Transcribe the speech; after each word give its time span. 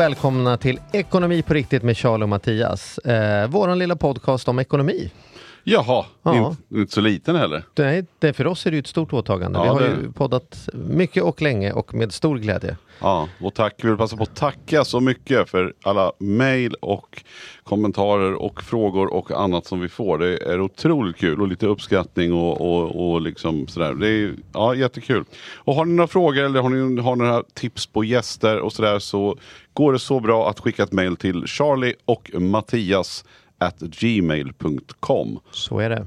och 0.00 0.04
välkomna 0.04 0.56
till 0.56 0.80
Ekonomi 0.92 1.42
på 1.42 1.54
riktigt 1.54 1.82
med 1.82 1.96
Charlie 1.96 2.24
och 2.24 2.28
Mattias. 2.28 2.98
Eh, 2.98 3.48
Vår 3.48 3.74
lilla 3.74 3.96
podcast 3.96 4.48
om 4.48 4.58
ekonomi. 4.58 5.10
Jaha, 5.64 6.04
Ja. 6.22 6.36
inte, 6.48 6.78
inte 6.80 6.92
så 6.94 7.00
liten 7.00 7.36
heller. 7.36 7.62
Det, 7.74 8.06
det, 8.18 8.32
för 8.32 8.46
oss 8.46 8.66
är 8.66 8.70
det 8.70 8.74
ju 8.76 8.80
ett 8.80 8.86
stort 8.86 9.12
åtagande. 9.12 9.58
Ja, 9.58 9.62
Vi 9.62 9.68
har 9.68 9.80
det- 9.80 10.02
ju 10.02 10.12
poddat 10.12 10.68
mycket 10.74 11.22
och 11.22 11.42
länge 11.42 11.72
och 11.72 11.94
med 11.94 12.12
stor 12.12 12.38
glädje. 12.38 12.76
Ja, 13.00 13.28
och 13.40 13.54
tack. 13.54 13.74
Vi 13.82 13.88
vill 13.88 13.96
passa 13.98 14.16
på 14.16 14.22
att 14.22 14.36
tacka 14.36 14.84
så 14.84 15.00
mycket 15.00 15.50
för 15.50 15.74
alla 15.84 16.12
mejl 16.18 16.74
och 16.74 17.24
kommentarer 17.64 18.34
och 18.34 18.62
frågor 18.62 19.12
och 19.12 19.30
annat 19.30 19.66
som 19.66 19.80
vi 19.80 19.88
får. 19.88 20.18
Det 20.18 20.36
är 20.38 20.60
otroligt 20.60 21.16
kul 21.16 21.40
och 21.40 21.48
lite 21.48 21.66
uppskattning 21.66 22.32
och, 22.32 22.60
och, 22.60 23.12
och 23.12 23.20
liksom 23.20 23.66
sådär. 23.68 23.94
Det 23.94 24.08
är 24.08 24.34
ja, 24.52 24.74
jättekul. 24.74 25.24
Och 25.56 25.74
har 25.74 25.84
ni 25.84 25.92
några 25.94 26.08
frågor 26.08 26.44
eller 26.44 26.60
har 26.60 26.68
ni 26.68 27.00
har 27.02 27.16
några 27.16 27.42
tips 27.54 27.86
på 27.86 28.04
gäster 28.04 28.58
och 28.60 28.72
sådär 28.72 28.98
så 28.98 29.36
går 29.72 29.92
det 29.92 29.98
så 29.98 30.20
bra 30.20 30.50
att 30.50 30.60
skicka 30.60 30.82
ett 30.82 30.92
mejl 30.92 31.16
till 31.16 31.46
Charlie 31.46 31.94
och 32.04 32.30
Mattias 32.34 33.24
at 33.60 33.78
gmail.com. 33.80 35.40
Så 35.50 35.78
är 35.78 35.90
det. 35.90 36.06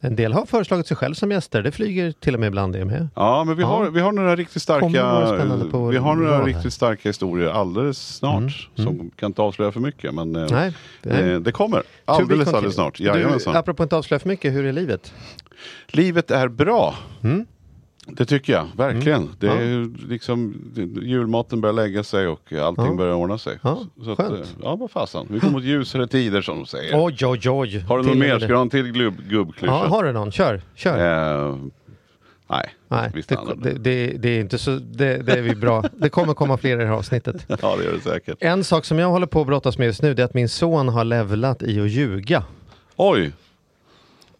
En 0.00 0.16
del 0.16 0.32
har 0.32 0.46
föreslagit 0.46 0.86
sig 0.86 0.96
själv 0.96 1.14
som 1.14 1.30
gäster. 1.30 1.62
Det 1.62 1.72
flyger 1.72 2.12
till 2.12 2.34
och 2.34 2.40
med 2.40 2.46
ibland 2.46 2.72
det 2.72 2.84
med. 2.84 3.08
Ja, 3.14 3.44
men 3.44 3.56
vi, 3.56 3.62
Ja. 3.62 3.68
Har, 3.68 3.90
vi 3.90 4.00
har 4.00 4.12
några 4.12 4.36
riktigt 4.36 4.62
starka 4.62 4.86
Vi 4.86 5.96
har 5.96 6.14
några 6.14 6.36
här. 6.36 6.44
riktigt 6.44 6.72
starka 6.72 7.08
historier 7.08 7.48
alldeles 7.48 8.16
snart. 8.16 8.68
Som 8.74 9.10
kan 9.16 9.26
inte 9.26 9.42
avslöja 9.42 9.72
för 9.72 9.80
mycket 9.80 10.14
men 10.14 10.36
eh, 10.36 10.46
Nej, 10.50 10.72
det 11.02 11.32
eh, 11.32 11.40
det 11.40 11.52
kommer. 11.52 11.82
Alldeles 12.04 12.48
alldeles 12.48 12.74
snart. 12.74 12.98
Du, 12.98 13.04
Jajamensan. 13.04 13.56
apropå 13.56 13.82
inte 13.82 13.96
avslöja 13.96 14.18
för 14.18 14.28
mycket, 14.28 14.54
hur 14.54 14.64
är 14.66 14.72
livet? 14.72 15.14
Livet 15.86 16.30
är 16.30 16.48
bra. 16.48 16.94
Mm. 17.22 17.46
Det 18.08 18.24
tycker 18.24 18.52
jag, 18.52 18.66
verkligen. 18.76 19.28
Det 19.38 19.48
är 19.48 19.62
ju 19.62 19.94
liksom, 20.08 20.54
julmaten 21.02 21.60
börjar 21.60 21.72
lägga 21.74 22.02
sig 22.02 22.26
och 22.28 22.52
allting 22.52 22.84
Ja. 22.84 22.94
börjar 22.94 23.14
ordna 23.14 23.38
sig. 23.38 23.58
Ja, 23.62 23.78
Så 24.04 24.10
att, 24.10 24.16
skönt. 24.18 24.32
eh, 24.40 24.46
ja, 24.62 24.76
vad 24.76 24.90
fasen. 24.90 25.26
Vi 25.30 25.38
går 25.38 25.50
mot 25.50 25.62
ljusare 25.62 26.06
tider 26.06 26.42
som 26.42 26.56
de 26.58 26.66
säger. 26.66 27.04
Oj, 27.04 27.16
oj, 27.26 27.50
oj. 27.50 27.78
Har 27.88 27.98
du 27.98 28.04
Till- 28.04 28.18
mer? 28.18 28.38
Ska 28.38 28.48
du 28.48 28.54
ha 28.54 28.62
en 28.62 28.70
till 28.70 28.92
gubb, 28.92 29.14
gubbklyscha? 29.28 29.74
Ja, 29.74 29.86
har 29.88 30.04
du 30.04 30.12
någon? 30.12 30.32
Kör, 30.32 30.60
kör. 30.74 31.48
Eh, 31.50 31.56
nej, 32.50 32.68
Nej, 32.88 33.10
det, 33.28 33.36
det, 33.62 33.72
det, 33.78 34.06
det 34.18 34.28
är 34.28 34.40
inte 34.40 34.58
så, 34.58 34.70
det, 34.70 35.16
det 35.16 35.32
är 35.32 35.42
vi 35.42 35.54
bra. 35.54 35.84
Det 35.96 36.08
kommer 36.08 36.34
komma 36.34 36.56
fler 36.56 36.72
i 36.76 36.80
det 36.80 36.86
här 36.86 36.94
avsnittet. 36.94 37.36
Ja, 37.62 37.76
det 37.76 37.84
gör 37.84 37.92
det 37.92 38.00
säkert. 38.00 38.36
En 38.40 38.64
sak 38.64 38.84
som 38.84 38.98
jag 38.98 39.08
håller 39.10 39.26
på 39.26 39.40
att 39.40 39.46
brottas 39.46 39.78
med 39.78 39.86
just 39.86 40.02
nu 40.02 40.14
det 40.14 40.22
är 40.22 40.26
att 40.26 40.34
min 40.34 40.48
son 40.48 40.88
har 40.88 41.04
levlat 41.04 41.62
i 41.62 41.80
att 41.80 41.90
ljuga. 41.90 42.44
Oj, 42.96 43.32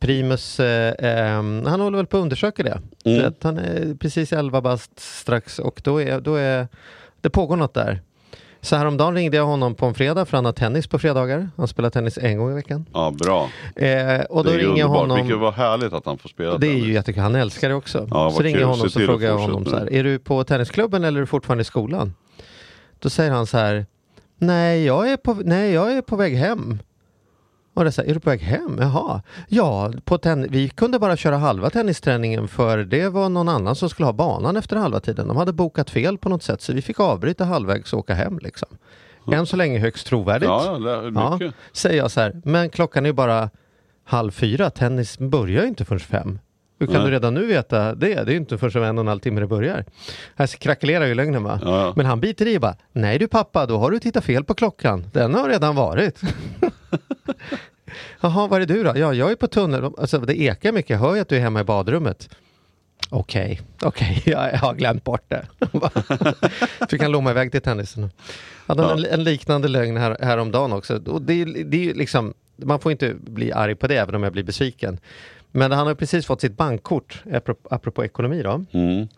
Primus, 0.00 0.60
eh, 0.60 0.94
ehm, 0.98 1.62
han 1.66 1.80
håller 1.80 1.96
väl 1.96 2.06
på 2.06 2.16
att 2.16 2.22
undersöka 2.22 2.62
det. 2.62 2.80
Mm. 3.04 3.28
Att 3.28 3.42
han 3.42 3.58
är 3.58 3.94
precis 3.94 4.32
11 4.32 4.60
bast 4.60 5.00
strax 5.00 5.58
och 5.58 5.80
då 5.84 6.02
är, 6.02 6.20
då 6.20 6.34
är 6.34 6.68
det 7.20 7.30
pågår 7.30 7.56
något 7.56 7.74
där. 7.74 8.00
Så 8.60 8.76
häromdagen 8.76 9.14
ringde 9.14 9.36
jag 9.36 9.46
honom 9.46 9.74
på 9.74 9.86
en 9.86 9.94
fredag 9.94 10.24
för 10.24 10.36
han 10.36 10.44
har 10.44 10.52
tennis 10.52 10.86
på 10.86 10.98
fredagar. 10.98 11.50
Han 11.56 11.68
spelar 11.68 11.90
tennis 11.90 12.18
en 12.18 12.38
gång 12.38 12.50
i 12.50 12.54
veckan. 12.54 12.86
ja 12.92 13.14
bra. 13.24 13.50
Eh, 13.76 14.20
och 14.20 14.44
då 14.44 14.50
det 14.50 14.56
är 14.56 14.58
ringer 14.58 14.78
jag 14.78 14.88
honom. 14.88 15.16
Vilket 15.16 15.38
var 15.38 15.52
härligt 15.52 15.92
att 15.92 16.06
han 16.06 16.18
får 16.18 16.28
spela 16.28 16.58
Det 16.58 16.66
är 16.66 16.70
tennis. 16.70 16.84
ju 16.86 16.92
jättekul, 16.92 17.22
han 17.22 17.34
älskar 17.34 17.68
det 17.68 17.74
också. 17.74 18.08
Ja, 18.10 18.30
så 18.30 18.42
ringer 18.42 18.60
jag 18.60 18.66
honom 18.68 18.90
så 18.90 18.98
att 19.00 19.06
frågar 19.06 19.28
jag 19.28 19.38
honom 19.38 19.64
så 19.64 19.76
här, 19.76 19.92
är 19.92 20.04
du 20.04 20.18
på 20.18 20.44
tennisklubben 20.44 21.04
eller 21.04 21.18
är 21.18 21.20
du 21.20 21.26
fortfarande 21.26 21.62
i 21.62 21.64
skolan? 21.64 22.14
Då 22.98 23.10
säger 23.10 23.30
han 23.30 23.46
så 23.46 23.58
här, 23.58 23.86
nej 24.38 24.84
jag 24.84 25.10
är 25.10 25.16
på, 25.16 25.34
nej, 25.34 25.72
jag 25.72 25.92
är 25.92 26.02
på 26.02 26.16
väg 26.16 26.36
hem. 26.36 26.78
Och 27.76 27.84
det 27.84 27.88
är, 27.88 27.92
så 27.92 28.02
här, 28.02 28.08
är 28.10 28.14
du 28.14 28.20
på 28.20 28.30
väg 28.30 28.40
hem? 28.40 28.78
Jaha. 28.80 29.22
Ja, 29.48 29.92
på 30.04 30.18
ten- 30.18 30.46
vi 30.50 30.68
kunde 30.68 30.98
bara 30.98 31.16
köra 31.16 31.36
halva 31.36 31.70
tennisträningen 31.70 32.48
för 32.48 32.78
det 32.78 33.08
var 33.08 33.28
någon 33.28 33.48
annan 33.48 33.76
som 33.76 33.88
skulle 33.88 34.06
ha 34.06 34.12
banan 34.12 34.56
efter 34.56 34.76
halva 34.76 35.00
tiden. 35.00 35.28
De 35.28 35.36
hade 35.36 35.52
bokat 35.52 35.90
fel 35.90 36.18
på 36.18 36.28
något 36.28 36.42
sätt 36.42 36.62
så 36.62 36.72
vi 36.72 36.82
fick 36.82 37.00
avbryta 37.00 37.44
halvvägs 37.44 37.92
och 37.92 37.98
åka 37.98 38.14
hem 38.14 38.38
liksom. 38.38 38.68
Än 39.32 39.46
så 39.46 39.56
länge 39.56 39.78
högst 39.78 40.06
trovärdigt. 40.06 40.48
Ja, 40.48 40.78
ja, 41.14 41.38
Ja, 41.40 41.50
säger 41.72 41.96
jag 41.98 42.10
så 42.10 42.20
här, 42.20 42.40
men 42.44 42.70
klockan 42.70 43.04
är 43.04 43.08
ju 43.08 43.12
bara 43.12 43.50
halv 44.04 44.30
fyra, 44.30 44.70
tennis 44.70 45.18
börjar 45.18 45.62
ju 45.62 45.68
inte 45.68 45.84
förrän 45.84 46.00
fem. 46.00 46.38
Hur 46.78 46.86
kan 46.86 46.96
Nej. 46.96 47.04
du 47.04 47.10
redan 47.10 47.34
nu 47.34 47.46
veta 47.46 47.94
det? 47.94 48.06
Det 48.06 48.12
är 48.14 48.30
ju 48.30 48.36
inte 48.36 48.58
förrän 48.58 48.84
en 48.84 48.98
och 48.98 49.02
en 49.02 49.08
halv 49.08 49.20
timme 49.20 49.40
det 49.40 49.46
börjar. 49.46 49.84
Här 50.36 50.46
krackelerar 50.46 51.06
ju 51.06 51.14
lögnen 51.14 51.42
va? 51.42 51.60
Ja. 51.64 51.92
Men 51.96 52.06
han 52.06 52.20
biter 52.20 52.46
i 52.48 52.58
bara, 52.58 52.76
nej 52.92 53.18
du 53.18 53.28
pappa, 53.28 53.66
då 53.66 53.78
har 53.78 53.90
du 53.90 53.98
tittat 53.98 54.24
fel 54.24 54.44
på 54.44 54.54
klockan. 54.54 55.06
Den 55.12 55.34
har 55.34 55.48
redan 55.48 55.74
varit. 55.74 56.20
Jaha, 58.20 58.46
vad 58.46 58.62
är 58.62 58.66
du 58.66 58.82
då? 58.84 58.92
Ja, 58.96 59.14
jag 59.14 59.30
är 59.30 59.36
på 59.36 59.46
tunnel. 59.46 59.84
Alltså, 59.98 60.18
det 60.18 60.40
ekar 60.40 60.72
mycket, 60.72 60.90
jag 60.90 60.98
hör 60.98 61.14
ju 61.14 61.20
att 61.20 61.28
du 61.28 61.36
är 61.36 61.40
hemma 61.40 61.60
i 61.60 61.64
badrummet. 61.64 62.28
Okej, 63.10 63.60
okej, 63.82 64.22
jag 64.26 64.52
jag 64.52 64.58
har 64.58 64.74
glömt 64.74 65.04
bort 65.04 65.24
det. 65.28 65.46
Fick 66.90 67.02
han 67.02 67.10
lomma 67.12 67.30
iväg 67.30 67.52
till 67.52 67.60
tennisen. 67.60 68.10
Hade 68.66 68.82
han 68.82 68.98
en, 68.98 69.04
en 69.04 69.24
liknande 69.24 69.68
lögn 69.68 69.96
här, 69.96 70.16
häromdagen 70.20 70.72
också. 70.72 71.00
Och 71.06 71.22
det, 71.22 71.42
är- 71.42 71.64
det 71.64 71.90
är 71.90 71.94
liksom, 71.94 72.34
man 72.56 72.80
får 72.80 72.92
inte 72.92 73.14
bli 73.20 73.52
arg 73.52 73.74
på 73.74 73.86
det 73.86 73.96
även 73.96 74.14
om 74.14 74.22
jag 74.22 74.32
blir 74.32 74.42
besviken. 74.42 74.98
Men 75.52 75.72
han 75.72 75.86
har 75.86 75.94
precis 75.94 76.26
fått 76.26 76.40
sitt 76.40 76.56
bankkort, 76.56 77.22
apropå, 77.32 77.68
apropå 77.74 78.04
ekonomi 78.04 78.42
då. 78.42 78.64
Mm. 78.72 79.08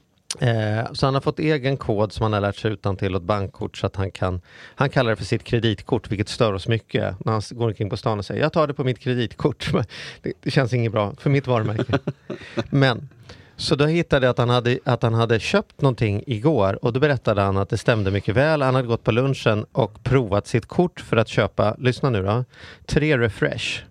Eh, 0.41 0.93
så 0.93 1.07
han 1.07 1.15
har 1.15 1.21
fått 1.21 1.39
egen 1.39 1.77
kod 1.77 2.13
som 2.13 2.23
han 2.23 2.33
har 2.33 2.41
lärt 2.41 2.57
sig 2.57 2.73
utan 2.73 2.97
till 2.97 3.15
ett 3.15 3.23
bankkort 3.23 3.77
så 3.77 3.87
att 3.87 3.97
han 3.97 4.11
kan, 4.11 4.41
han 4.75 4.91
kallar 4.91 5.11
det 5.11 5.17
för 5.17 5.25
sitt 5.25 5.45
kreditkort 5.45 6.11
vilket 6.11 6.29
stör 6.29 6.53
oss 6.53 6.69
mycket 6.69 7.15
när 7.25 7.33
han 7.33 7.43
går 7.51 7.69
omkring 7.69 7.91
på 7.91 7.97
stan 7.97 8.19
och 8.19 8.25
säger 8.25 8.43
jag 8.43 8.53
tar 8.53 8.67
det 8.67 8.75
på 8.75 8.85
mitt 8.85 8.99
kreditkort. 8.99 9.73
Men 9.73 9.85
det, 10.23 10.33
det 10.43 10.51
känns 10.51 10.73
inget 10.73 10.93
bra 10.93 11.15
för 11.19 11.31
mitt 11.31 11.47
varumärke. 11.47 11.99
Men 12.71 13.09
så 13.57 13.75
då 13.75 13.87
hittade 13.87 14.27
jag 14.27 14.31
att 14.31 14.39
han, 14.39 14.49
hade, 14.49 14.79
att 14.85 15.03
han 15.03 15.15
hade 15.15 15.41
köpt 15.41 15.81
någonting 15.81 16.23
igår 16.27 16.85
och 16.85 16.93
då 16.93 17.01
berättade 17.01 17.43
han 17.43 17.57
att 17.57 17.69
det 17.69 17.79
stämde 17.79 18.11
mycket 18.11 18.37
väl. 18.37 18.63
Han 18.63 18.75
hade 18.75 18.89
gått 18.89 19.05
på 19.05 19.13
lunchen 19.13 19.67
och 19.73 20.03
provat 20.03 20.47
sitt 20.47 20.67
kort 20.67 21.01
för 21.01 21.17
att 21.17 21.29
köpa, 21.29 21.77
lyssna 21.79 22.11
nu 22.11 22.23
då, 22.23 22.45
tre 22.87 23.19
refresh. 23.19 23.83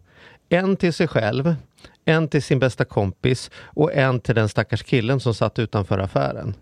En 0.50 0.75
till 0.75 0.94
sig 0.94 1.08
själv, 1.08 1.56
en 2.07 2.28
till 2.28 2.44
sin 2.44 2.59
bästa 2.59 2.85
kompis 2.85 3.51
och 3.63 3.94
en 3.94 4.19
till 4.19 4.35
den 4.35 4.50
stackars 4.50 4.84
killen 4.84 5.19
som 5.19 5.34
satt 5.34 5.59
utanför 5.59 6.00
affären. 6.00 6.53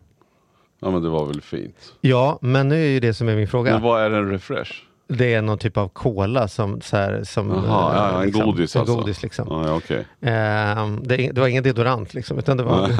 ja, 0.79 0.91
men 0.91 1.01
det 1.01 1.09
var 1.09 1.25
väl 1.25 1.41
fint. 1.41 1.93
Ja, 2.01 2.39
men 2.41 2.67
nu 2.67 2.75
är 2.75 2.89
ju 2.89 2.99
det 2.99 3.13
som 3.13 3.29
är 3.29 3.35
min 3.35 3.47
fråga. 3.47 3.73
Men 3.73 3.81
vad 3.81 4.01
är 4.01 4.11
en 4.11 4.29
refresh? 4.31 4.71
Det 5.07 5.33
är 5.33 5.41
någon 5.41 5.57
typ 5.57 5.77
av 5.77 5.87
cola 5.87 6.47
som... 6.47 6.81
Så 6.81 6.97
här, 6.97 7.23
som 7.23 7.49
Jaha, 7.49 7.63
ja, 7.67 8.11
ja, 8.11 8.19
en 8.19 8.25
liksom, 8.25 8.45
godis 8.45 8.75
en 8.75 8.79
alltså. 8.79 8.95
godis 8.95 9.23
liksom. 9.23 9.47
Ja, 9.49 9.75
okej. 9.75 10.05
Ehm, 10.21 10.99
det, 11.03 11.15
det 11.17 11.41
var 11.41 11.47
ingen 11.47 11.63
deodorant 11.63 12.13
liksom, 12.13 12.39
utan 12.39 12.57
det 12.57 12.63
var. 12.63 12.91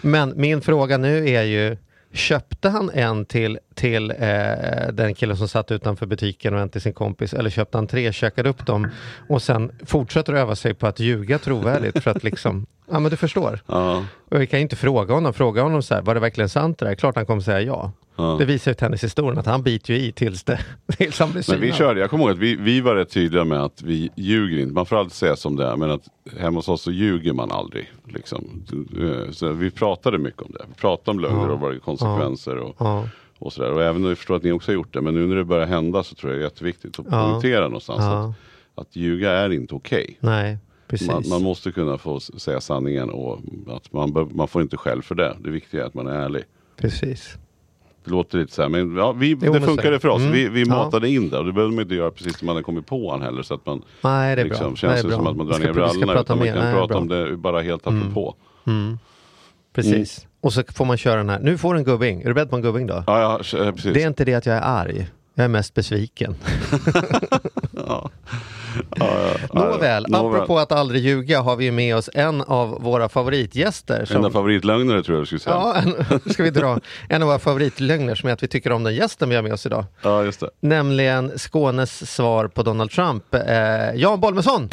Men 0.06 0.32
min 0.36 0.60
fråga 0.60 0.98
nu 0.98 1.28
är 1.28 1.42
ju, 1.42 1.76
köpte 2.12 2.68
han 2.68 2.90
en 2.90 3.24
till, 3.24 3.58
till 3.74 4.10
eh, 4.10 4.16
den 4.92 5.14
killen 5.14 5.36
som 5.36 5.48
satt 5.48 5.70
utanför 5.70 6.06
butiken 6.06 6.54
och 6.54 6.60
en 6.60 6.68
till 6.68 6.80
sin 6.80 6.92
kompis, 6.92 7.34
eller 7.34 7.50
köpte 7.50 7.78
han 7.78 7.86
tre, 7.86 8.12
käkade 8.12 8.48
upp 8.48 8.66
dem 8.66 8.88
och 9.28 9.42
sen 9.42 9.72
fortsätter 9.86 10.32
öva 10.32 10.56
sig 10.56 10.74
på 10.74 10.86
att 10.86 11.00
ljuga 11.00 11.38
trovärdigt 11.38 12.02
för 12.02 12.10
att 12.10 12.24
liksom, 12.24 12.66
ja 12.90 13.00
men 13.00 13.10
du 13.10 13.16
förstår. 13.16 13.60
Ja, 13.66 14.04
Och 14.28 14.40
vi 14.40 14.46
kan 14.46 14.58
ju 14.58 14.62
inte 14.62 14.76
fråga 14.76 15.14
honom, 15.14 15.34
fråga 15.34 15.62
honom 15.62 15.82
så 15.82 15.94
här, 15.94 16.02
var 16.02 16.14
det 16.14 16.20
verkligen 16.20 16.48
sant 16.48 16.78
det 16.78 16.86
där? 16.86 16.94
Klart 16.94 17.16
han 17.16 17.26
kommer 17.26 17.42
säga 17.42 17.60
ja. 17.60 17.92
Ja. 18.18 18.36
Det 18.38 18.44
visar 18.44 18.70
ju 18.70 18.74
tennishistorien 18.74 19.38
att 19.38 19.46
han 19.46 19.62
biter 19.62 19.94
ju 19.94 20.00
i 20.00 20.12
tills 20.12 20.44
det 20.44 20.60
tills 20.96 21.18
han 21.18 21.32
blir 21.32 21.44
Men 21.50 21.60
vi 21.60 21.66
synad. 21.66 21.78
körde, 21.78 22.00
jag 22.00 22.10
kommer 22.10 22.24
ihåg 22.24 22.32
att 22.32 22.38
vi, 22.38 22.56
vi 22.56 22.80
var 22.80 22.94
rätt 22.94 23.10
tydliga 23.10 23.44
med 23.44 23.60
att 23.62 23.82
vi 23.82 24.10
ljuger 24.16 24.58
inte. 24.58 24.74
Man 24.74 24.86
får 24.86 24.96
alltid 24.96 25.12
säga 25.12 25.36
som 25.36 25.56
det 25.56 25.66
är, 25.66 25.76
men 25.76 25.90
att 25.90 26.08
hemma 26.38 26.58
hos 26.58 26.68
oss 26.68 26.82
så 26.82 26.90
ljuger 26.90 27.32
man 27.32 27.50
aldrig. 27.50 27.92
Liksom. 28.04 28.64
Eh, 29.00 29.30
Så 29.30 29.52
vi 29.52 29.70
pratade 29.70 30.18
mycket 30.18 30.42
om 30.42 30.52
det. 30.52 30.64
Vi 30.68 30.74
pratade 30.74 31.10
om 31.10 31.20
lögner 31.20 31.46
Ja. 31.46 31.52
och 31.52 31.60
vad 31.60 31.72
det 31.74 31.78
konsekvenser 31.80 32.56
och, 32.56 32.76
Ja, 32.78 33.08
och 33.38 33.52
sådär. 33.52 33.72
Och 33.72 33.82
även 33.82 34.02
om 34.02 34.08
jag 34.08 34.18
förstår 34.18 34.36
att 34.36 34.42
ni 34.42 34.52
också 34.52 34.70
har 34.70 34.74
gjort 34.74 34.92
det, 34.94 35.00
men 35.00 35.14
nu 35.14 35.26
när 35.26 35.36
det 35.36 35.44
börjar 35.44 35.66
hända 35.66 36.02
så 36.02 36.14
tror 36.14 36.32
jag 36.32 36.40
det 36.40 36.42
är 36.42 36.44
jätteviktigt 36.48 36.98
att 36.98 37.08
poängtera 37.10 37.64
någonstans 37.64 38.00
att, 38.00 38.34
att 38.82 38.96
ljuga 38.96 39.30
är 39.32 39.52
inte 39.52 39.74
okej. 39.74 40.16
nej, 40.20 40.58
precis. 40.88 41.08
Man, 41.08 41.22
man 41.30 41.42
måste 41.42 41.72
kunna 41.72 41.98
få 41.98 42.20
säga 42.20 42.60
sanningen 42.60 43.10
och 43.10 43.38
att 43.68 43.92
man, 43.92 44.30
man 44.34 44.48
får 44.48 44.62
inte 44.62 44.76
skäll 44.76 45.02
för 45.02 45.14
det. 45.14 45.36
Det 45.40 45.50
viktiga 45.50 45.82
är 45.82 45.86
att 45.86 45.94
man 45.94 46.06
är 46.06 46.12
ärlig. 46.12 46.42
Precis. 46.76 47.34
Det 48.08 48.14
låter 48.14 48.38
lite 48.38 48.52
så 48.52 48.62
här, 48.62 48.68
men 48.68 48.96
ja, 48.96 49.12
vi, 49.12 49.36
Jo, 49.42 49.52
det 49.52 49.60
funkade 49.60 50.00
för 50.00 50.08
oss. 50.08 50.20
Mm. 50.20 50.32
Vi, 50.32 50.48
vi 50.48 50.60
Ja. 50.62 50.68
matade 50.68 51.08
in 51.08 51.28
det 51.30 51.38
och 51.38 51.44
det 51.44 51.52
behöver 51.52 51.74
man 51.74 51.82
inte 51.82 51.94
göra 51.94 52.10
precis 52.10 52.38
som 52.38 52.46
man 52.46 52.56
hade 52.56 52.64
kommit 52.64 52.86
på 52.86 53.10
han 53.10 53.22
heller. 53.22 53.42
Så 53.42 53.54
att 53.54 53.66
man 53.66 53.82
Nej, 54.00 54.36
det 54.36 54.42
är 54.42 54.44
liksom, 54.44 54.66
bra. 54.66 54.76
känns 54.76 55.02
det 55.02 55.08
det 55.08 55.12
är 55.12 55.14
som 55.14 55.22
bra. 55.24 55.30
att 55.30 55.36
man 55.36 55.46
drar 55.46 55.58
ner 55.58 55.72
brallorna. 55.72 56.20
Utan 56.20 56.38
man 56.38 56.46
kan 56.46 56.58
Nej, 56.58 56.74
prata 56.74 56.96
om 56.96 57.08
det 57.08 57.36
bara 57.36 57.60
helt 57.60 57.86
Mm. 57.86 58.00
apropå. 58.02 58.34
Mm. 58.66 58.98
Precis. 59.74 60.26
Och 60.40 60.52
så 60.52 60.62
får 60.74 60.84
man 60.84 60.96
köra 60.96 61.16
den 61.16 61.28
här. 61.30 61.40
Nu 61.40 61.58
får 61.58 61.74
du 61.74 61.80
en 61.80 61.84
gubbing. 61.84 62.22
Är 62.22 62.26
du 62.28 62.34
beredd 62.34 62.50
på 62.50 62.56
en 62.56 62.62
gubbing 62.62 62.86
då? 62.86 63.04
Ja, 63.06 63.20
ja, 63.20 63.38
precis. 63.72 63.94
Det 63.94 64.02
är 64.02 64.06
inte 64.08 64.24
det 64.24 64.34
att 64.34 64.46
jag 64.46 64.56
är 64.56 64.60
arg. 64.62 65.08
Jag 65.34 65.44
är 65.44 65.48
mest 65.48 65.74
besviken. 65.74 66.34
Ja. 67.88 68.10
Nåväl, 69.52 70.04
Nåväl. 70.08 70.34
apropå 70.36 70.58
att 70.58 70.72
aldrig 70.72 71.02
ljuga 71.02 71.40
har 71.40 71.56
vi 71.56 71.70
med 71.70 71.96
oss 71.96 72.10
en 72.14 72.40
av 72.42 72.82
våra 72.82 73.08
favoritgäster. 73.08 74.00
En 74.00 74.06
Som, 74.06 74.24
av 74.24 74.30
favoritlögnerna 74.30 75.02
tror 75.02 75.16
jag 75.16 75.22
du 75.22 75.26
skulle 75.26 75.40
säga. 75.40 75.56
ja, 75.56 75.74
en, 75.76 76.20
ska 76.32 76.42
vi 76.42 76.50
dra 76.50 76.78
en 77.08 77.22
av 77.22 77.28
våra 77.28 77.38
favoritlögner 77.38 78.14
som 78.14 78.28
är 78.28 78.32
att 78.32 78.42
vi 78.42 78.48
tycker 78.48 78.72
om 78.72 78.84
den 78.84 78.94
gästen 78.94 79.28
vi 79.28 79.34
har 79.36 79.42
med 79.42 79.52
oss 79.52 79.66
idag. 79.66 79.84
Ja, 80.02 80.24
just 80.24 80.40
det. 80.40 80.50
Nämligen 80.60 81.38
Skånes 81.38 82.14
svar 82.14 82.48
på 82.48 82.62
Donald 82.62 82.90
Trump. 82.90 83.34
Eh, 83.34 83.94
Jan 83.94 84.20
Bolmesson! 84.20 84.68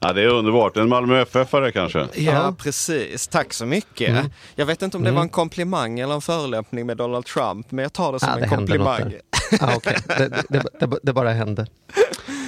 Ja, 0.00 0.12
det 0.12 0.22
är 0.22 0.26
underbart. 0.28 0.76
En 0.76 0.88
Malmö 0.88 1.22
FF-are 1.24 1.70
kanske? 1.70 1.98
Ja, 1.98 2.06
Ja. 2.14 2.54
precis. 2.58 3.28
Tack 3.28 3.52
så 3.52 3.66
mycket. 3.66 4.24
Jag 4.54 4.66
vet 4.66 4.82
inte 4.82 4.96
om 4.96 5.02
det 5.04 5.10
var 5.10 5.22
en 5.22 5.28
komplimang 5.28 6.00
eller 6.00 6.14
en 6.14 6.20
förolämpning 6.20 6.86
med 6.86 6.96
Donald 6.96 7.24
Trump, 7.26 7.70
men 7.70 7.82
jag 7.82 7.92
tar 7.92 8.12
det 8.12 8.20
som 8.20 8.28
Ja, 8.28 8.34
en 8.34 8.40
det 8.40 8.46
något 8.46 8.56
komplimang. 8.56 9.12
Ah, 9.60 9.76
okay. 9.76 9.96
det, 10.18 10.42
det, 10.48 10.62
det, 10.80 10.98
det 11.02 11.12
bara 11.12 11.30
hände. 11.30 11.66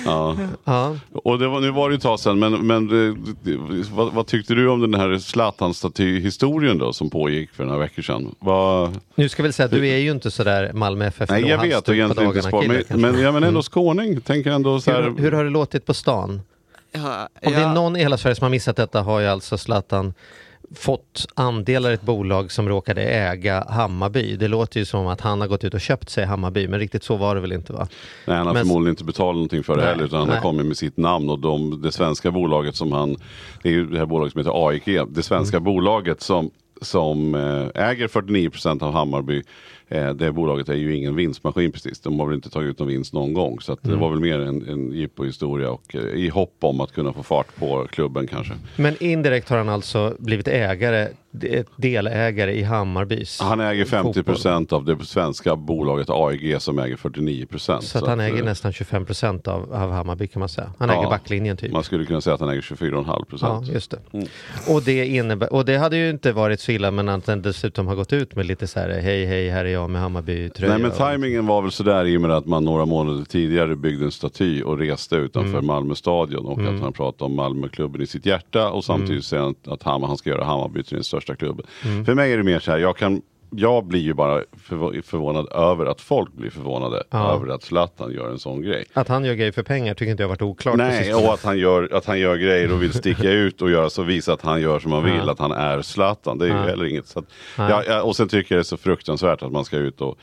Ja. 0.04 0.36
Ja. 0.64 0.96
Och 1.12 1.38
det 1.38 1.48
var, 1.48 1.60
nu 1.60 1.70
var 1.70 1.88
det 1.88 1.92
ju 1.92 1.96
ett 1.96 2.02
tag 2.02 2.20
sedan, 2.20 2.38
men, 2.38 2.66
men 2.66 2.86
det, 2.88 3.14
det, 3.42 3.56
vad, 3.92 4.12
vad 4.12 4.26
tyckte 4.26 4.54
du 4.54 4.68
om 4.68 4.80
den 4.80 4.94
här 4.94 5.18
Zlatan-staty-historien 5.18 6.78
då 6.78 6.92
som 6.92 7.10
pågick 7.10 7.50
för 7.52 7.64
några 7.64 7.78
veckor 7.78 8.02
sedan? 8.02 8.34
Vad, 8.38 8.98
Nu 9.14 9.28
ska 9.28 9.40
jag 9.40 9.44
väl 9.44 9.52
säga 9.52 9.64
att 9.66 9.72
du 9.72 9.88
är 9.88 9.96
ju 9.98 10.10
inte 10.10 10.30
sådär 10.30 10.72
Malmö 10.72 11.06
FF 11.06 11.30
nej, 11.30 11.42
jag 11.46 11.58
vet 11.58 11.66
egentligen 11.88 12.10
inte 12.10 12.50
kille, 12.60 12.84
men, 12.88 13.00
men, 13.00 13.20
ja, 13.20 13.32
men 13.32 13.44
ändå 13.44 13.62
skåning. 13.62 14.20
Tänker 14.20 14.50
ändå 14.50 14.80
så 14.80 14.90
här, 14.90 15.02
hur, 15.02 15.18
hur 15.18 15.32
har 15.32 15.44
det 15.44 15.50
låtit 15.50 15.86
på 15.86 15.94
stan? 15.94 16.40
Ja, 16.92 17.28
Om 17.42 17.52
det 17.52 17.58
är 17.60 17.74
någon 17.74 17.96
i 17.96 17.98
hela 17.98 18.16
Sverige 18.16 18.34
som 18.34 18.44
har 18.44 18.50
missat 18.50 18.76
detta 18.76 19.02
har 19.02 19.20
ju 19.20 19.26
alltså 19.26 19.58
Zlatan 19.58 20.14
fått 20.74 21.26
andelar 21.34 21.90
i 21.90 21.94
ett 21.94 22.02
bolag 22.02 22.52
som 22.52 22.68
råkade 22.68 23.02
äga 23.02 23.64
Hammarby. 23.68 24.36
Det 24.36 24.48
låter 24.48 24.78
ju 24.80 24.84
som 24.84 25.06
att 25.06 25.20
han 25.20 25.40
har 25.40 25.48
gått 25.48 25.64
ut 25.64 25.74
och 25.74 25.80
köpt 25.80 26.10
sig 26.10 26.24
Hammarby, 26.24 26.68
men 26.68 26.78
riktigt 26.80 27.02
så 27.04 27.16
var 27.16 27.34
det 27.34 27.40
väl 27.40 27.52
inte 27.52 27.72
va? 27.72 27.88
Nej, 28.26 28.36
han 28.36 28.46
har 28.46 28.54
Men- 28.54 28.66
förmodligen 28.66 28.92
inte 28.92 29.04
betalat 29.04 29.34
någonting 29.34 29.62
för 29.62 29.76
det 29.76 29.82
Nej, 29.82 29.90
heller 29.92 30.04
utan 30.04 30.18
han 30.18 30.28
nej. 30.28 30.36
har 30.36 30.42
kommit 30.42 30.66
med 30.66 30.76
sitt 30.76 30.96
namn 30.96 31.30
och 31.30 31.38
de, 31.38 31.82
det 31.82 31.92
svenska 31.92 32.30
bolaget 32.30 32.76
som 32.76 32.92
han, 32.92 33.16
det 33.62 33.68
är 33.68 33.72
ju 33.72 33.86
det 33.86 33.98
här 33.98 34.06
bolaget 34.06 34.32
som 34.32 34.38
heter 34.38 34.68
AIK, 34.68 34.84
det 35.08 35.22
svenska 35.22 35.56
Mm. 35.56 35.64
bolaget 35.64 36.20
som, 36.22 36.50
som 36.82 37.34
eh, 37.34 37.88
äger 37.88 38.08
49% 38.08 38.82
av 38.82 38.92
Hammarby. 38.92 39.42
Eh, 39.88 40.10
det 40.14 40.32
bolaget 40.32 40.68
är 40.68 40.74
ju 40.74 40.96
ingen 40.96 41.14
vinstmaskin 41.16 41.72
precis, 41.72 42.00
de 42.00 42.20
har 42.20 42.26
väl 42.26 42.34
inte 42.34 42.50
tagit 42.50 42.70
ut 42.70 42.78
någon 42.78 42.88
vinst 42.88 43.12
någon 43.12 43.34
gång 43.34 43.60
så 43.60 43.72
att 43.72 43.84
Mm. 43.84 43.96
det 43.96 44.00
var 44.02 44.10
väl 44.10 44.20
mer 44.20 44.40
en, 44.40 44.68
en 44.68 44.92
jippohistoria 44.92 45.70
och 45.70 45.94
eh, 45.96 46.00
i 46.00 46.28
hopp 46.28 46.56
om 46.60 46.80
att 46.80 46.92
kunna 46.92 47.12
få 47.12 47.22
fart 47.22 47.56
på 47.56 47.86
klubben 47.90 48.26
kanske. 48.26 48.52
Men 48.76 49.02
indirekt 49.02 49.48
har 49.48 49.58
han 49.58 49.68
alltså 49.68 50.16
blivit 50.18 50.48
ägare, 50.48 51.08
delägare 51.76 52.52
i 52.58 52.62
Hammarbys 52.62 53.40
Han 53.40 53.60
äger 53.60 53.84
50 53.84 54.22
fotboll. 54.24 54.66
av 54.78 54.84
det 54.84 55.04
svenska 55.04 55.56
bolaget 55.56 56.10
AIG 56.10 56.60
som 56.62 56.78
äger 56.78 56.96
49% 56.96 57.80
Så 57.80 57.98
att 57.98 58.06
han 58.06 58.20
äger 58.20 58.38
eh, 58.38 58.44
nästan 58.44 58.72
25 58.72 59.04
procent 59.06 59.48
av, 59.48 59.72
av 59.74 59.90
Hammarby 59.92 60.26
kan 60.26 60.40
man 60.40 60.48
säga. 60.48 60.72
Han 60.78 60.88
Ja. 60.88 60.98
äger 61.00 61.10
backlinjen 61.10 61.56
typ. 61.56 61.72
Man 61.72 61.84
skulle 61.84 62.04
kunna 62.04 62.20
säga 62.20 62.34
att 62.34 62.40
han 62.40 62.48
äger 62.48 62.60
24,5 62.60 63.04
Ja, 63.06 63.24
procent. 63.30 63.68
just 63.68 63.90
det. 63.90 63.98
Mm. 64.12 64.26
Och, 64.68 64.82
det 64.82 65.06
innebär, 65.06 65.52
och 65.52 65.64
det 65.64 65.76
hade 65.76 65.96
ju 65.96 66.10
inte 66.10 66.32
varit 66.32 66.60
så 66.60 66.72
illa 66.72 66.90
men 66.90 67.08
att 67.08 67.26
den 67.26 67.42
dessutom 67.42 67.86
har 67.86 67.94
gått 67.94 68.12
ut 68.12 68.36
med 68.36 68.46
lite 68.46 68.66
så 68.66 68.80
här 68.80 68.88
hej 69.00 69.26
hej 69.26 69.48
här 69.50 69.64
är 69.64 69.68
jag 69.72 69.90
med 69.90 70.00
Hammarby-tröja. 70.02 70.72
Nej 70.72 70.82
men 70.82 70.90
tajmingen 70.90 71.46
var 71.46 71.62
väl 71.62 71.70
sådär 71.72 72.04
i 72.04 72.16
och 72.16 72.20
med 72.20 72.30
att 72.30 72.46
man 72.46 72.64
några 72.64 72.86
månader 72.86 73.24
tidigare 73.24 73.76
byggde 73.76 74.04
en 74.04 74.12
staty 74.12 74.62
och 74.62 74.78
reste 74.78 75.16
utanför 75.16 75.50
Mm. 75.52 75.66
Malmö 75.66 75.94
stadion 75.94 76.46
och 76.46 76.60
att 76.60 76.80
han 76.80 76.92
pratade 76.92 77.24
om 77.24 77.34
Malmöklubben 77.36 78.02
i 78.02 78.06
sitt 78.06 78.26
hjärta 78.26 78.70
och 78.70 78.84
samtidigt 78.84 79.10
Mm. 79.10 79.22
säger 79.22 79.42
han 79.42 79.54
att 79.66 79.82
Hammar, 79.82 80.08
han 80.08 80.16
ska 80.16 80.30
göra 80.30 80.44
Hammarby 80.44 80.82
till 80.82 80.94
den 80.94 81.04
största 81.04 81.21
klubben. 81.36 81.66
För 82.04 82.14
mig 82.14 82.32
är 82.32 82.36
det 82.36 82.42
mer 82.42 82.58
så 82.58 82.70
här, 82.70 82.78
jag 82.78 82.96
kan 82.96 83.22
jag 83.56 83.84
blir 83.84 84.00
ju 84.00 84.14
bara 84.14 84.42
förvå- 84.68 85.02
förvånad 85.02 85.48
över 85.52 85.86
att 85.86 86.00
folk 86.00 86.32
blir 86.32 86.50
förvånade 86.50 87.02
Ja. 87.10 87.34
över 87.34 87.54
att 87.54 87.62
Zlatan 87.62 88.12
gör 88.12 88.30
en 88.30 88.38
sån 88.38 88.62
grej. 88.62 88.84
Att 88.92 89.08
han 89.08 89.24
gör 89.24 89.34
grejer 89.34 89.52
för 89.52 89.62
pengar 89.62 89.94
tycker 89.94 90.10
inte 90.10 90.22
jag 90.22 90.28
varit 90.28 90.42
oklart. 90.42 90.76
Nej, 90.76 91.14
och 91.14 91.34
att 91.34 91.44
han, 91.44 91.58
gör, 91.58 91.88
att 91.92 92.06
han 92.06 92.18
gör 92.20 92.36
grejer 92.36 92.72
och 92.72 92.82
vill 92.82 92.92
sticka 92.92 93.30
ut 93.30 93.62
och 93.62 93.70
göra 93.70 93.90
så 93.90 94.02
visa 94.02 94.32
att 94.32 94.42
han 94.42 94.60
gör 94.60 94.78
som 94.78 94.92
han 94.92 95.04
vill, 95.04 95.22
Ja. 95.26 95.32
att 95.32 95.38
han 95.38 95.52
är 95.52 95.82
Zlatan. 95.82 96.38
Det 96.38 96.44
är 96.44 96.48
ju 96.48 96.54
Ja. 96.54 96.62
heller 96.62 96.84
inget. 96.84 97.06
Så 97.06 97.18
att, 97.18 97.24
ja, 97.56 97.82
ja, 97.86 98.02
och 98.02 98.16
sen 98.16 98.28
tycker 98.28 98.54
jag 98.54 98.58
det 98.58 98.62
är 98.62 98.64
så 98.64 98.76
fruktansvärt 98.76 99.42
att 99.42 99.52
man 99.52 99.64
ska 99.64 99.76
ut 99.76 100.00
och, 100.00 100.18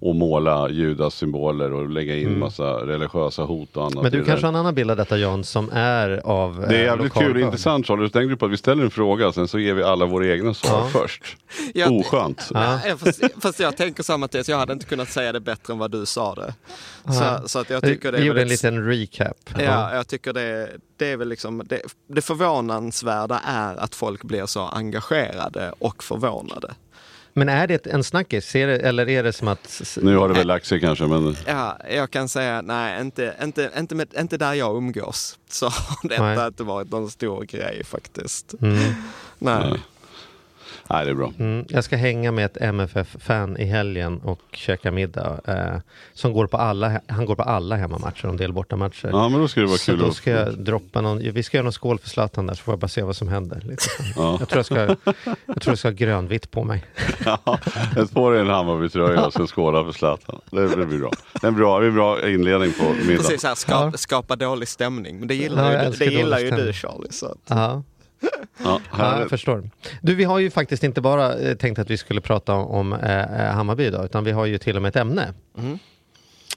och 0.00 0.14
måla 0.14 0.68
Judas 0.70 1.14
symboler 1.14 1.72
och 1.72 1.88
lägga 1.90 2.16
in 2.16 2.38
massa 2.38 2.64
religiösa 2.64 3.42
hot 3.42 3.76
och 3.76 3.82
annat. 3.82 3.92
Mm. 3.92 4.02
Men 4.02 4.12
du 4.12 4.24
kanske 4.24 4.46
har 4.46 4.52
en 4.52 4.56
annan 4.56 4.74
bild 4.74 4.90
av 4.90 4.96
detta 4.96 5.16
Jan 5.18 5.44
som 5.44 5.70
är 5.72 6.20
av 6.24 6.60
Det 6.68 6.76
är 6.76 6.80
eh, 6.80 6.84
jävligt 6.84 7.14
kul 7.14 7.34
och 7.36 7.40
intressant 7.40 7.86
Charlie. 7.86 8.08
Tänker 8.08 8.28
du 8.28 8.36
på 8.36 8.46
att 8.46 8.52
vi 8.52 8.56
ställer 8.56 8.84
en 8.84 8.90
fråga 8.90 9.32
sen 9.32 9.48
så 9.48 9.58
ger 9.58 9.74
vi 9.74 9.82
alla 9.82 10.06
våra 10.06 10.26
egna 10.26 10.54
svar 10.54 10.78
Ja. 10.94 11.00
först. 11.00 11.36
Ja, 11.74 11.88
det- 11.88 11.94
Oskönt. 11.98 12.50
Ja. 12.54 12.73
Nej, 12.84 12.96
fast, 12.98 13.20
fast 13.42 13.60
jag 13.60 13.76
tänker 13.76 14.02
så 14.02 14.12
här 14.12 14.18
Mattias, 14.18 14.48
jag 14.48 14.58
hade 14.58 14.72
inte 14.72 14.86
kunnat 14.86 15.10
säga 15.10 15.32
det 15.32 15.40
bättre 15.40 15.72
än 15.72 15.78
vad 15.78 15.90
du 15.90 16.06
sa 16.06 16.34
det. 16.34 16.54
Så, 17.12 17.48
så 17.48 17.58
att 17.58 17.70
jag 17.70 17.82
tycker 17.82 18.12
det 18.12 18.18
Vi 18.18 18.24
gjorde 18.24 18.42
en 18.42 18.48
liten 18.48 18.86
recap. 18.86 19.50
Ja, 19.58 19.94
jag 19.94 20.08
tycker 20.08 20.32
det, 20.32 20.70
det 20.96 21.12
är 21.12 21.16
väl 21.16 21.28
liksom, 21.28 21.62
det, 21.66 21.80
det 22.06 22.22
förvånansvärda 22.22 23.40
är 23.44 23.76
att 23.76 23.94
folk 23.94 24.24
blir 24.24 24.46
så 24.46 24.60
engagerade 24.60 25.72
och 25.78 26.04
förvånade. 26.04 26.74
Men 27.36 27.48
är 27.48 27.66
det 27.66 27.86
en 27.86 28.04
snackis? 28.04 28.56
Är 28.56 28.66
det, 28.66 28.78
eller 28.78 29.08
är 29.08 29.22
det 29.22 29.32
som 29.32 29.48
att... 29.48 29.82
Nu 30.02 30.16
har 30.16 30.28
det 30.28 30.34
väl 30.34 30.46
lagt 30.46 30.66
sig 30.66 30.80
kanske 30.80 31.06
men 31.06 31.36
Ja, 31.46 31.78
jag 31.90 32.10
kan 32.10 32.28
säga 32.28 32.62
nej, 32.62 33.00
inte, 33.00 33.34
inte, 33.42 33.70
inte, 33.78 33.94
med, 33.94 34.08
inte 34.18 34.36
där 34.36 34.54
jag 34.54 34.76
umgås. 34.76 35.38
Så 35.50 35.68
har 35.68 35.98
detta 36.08 36.22
Nej. 36.22 36.46
inte 36.46 36.62
varit 36.62 36.90
någon 36.90 37.10
stor 37.10 37.44
grej 37.44 37.84
faktiskt. 37.84 38.54
Mm. 38.60 38.74
Nej. 39.38 39.70
Nej. 39.70 39.80
Nej 40.90 41.04
det 41.04 41.10
är 41.10 41.14
bra. 41.14 41.32
Mm, 41.38 41.64
jag 41.68 41.84
ska 41.84 41.96
hänga 41.96 42.32
med 42.32 42.44
ett 42.44 42.56
MFF-fan 42.60 43.56
i 43.56 43.64
helgen 43.64 44.20
och 44.24 44.40
käka 44.52 44.90
middag. 44.92 45.40
Eh, 45.46 45.80
som 46.14 46.32
går 46.32 46.46
på 46.46 46.56
alla, 46.56 47.00
han 47.06 47.24
går 47.26 47.36
på 47.36 47.42
alla 47.42 47.76
hemmamatcher 47.76 48.24
och 48.24 48.30
en 48.30 48.36
del 48.36 48.52
bortamatcher. 48.52 49.08
Ja 49.12 49.28
men 49.28 49.40
då 49.40 49.48
ska 49.48 49.60
det 49.60 49.66
vara 49.66 49.78
så 49.78 49.92
kul 49.92 49.98
då 50.00 50.10
ska 50.10 50.30
jag 50.30 50.58
droppa 50.58 51.00
någon, 51.00 51.18
vi 51.18 51.42
ska 51.42 51.56
göra 51.56 51.64
någon 51.64 51.72
skål 51.72 51.98
för 51.98 52.08
Zlatan 52.08 52.46
där 52.46 52.54
så 52.54 52.62
får 52.62 52.72
jag 52.72 52.78
bara 52.78 52.88
se 52.88 53.02
vad 53.02 53.16
som 53.16 53.28
händer. 53.28 53.76
Så. 53.78 53.90
Ja. 54.16 54.36
Jag 54.40 54.48
tror 54.48 54.58
jag 54.58 54.66
ska, 54.66 54.76
jag 55.46 55.60
tror 55.62 55.72
jag 55.72 55.78
ska 55.78 55.88
ha 55.88 55.92
grönvitt 55.94 56.50
på 56.50 56.64
mig. 56.64 56.84
Ja, 57.24 57.58
ett 57.96 58.10
på 58.14 58.30
dig 58.30 58.40
en 58.40 58.48
Hammarby-tröja 58.48 59.26
och 59.26 59.32
sen 59.32 59.46
skåla 59.46 59.84
för 59.84 59.92
Zlatan. 59.92 60.40
Det, 60.50 60.76
det 60.76 60.86
blir 60.86 60.98
bra. 60.98 61.10
En 61.42 61.54
bra, 61.54 61.80
det 61.80 61.86
är 61.86 61.88
en 61.88 61.94
bra 61.94 62.28
inledning 62.30 62.72
på 62.72 62.84
middagen. 62.84 63.16
Precis, 63.16 63.40
så 63.40 63.48
här, 63.48 63.54
skapa, 63.54 63.84
Ja. 63.84 63.92
skapa 63.96 64.36
dålig 64.36 64.68
stämning. 64.68 65.18
Men 65.18 65.28
det 65.28 65.34
Ja, 65.34 65.42
gillar 65.42 65.72
jag 65.72 65.84
ju, 65.84 65.90
det 65.90 66.04
gillar 66.04 66.38
ju 66.38 66.50
du 66.50 66.72
Charlie. 66.72 67.12
Så 67.12 67.26
att, 67.26 67.38
Ja, 67.46 67.82
Ja, 68.64 68.80
ja, 68.98 69.20
jag 69.20 69.30
förstår. 69.30 69.70
Du, 70.02 70.14
vi 70.14 70.24
har 70.24 70.38
ju 70.38 70.50
faktiskt 70.50 70.84
inte 70.84 71.00
bara 71.00 71.34
eh, 71.34 71.56
tänkt 71.56 71.78
att 71.78 71.90
vi 71.90 71.96
skulle 71.96 72.20
prata 72.20 72.54
om, 72.54 72.92
eh, 72.92 73.46
eh, 73.46 73.52
Hammarby 73.54 73.84
idag, 73.84 74.04
utan 74.04 74.24
vi 74.24 74.32
har 74.32 74.46
ju 74.46 74.58
till 74.58 74.76
och 74.76 74.82
med 74.82 74.88
ett 74.88 74.96
ämne. 74.96 75.34
Mm. 75.58 75.78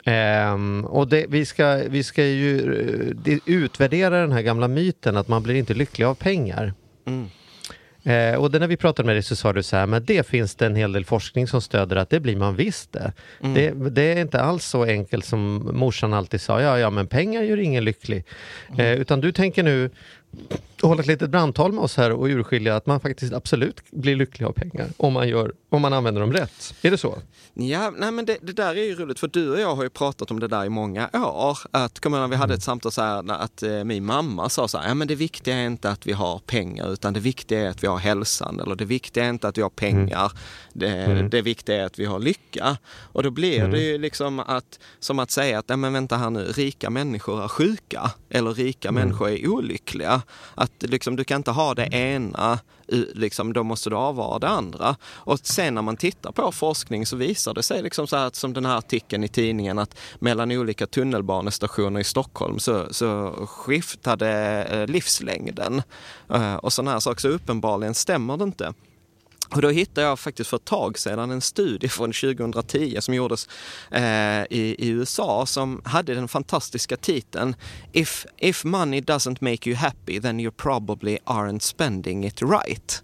Ehm, 0.06 0.86
och 0.86 1.08
det, 1.08 1.26
vi, 1.30 1.46
ska, 1.46 1.82
vi 1.90 2.04
ska 2.04 2.26
ju 2.26 2.58
eh, 2.60 3.16
det, 3.16 3.40
utvärdera 3.46 4.22
den 4.22 4.32
här 4.32 4.42
gamla 4.42 4.68
myten 4.68 5.18
att 5.18 5.28
man 5.28 5.44
blir 5.44 5.56
inte 5.56 5.74
lycklig 5.74 6.06
av 6.06 6.16
pengar. 6.16 6.74
mm. 7.06 7.30
Eh, 8.04 8.36
och 8.36 8.52
det 8.52 8.60
när 8.60 8.68
vi 8.68 8.78
pratade 8.78 9.06
med 9.06 9.16
dig 9.16 9.24
så 9.24 9.36
sa 9.36 9.54
du 9.54 9.64
så 9.64 9.76
här, 9.76 9.86
men 9.86 10.06
det 10.06 10.28
finns 10.28 10.56
det 10.56 10.66
en 10.66 10.76
hel 10.76 10.92
del 10.92 11.06
forskning 11.06 11.48
som 11.48 11.62
stöder 11.62 11.96
att 11.96 12.10
det 12.10 12.20
blir 12.20 12.36
man 12.36 12.56
visst 12.56 12.94
det. 12.94 13.14
Mm. 13.42 13.54
det. 13.54 13.90
Det 13.90 14.02
är 14.02 14.22
inte 14.22 14.42
alls 14.42 14.66
så 14.66 14.84
enkelt 14.84 15.26
som 15.26 15.70
morsan 15.74 16.14
alltid 16.14 16.42
sa, 16.42 16.62
ja 16.62 16.80
ja 16.80 16.90
men 16.90 17.08
pengar 17.08 17.42
gör 17.42 17.58
ingen 17.58 17.84
lycklig. 17.84 18.26
Mm. 18.70 18.80
Eh, 18.80 19.02
utan 19.02 19.22
du 19.22 19.32
tänker 19.32 19.64
nu 19.64 19.90
hålla 20.82 21.02
ett 21.02 21.08
litet 21.08 21.30
brandtal 21.30 21.72
med 21.72 21.84
oss 21.84 21.98
här 21.98 22.12
och 22.12 22.26
urskilja 22.26 22.76
att 22.76 22.86
man 22.86 23.00
faktiskt 23.00 23.34
absolut 23.34 23.82
blir 23.92 24.16
lycklig 24.16 24.46
av 24.46 24.52
pengar 24.52 24.88
om 24.98 25.14
man, 25.14 25.30
gör, 25.30 25.54
om 25.70 25.82
man 25.82 25.94
använder 25.94 26.22
dem 26.22 26.34
rätt. 26.34 26.74
Är 26.82 26.92
det 26.92 26.98
så? 26.98 27.18
Ja, 27.54 27.94
nej 27.98 28.12
men 28.12 28.26
det, 28.26 28.38
det 28.42 28.54
där 28.54 28.76
är 28.76 28.84
ju 28.84 28.96
roligt 28.96 29.20
för 29.20 29.28
du 29.28 29.52
och 29.52 29.60
jag 29.60 29.76
har 29.76 29.84
ju 29.84 29.90
pratat 29.90 30.32
om 30.32 30.40
det 30.40 30.48
där 30.48 30.66
i 30.66 30.70
många 30.70 31.10
år. 31.14 31.58
Att, 31.72 32.00
kommer 32.00 32.20
när 32.20 32.28
vi 32.28 32.36
hade 32.36 32.54
ett 32.54 32.64
samtal 32.64 32.92
så 32.92 33.02
här 33.02 33.32
att 33.32 33.64
eh, 33.64 33.84
min 33.84 34.06
mamma 34.06 34.50
sa 34.50 34.68
så 34.68 34.78
här, 34.78 34.88
ja 34.88 34.94
men 34.94 35.08
det 35.08 35.16
viktiga 35.16 35.56
är 35.56 35.66
inte 35.66 35.90
att 35.90 36.08
vi 36.08 36.12
har 36.14 36.40
pengar 36.40 36.94
utan 36.94 37.14
det 37.14 37.20
viktiga 37.20 37.60
är 37.60 37.70
att 37.70 37.84
vi 37.84 37.88
har 37.88 37.98
hälsan 37.98 38.60
eller 38.60 38.76
det 38.76 38.86
viktiga 38.86 39.26
är 39.26 39.30
inte 39.30 39.48
att 39.48 39.58
vi 39.58 39.62
har 39.62 39.70
pengar. 39.70 40.32
Det, 40.74 40.88
Mm. 41.08 41.30
det 41.30 41.42
viktiga 41.42 41.82
är 41.82 41.86
att 41.86 42.00
vi 42.00 42.06
har 42.06 42.20
lycka. 42.20 42.78
Och 43.12 43.24
då 43.24 43.30
blir 43.30 43.68
det 43.68 43.80
ju 43.82 43.98
liksom 43.98 44.40
att, 44.40 44.80
som 45.00 45.20
att 45.20 45.32
säga 45.32 45.60
att, 45.60 45.70
nej 45.70 45.78
men 45.78 45.94
vänta 45.94 46.18
här 46.18 46.30
nu, 46.30 46.44
rika 46.46 46.90
människor 46.90 47.44
är 47.44 47.48
sjuka 47.48 48.12
eller 48.30 48.54
rika 48.54 48.92
människor 48.92 49.30
är 49.30 49.48
olyckliga. 49.48 50.22
Att 50.56 50.67
liksom, 50.80 51.16
du 51.16 51.24
kan 51.24 51.38
inte 51.40 51.52
ha 51.52 51.74
det 51.74 51.94
ena, 51.94 52.60
u- 52.88 53.12
liksom, 53.16 53.54
då 53.54 53.64
måste 53.64 53.90
du 53.90 53.96
avvara 53.96 54.40
det 54.40 54.48
andra. 54.48 54.96
Och 55.04 55.40
sen 55.40 55.74
när 55.74 55.82
man 55.82 55.98
tittar 55.98 56.32
på 56.32 56.52
forskning 56.52 57.06
så 57.06 57.16
visar 57.16 57.54
det 57.54 57.64
sig 57.64 57.84
liksom 57.84 58.08
så 58.08 58.16
här 58.18 58.26
att 58.26 58.36
som 58.36 58.54
den 58.54 58.66
här 58.66 58.78
artikeln 58.78 59.24
i 59.24 59.28
tidningen 59.28 59.80
att 59.80 59.98
mellan 60.20 60.52
olika 60.52 60.88
tunnelbanestationer 60.88 62.00
i 62.00 62.04
Stockholm 62.04 62.60
så, 62.60 62.94
så 62.94 63.32
skiftade 63.50 64.30
eh, 64.64 64.88
livslängden 64.88 65.82
eh, 66.34 66.56
och 66.56 66.74
sådana 66.74 66.92
här 66.92 67.00
saker. 67.00 67.22
Så 67.22 67.28
uppenbarligen 67.28 67.94
stämmer 67.94 68.38
det 68.38 68.44
inte. 68.44 68.74
Och 69.50 69.62
då 69.62 69.70
hittade 69.70 70.08
jag 70.08 70.20
faktiskt 70.20 70.50
för 70.50 70.58
ett 70.58 70.66
tag 70.66 71.00
sedan 71.00 71.32
en 71.32 71.42
studie 71.42 71.88
från 71.88 72.14
2010 72.14 72.98
som 73.00 73.14
gjordes 73.14 73.50
eh, 73.92 74.42
i, 74.50 74.76
i 74.78 74.88
USA 74.88 75.46
som 75.46 75.82
hade 75.86 76.14
den 76.14 76.28
fantastiska 76.28 76.98
titeln 76.98 77.56
If, 77.92 78.26
If 78.38 78.64
money 78.64 79.02
doesn't 79.02 79.38
make 79.40 79.70
you 79.70 79.78
happy 79.78 80.20
then 80.20 80.40
you 80.40 80.52
probably 80.52 81.18
aren't 81.26 81.60
spending 81.62 82.26
it 82.26 82.42
right. 82.42 83.04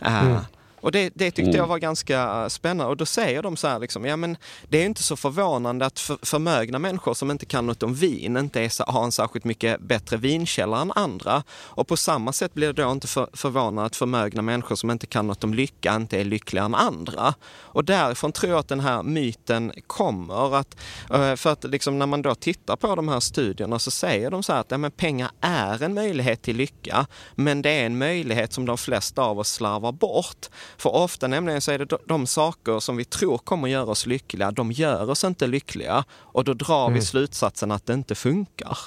Eh, 0.00 0.24
mm. 0.24 0.40
Och 0.82 0.92
det, 0.92 1.12
det 1.14 1.30
tyckte 1.30 1.42
mm. 1.42 1.56
jag 1.56 1.66
var 1.66 1.78
ganska 1.78 2.50
spännande. 2.50 2.90
Och 2.90 2.96
då 2.96 3.06
säger 3.06 3.42
de 3.42 3.56
så 3.56 3.68
här, 3.68 3.78
liksom, 3.78 4.04
ja 4.04 4.16
men 4.16 4.36
det 4.68 4.82
är 4.82 4.86
inte 4.86 5.02
så 5.02 5.16
förvånande 5.16 5.86
att 5.86 5.98
för, 5.98 6.18
förmögna 6.22 6.78
människor 6.78 7.14
som 7.14 7.30
inte 7.30 7.46
kan 7.46 7.66
något 7.66 7.82
om 7.82 7.94
vin 7.94 8.36
inte 8.36 8.60
är, 8.60 8.92
har 8.92 9.04
en 9.04 9.12
särskilt 9.12 9.44
mycket 9.44 9.80
bättre 9.80 10.16
vinkälla 10.16 10.80
än 10.80 10.92
andra. 10.92 11.42
Och 11.50 11.88
på 11.88 11.96
samma 11.96 12.32
sätt 12.32 12.54
blir 12.54 12.72
det 12.72 12.82
då 12.82 12.92
inte 12.92 13.06
för, 13.06 13.28
förvånande 13.32 13.82
att 13.82 13.96
förmögna 13.96 14.42
människor 14.42 14.76
som 14.76 14.90
inte 14.90 15.06
kan 15.06 15.26
något 15.26 15.44
om 15.44 15.54
lycka 15.54 15.94
inte 15.96 16.20
är 16.20 16.24
lyckligare 16.24 16.66
än 16.66 16.74
andra. 16.74 17.34
Och 17.60 17.84
därifrån 17.84 18.32
tror 18.32 18.52
jag 18.52 18.58
att 18.58 18.68
den 18.68 18.80
här 18.80 19.02
myten 19.02 19.72
kommer. 19.86 20.56
Att, 20.56 20.76
eh, 21.10 21.34
för 21.34 21.52
att 21.52 21.64
liksom 21.64 21.98
när 21.98 22.06
man 22.06 22.22
då 22.22 22.34
tittar 22.34 22.76
på 22.76 22.94
de 22.94 23.08
här 23.08 23.20
studierna 23.20 23.78
så 23.78 23.90
säger 23.90 24.30
de 24.30 24.42
så 24.42 24.52
här 24.52 24.60
att 24.60 24.70
ja, 24.70 24.78
men 24.78 24.90
pengar 24.90 25.30
är 25.40 25.82
en 25.82 25.94
möjlighet 25.94 26.42
till 26.42 26.56
lycka, 26.56 27.06
men 27.34 27.62
det 27.62 27.70
är 27.70 27.86
en 27.86 27.98
möjlighet 27.98 28.52
som 28.52 28.66
de 28.66 28.78
flesta 28.78 29.22
av 29.22 29.38
oss 29.38 29.52
slarvar 29.52 29.92
bort. 29.92 30.46
För 30.76 30.94
ofta 30.94 31.26
nämligen 31.26 31.60
så 31.60 31.72
är 31.72 31.78
det 31.78 31.98
de 32.06 32.26
saker 32.26 32.80
som 32.80 32.96
vi 32.96 33.04
tror 33.04 33.38
kommer 33.38 33.68
göra 33.68 33.90
oss 33.90 34.06
lyckliga, 34.06 34.50
de 34.50 34.72
gör 34.72 35.10
oss 35.10 35.24
inte 35.24 35.46
lyckliga. 35.46 36.04
Och 36.12 36.44
då 36.44 36.54
drar 36.54 36.86
mm. 36.86 36.94
vi 36.94 37.00
slutsatsen 37.00 37.70
att 37.70 37.86
det 37.86 37.92
inte 37.92 38.14
funkar. 38.14 38.78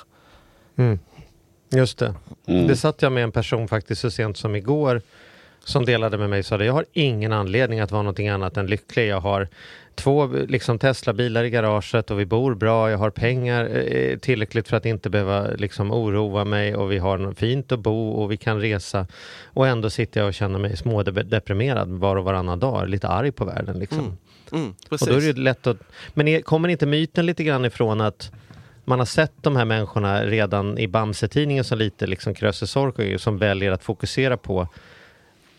Mm. 0.76 1.00
Just 1.72 1.98
det. 1.98 2.16
Mm. 2.48 2.68
Det 2.68 2.76
satt 2.76 3.02
jag 3.02 3.12
med 3.12 3.24
en 3.24 3.32
person 3.32 3.68
faktiskt 3.68 4.02
så 4.02 4.12
sent 4.12 4.38
som 4.38 4.56
igår 4.56 5.02
som 5.66 5.86
delade 5.86 6.18
med 6.18 6.30
mig 6.30 6.40
och 6.40 6.46
sa 6.46 6.58
det, 6.58 6.66
jag 6.66 6.74
har 6.74 6.86
ingen 6.94 7.34
anledning 7.34 7.80
att 7.80 7.92
vara 7.92 8.02
någonting 8.02 8.30
annat 8.30 8.58
än 8.58 8.68
lycklig. 8.68 9.08
Jag 9.08 9.22
har 9.22 9.48
två 9.96 10.28
liksom, 10.28 10.80
Tesla-bilar 10.80 11.44
i 11.44 11.50
garaget 11.50 12.12
och 12.12 12.20
vi 12.20 12.26
bor 12.26 12.56
bra. 12.56 12.92
Jag 12.92 12.98
har 12.98 13.10
pengar 13.10 13.70
eh, 13.88 14.18
tillräckligt 14.18 14.68
för 14.68 14.78
att 14.78 14.86
inte 14.86 15.10
behöva 15.10 15.48
liksom, 15.48 15.92
oroa 15.92 16.46
mig 16.46 16.76
och 16.76 16.92
vi 16.92 16.98
har 16.98 17.34
fint 17.34 17.72
att 17.72 17.80
bo 17.80 18.10
och 18.10 18.32
vi 18.32 18.38
kan 18.38 18.62
resa. 18.62 19.08
Och 19.44 19.68
ändå 19.68 19.90
sitter 19.90 20.20
jag 20.20 20.28
och 20.28 20.34
känner 20.34 20.60
mig 20.60 20.78
smådeprimerad 20.78 21.90
var 21.90 22.16
och 22.16 22.24
varannan 22.24 22.60
dag, 22.60 22.90
lite 22.90 23.08
arg 23.08 23.32
på 23.32 23.46
världen. 23.46 23.80
Liksom. 23.80 24.00
Mm. 24.00 24.18
Mm, 24.52 24.74
och 24.90 24.98
då 25.08 25.14
är 25.14 25.34
det 25.34 25.40
lätt 25.42 25.68
att... 25.68 25.78
Men 26.14 26.28
är, 26.28 26.42
kommer 26.42 26.70
inte 26.70 26.86
myten 26.86 27.26
lite 27.26 27.44
grann 27.44 27.66
ifrån 27.66 28.02
att 28.02 28.32
man 28.86 29.00
har 29.00 29.06
sett 29.06 29.34
de 29.42 29.56
här 29.56 29.66
människorna 29.66 30.26
redan 30.26 30.78
i 30.78 30.88
Bamse-tidningen 30.88 31.64
som 31.64 31.78
lite 31.78 32.08
liksom 32.08 32.34
Krösus 32.34 32.76
som 33.18 33.38
väljer 33.38 33.72
att 33.72 33.84
fokusera 33.84 34.38
på 34.38 34.68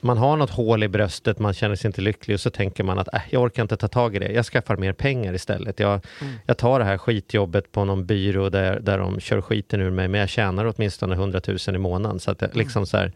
man 0.07 0.19
har 0.19 0.37
något 0.37 0.51
hål 0.51 0.83
i 0.83 0.89
bröstet, 0.89 1.39
man 1.39 1.55
känner 1.55 1.77
sig 1.77 1.89
inte 1.89 2.01
lycklig 2.01 2.35
och 2.35 2.41
så 2.41 2.51
tänker 2.51 2.85
man 2.85 2.99
att 2.99 3.15
äh, 3.15 3.21
jag 3.31 3.43
orkar 3.43 3.63
inte 3.63 3.77
ta 3.77 3.89
tag 3.89 4.17
i 4.17 4.19
det, 4.19 4.33
jag 4.33 4.47
skaffar 4.47 4.77
mer 4.77 4.93
pengar 4.93 5.35
istället. 5.35 5.81
Jag, 5.81 6.01
mm. 6.21 6.35
jag 6.47 6.57
tar 6.57 6.79
det 6.79 6.85
här 6.85 6.99
skitjobbet 6.99 7.73
på 7.73 7.85
någon 7.85 8.07
byrå 8.07 8.49
där, 8.49 8.81
där 8.81 8.99
de 8.99 9.21
kör 9.21 9.41
skiten 9.41 9.81
ur 9.81 9.91
mig, 9.91 10.09
men 10.09 10.21
jag 10.21 10.29
tjänar 10.29 10.73
åtminstone 10.77 11.15
100 11.15 11.41
000 11.47 11.59
i 11.77 11.79
månaden. 11.79 12.21
Så 12.21 12.31
att, 12.31 12.39
det, 12.39 12.51
liksom 12.55 12.87
så 12.87 12.97
här, 12.97 13.13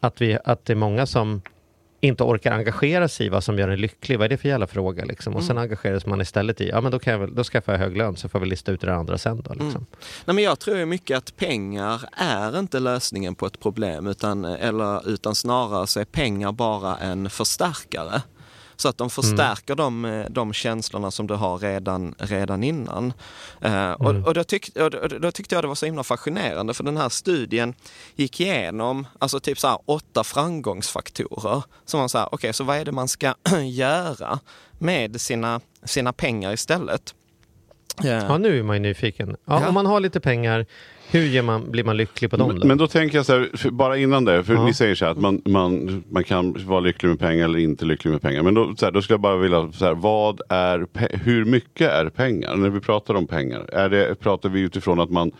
att, 0.00 0.20
vi, 0.20 0.38
att 0.44 0.64
det 0.64 0.72
är 0.72 0.74
många 0.74 1.06
som 1.06 1.42
inte 2.00 2.24
orkar 2.24 2.52
engagera 2.52 3.08
sig 3.08 3.26
i 3.26 3.28
vad 3.28 3.44
som 3.44 3.58
gör 3.58 3.68
en 3.68 3.80
lycklig. 3.80 4.18
Vad 4.18 4.24
är 4.24 4.28
det 4.28 4.36
för 4.36 4.48
jävla 4.48 4.66
fråga? 4.66 5.04
Liksom? 5.04 5.32
Och 5.32 5.40
mm. 5.40 5.48
sen 5.48 5.58
engageras 5.58 6.06
man 6.06 6.20
istället 6.20 6.60
i, 6.60 6.68
ja 6.68 6.80
men 6.80 6.92
då, 6.92 6.98
kan 6.98 7.12
jag 7.12 7.20
väl, 7.20 7.34
då 7.34 7.44
skaffar 7.44 7.72
jag 7.72 7.80
hög 7.80 7.96
lön 7.96 8.16
så 8.16 8.28
får 8.28 8.40
vi 8.40 8.46
lista 8.46 8.72
ut 8.72 8.80
det 8.80 8.94
andra 8.94 9.18
sen 9.18 9.42
då. 9.42 9.50
Liksom. 9.50 9.70
Mm. 9.70 9.86
Nej, 10.24 10.34
men 10.34 10.44
jag 10.44 10.58
tror 10.58 10.84
mycket 10.84 11.18
att 11.18 11.36
pengar 11.36 12.02
är 12.12 12.58
inte 12.58 12.80
lösningen 12.80 13.34
på 13.34 13.46
ett 13.46 13.60
problem 13.60 14.06
utan, 14.06 14.44
eller, 14.44 15.08
utan 15.08 15.34
snarare 15.34 15.86
så 15.86 16.00
är 16.00 16.04
pengar 16.04 16.52
bara 16.52 16.96
en 16.96 17.30
förstärkare. 17.30 18.22
Så 18.76 18.88
att 18.88 18.98
de 18.98 19.10
förstärker 19.10 19.74
mm. 19.80 20.02
de, 20.02 20.04
eh, 20.04 20.26
de 20.30 20.52
känslorna 20.52 21.10
som 21.10 21.26
du 21.26 21.34
har 21.34 21.58
redan, 21.58 22.14
redan 22.18 22.64
innan. 22.64 23.12
Uh, 23.64 23.72
mm. 23.72 23.94
och, 23.94 24.28
och, 24.28 24.34
då 24.34 24.44
tyck, 24.44 24.76
och, 24.76 24.90
då 25.20 25.30
tyckte 25.30 25.54
jag 25.54 25.64
det 25.64 25.68
var 25.68 25.74
så 25.74 25.86
himla 25.86 26.02
fascinerande 26.02 26.74
för 26.74 26.84
den 26.84 26.96
här 26.96 27.08
studien 27.08 27.74
gick 28.14 28.40
igenom 28.40 29.06
alltså 29.18 29.40
typ 29.40 29.58
så 29.58 29.82
åtta 29.86 30.24
framgångsfaktorer. 30.24 31.62
Som 31.84 32.00
här, 32.00 32.06
okej, 32.06 32.28
okay, 32.32 32.52
så 32.52 32.64
vad 32.64 32.76
är 32.76 32.84
det 32.84 32.92
man 32.92 33.08
ska 33.08 33.34
göra 33.64 34.38
med 34.78 35.20
sina, 35.20 35.60
sina 35.84 36.12
pengar 36.12 36.52
istället? 36.52 37.14
Uh, 38.04 38.10
ja, 38.10 38.38
nu 38.38 38.58
är 38.58 38.62
man 38.62 38.76
ju 38.76 38.80
nyfiken. 38.80 39.36
Ja, 39.44 39.60
ja. 39.60 39.68
Om 39.68 39.74
man 39.74 39.86
har 39.86 40.00
lite 40.00 40.20
pengar, 40.20 40.66
hur 41.10 41.42
man, 41.42 41.70
blir 41.70 41.84
man 41.84 41.96
lycklig 41.96 42.30
på 42.30 42.36
dem 42.36 42.60
då? 42.60 42.66
Men 42.66 42.78
då 42.78 42.86
tänker 42.86 43.18
jag 43.18 43.26
så 43.26 43.32
här, 43.32 43.70
bara 43.70 43.96
innan 43.96 44.24
det, 44.24 44.44
för 44.44 44.54
ja. 44.54 44.64
ni 44.64 44.74
säger 44.74 44.94
så 44.94 45.04
här 45.04 45.12
att 45.12 45.18
man, 45.18 45.42
man, 45.44 46.04
man 46.10 46.24
kan 46.24 46.66
vara 46.66 46.80
lycklig 46.80 47.08
med 47.08 47.18
pengar 47.18 47.44
eller 47.44 47.58
inte 47.58 47.84
lycklig 47.84 48.10
med 48.10 48.22
pengar. 48.22 48.42
Men 48.42 48.54
då, 48.54 48.74
så 48.76 48.84
här, 48.84 48.92
då 48.92 49.02
skulle 49.02 49.14
jag 49.14 49.20
bara 49.20 49.36
vilja, 49.36 49.72
så 49.72 49.84
här, 49.84 49.94
vad 49.94 50.40
är, 50.48 50.86
hur 51.24 51.44
mycket 51.44 51.90
är 51.90 52.08
pengar? 52.08 52.56
När 52.56 52.70
vi 52.70 52.80
pratar 52.80 53.14
om 53.14 53.26
pengar, 53.26 53.70
är 53.72 53.88
det, 53.88 54.14
pratar 54.14 54.48
vi 54.48 54.60
utifrån 54.60 55.00
att 55.00 55.10
man 55.10 55.32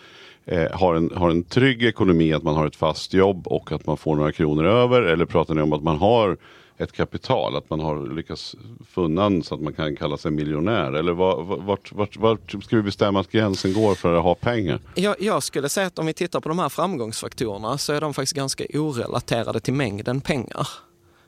eh, 0.45 0.71
har, 0.73 0.95
en, 0.95 1.11
har 1.17 1.31
en 1.31 1.45
trygg 1.45 1.83
ekonomi, 1.83 2.33
att 2.33 2.43
man 2.43 2.55
har 2.55 2.67
ett 2.67 2.77
fast 2.77 3.15
jobb 3.15 3.47
och 3.47 3.73
att 3.73 3.87
man 3.87 3.97
får 3.97 4.17
några 4.17 4.33
kronor 4.33 4.65
över? 4.65 5.03
Eller 5.03 5.25
pratar 5.25 5.55
ni 5.55 5.63
om 5.63 5.73
att 5.73 5.83
man 5.83 5.99
har 5.99 6.37
ett 6.78 6.92
kapital, 6.92 7.56
att 7.56 7.71
man 7.71 7.80
har 7.80 8.14
lyckats 8.14 8.56
funna 8.90 9.42
så 9.42 9.54
att 9.54 9.61
man 9.61 9.73
kan 9.73 9.97
kalla 9.97 10.16
sig 10.16 10.30
miljonär? 10.30 10.92
Eller 10.92 11.12
vart, 11.12 11.92
vart, 11.92 12.16
vart, 12.16 12.64
ska 12.64 12.76
vi 12.76 12.83
bestämma 12.83 13.21
att 13.21 13.30
gränsen 13.30 13.73
går 13.73 13.95
för 13.95 14.16
att 14.16 14.23
ha 14.23 14.35
pengar? 14.35 14.80
Jag, 14.95 15.16
jag 15.21 15.42
skulle 15.42 15.68
säga 15.68 15.87
att 15.87 15.99
om 15.99 16.06
vi 16.06 16.12
tittar 16.12 16.40
på 16.40 16.49
de 16.49 16.59
här 16.59 16.68
framgångsfaktorerna 16.68 17.78
så 17.78 17.92
är 17.92 18.00
de 18.00 18.14
faktiskt 18.14 18.37
ganska 18.37 18.64
orelaterade 18.75 19.61
till 19.61 19.75
mängden 19.75 20.21
pengar. 20.21 20.68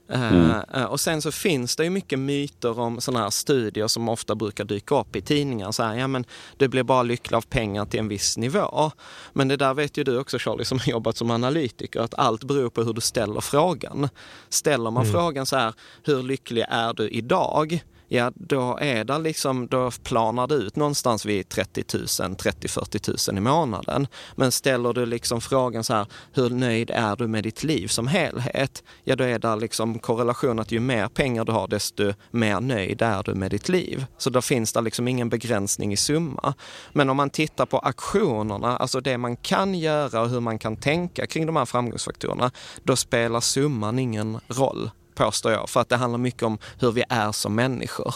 Mm. 0.08 0.50
Uh, 0.76 0.84
och 0.84 1.00
sen 1.00 1.22
så 1.22 1.32
finns 1.32 1.76
det 1.76 1.84
ju 1.84 1.90
mycket 1.90 2.18
myter 2.18 2.78
om 2.78 3.00
sådana 3.00 3.24
här 3.24 3.30
studier 3.30 3.88
som 3.88 4.08
ofta 4.08 4.34
brukar 4.34 4.64
dyka 4.64 5.00
upp 5.00 5.16
i 5.16 5.20
tidningar. 5.20 5.72
Så 5.72 5.82
här, 5.82 5.94
ja 5.94 6.06
men 6.06 6.24
du 6.56 6.68
blir 6.68 6.82
bara 6.82 7.02
lycklig 7.02 7.36
av 7.36 7.46
pengar 7.46 7.84
till 7.84 8.00
en 8.00 8.08
viss 8.08 8.36
nivå. 8.36 8.90
Men 9.32 9.48
det 9.48 9.56
där 9.56 9.74
vet 9.74 9.96
ju 9.96 10.04
du 10.04 10.18
också 10.18 10.38
Charlie 10.38 10.64
som 10.64 10.78
har 10.78 10.90
jobbat 10.90 11.16
som 11.16 11.30
analytiker, 11.30 12.00
att 12.00 12.14
allt 12.14 12.44
beror 12.44 12.70
på 12.70 12.82
hur 12.82 12.92
du 12.92 13.00
ställer 13.00 13.40
frågan. 13.40 14.08
Ställer 14.48 14.90
man 14.90 15.02
mm. 15.02 15.12
frågan 15.12 15.46
så 15.46 15.56
här, 15.56 15.74
hur 16.04 16.22
lycklig 16.22 16.64
är 16.68 16.94
du 16.94 17.08
idag? 17.08 17.84
Ja 18.08 18.32
då 18.34 18.78
är 18.80 19.04
det 19.04 19.18
liksom, 19.18 19.66
då 19.66 19.90
planar 20.02 20.46
det 20.46 20.54
ut 20.54 20.76
någonstans 20.76 21.26
vid 21.26 21.48
30 21.48 21.84
000, 21.94 22.04
30-40 22.06 23.30
000 23.32 23.38
i 23.38 23.40
månaden. 23.40 24.06
Men 24.36 24.52
ställer 24.52 24.92
du 24.92 25.06
liksom 25.06 25.40
frågan 25.40 25.84
så 25.84 25.94
här, 25.94 26.06
hur 26.32 26.50
nöjd 26.50 26.90
är 26.90 27.16
du 27.16 27.26
med 27.26 27.44
ditt 27.44 27.64
liv 27.64 27.88
som 27.88 28.06
helhet? 28.06 28.82
Ja 29.04 29.16
då 29.16 29.24
är 29.24 29.38
det 29.38 29.56
liksom 29.56 29.98
korrelation 29.98 30.58
att 30.58 30.72
ju 30.72 30.80
mer 30.80 31.08
pengar 31.08 31.44
du 31.44 31.52
har 31.52 31.68
desto 31.68 32.12
mer 32.30 32.60
nöjd 32.60 33.02
är 33.02 33.22
du 33.22 33.34
med 33.34 33.50
ditt 33.50 33.68
liv. 33.68 34.06
Så 34.18 34.30
då 34.30 34.42
finns 34.42 34.72
det 34.72 34.80
liksom 34.80 35.08
ingen 35.08 35.28
begränsning 35.28 35.92
i 35.92 35.96
summa. 35.96 36.54
Men 36.92 37.10
om 37.10 37.16
man 37.16 37.30
tittar 37.30 37.66
på 37.66 37.78
aktionerna, 37.78 38.76
alltså 38.76 39.00
det 39.00 39.18
man 39.18 39.36
kan 39.36 39.74
göra 39.74 40.20
och 40.20 40.28
hur 40.28 40.40
man 40.40 40.58
kan 40.58 40.76
tänka 40.76 41.26
kring 41.26 41.46
de 41.46 41.56
här 41.56 41.64
framgångsfaktorerna, 41.64 42.50
då 42.82 42.96
spelar 42.96 43.40
summan 43.40 43.98
ingen 43.98 44.40
roll 44.48 44.90
påstår 45.18 45.52
jag. 45.52 45.68
För 45.68 45.80
att 45.80 45.88
det 45.88 45.96
handlar 45.96 46.18
mycket 46.18 46.42
om 46.42 46.58
hur 46.80 46.92
vi 46.92 47.04
är 47.08 47.32
som 47.32 47.54
människor. 47.54 48.14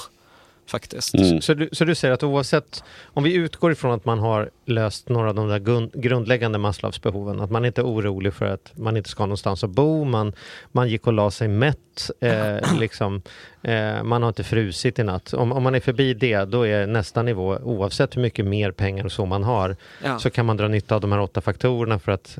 Faktiskt. 0.73 1.15
Mm. 1.15 1.41
Så, 1.41 1.55
du, 1.55 1.69
så 1.73 1.85
du 1.85 1.95
säger 1.95 2.15
att 2.15 2.23
oavsett, 2.23 2.85
om 3.05 3.25
vi 3.25 3.35
utgår 3.35 3.73
ifrån 3.73 3.93
att 3.93 4.05
man 4.05 4.19
har 4.19 4.51
löst 4.65 5.09
några 5.09 5.29
av 5.29 5.35
de 5.35 5.49
där 5.49 5.59
grundläggande 6.01 6.59
Maslows-behoven, 6.59 7.41
att 7.41 7.51
man 7.51 7.65
inte 7.65 7.81
är 7.81 7.85
orolig 7.85 8.35
för 8.35 8.47
att 8.47 8.73
man 8.75 8.97
inte 8.97 9.09
ska 9.09 9.23
någonstans 9.23 9.65
att 9.65 9.71
bo, 9.71 10.05
man, 10.05 10.33
man 10.73 10.89
gick 10.89 11.07
och 11.07 11.13
la 11.13 11.31
sig 11.31 11.49
mätt, 11.49 12.11
eh, 12.21 12.75
liksom, 12.79 13.23
eh, 13.63 14.03
man 14.03 14.23
har 14.23 14.29
inte 14.29 14.45
frusit 14.45 14.99
i 14.99 15.05
natt. 15.05 15.35
Om, 15.35 15.53
om 15.53 15.63
man 15.63 15.75
är 15.75 15.81
förbi 15.81 16.15
det, 16.15 16.45
då 16.45 16.67
är 16.67 16.87
nästa 16.87 17.23
nivå, 17.23 17.59
oavsett 17.63 18.17
hur 18.17 18.23
mycket 18.23 18.47
mer 18.47 18.71
pengar 18.71 19.05
och 19.05 19.13
så 19.13 19.27
man 19.27 19.45
har, 19.45 19.77
ja. 20.05 20.19
så 20.19 20.31
kan 20.31 20.47
man 20.47 20.57
dra 20.57 20.69
nytta 20.69 20.95
av 20.95 21.01
de 21.01 21.13
här 21.13 21.21
åtta 21.21 21.41
faktorerna 21.41 21.99
för 21.99 22.13
att 22.13 22.39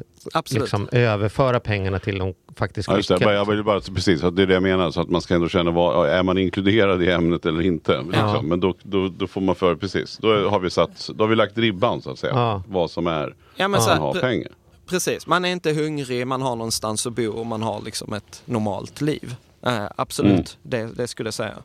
liksom, 0.51 0.89
överföra 0.93 1.61
pengarna 1.61 1.99
till 1.99 2.19
de 2.19 2.35
faktiskt 2.57 2.89
ja, 2.89 3.19
det. 3.19 3.35
Jag 3.35 3.49
vill 3.49 3.65
bara, 3.65 3.81
precis, 3.81 4.21
det 4.21 4.43
är 4.43 4.47
det 4.47 4.55
jag 4.55 4.63
menar, 4.63 4.91
så 4.91 5.01
att 5.01 5.09
man 5.09 5.23
ska 5.23 5.35
ändå 5.35 5.49
känna, 5.49 5.71
vad, 5.71 6.09
är 6.09 6.23
man 6.23 6.39
inkluderad 6.39 7.03
i 7.03 7.11
ämnet 7.11 7.47
eller 7.47 7.63
inte? 7.63 8.03
Liksom. 8.23 8.47
Ja. 8.47 8.49
Men 8.49 8.61
då, 8.61 8.75
då, 8.83 9.09
då, 9.09 9.27
får 9.27 9.41
man 9.41 9.55
för, 9.55 9.75
precis, 9.75 10.19
då 10.19 10.49
har 10.49 10.59
vi, 10.59 10.71
satt, 10.71 11.11
då 11.15 11.25
har 11.25 11.29
vi 11.29 11.37
lagt 11.37 11.59
ribban 11.59 12.03
så 12.03 12.11
att 12.11 12.19
säga, 12.19 12.33
ja. 12.35 12.63
vad 12.69 12.91
som 12.91 13.07
är, 13.07 13.35
ja, 13.57 13.69
men 13.69 13.83
så 13.83 13.89
man 13.89 13.99
har 13.99 14.15
pengar. 14.15 14.53
Precis, 14.87 15.27
man 15.27 15.45
är 15.45 15.49
inte 15.49 15.73
hungrig, 15.73 16.27
man 16.27 16.43
har 16.43 16.57
någonstans 16.57 17.07
att 17.07 17.13
bo 17.13 17.31
och 17.31 17.47
man 17.47 17.63
har 17.63 17.81
liksom 17.81 18.13
ett 18.13 18.43
normalt 18.45 19.01
liv. 19.01 19.37
Eh, 19.67 19.87
absolut, 19.97 20.59
mm. 20.65 20.89
det, 20.89 20.97
det, 20.97 21.09
skulle 21.09 21.27
jag 21.27 21.35
säga. 21.35 21.57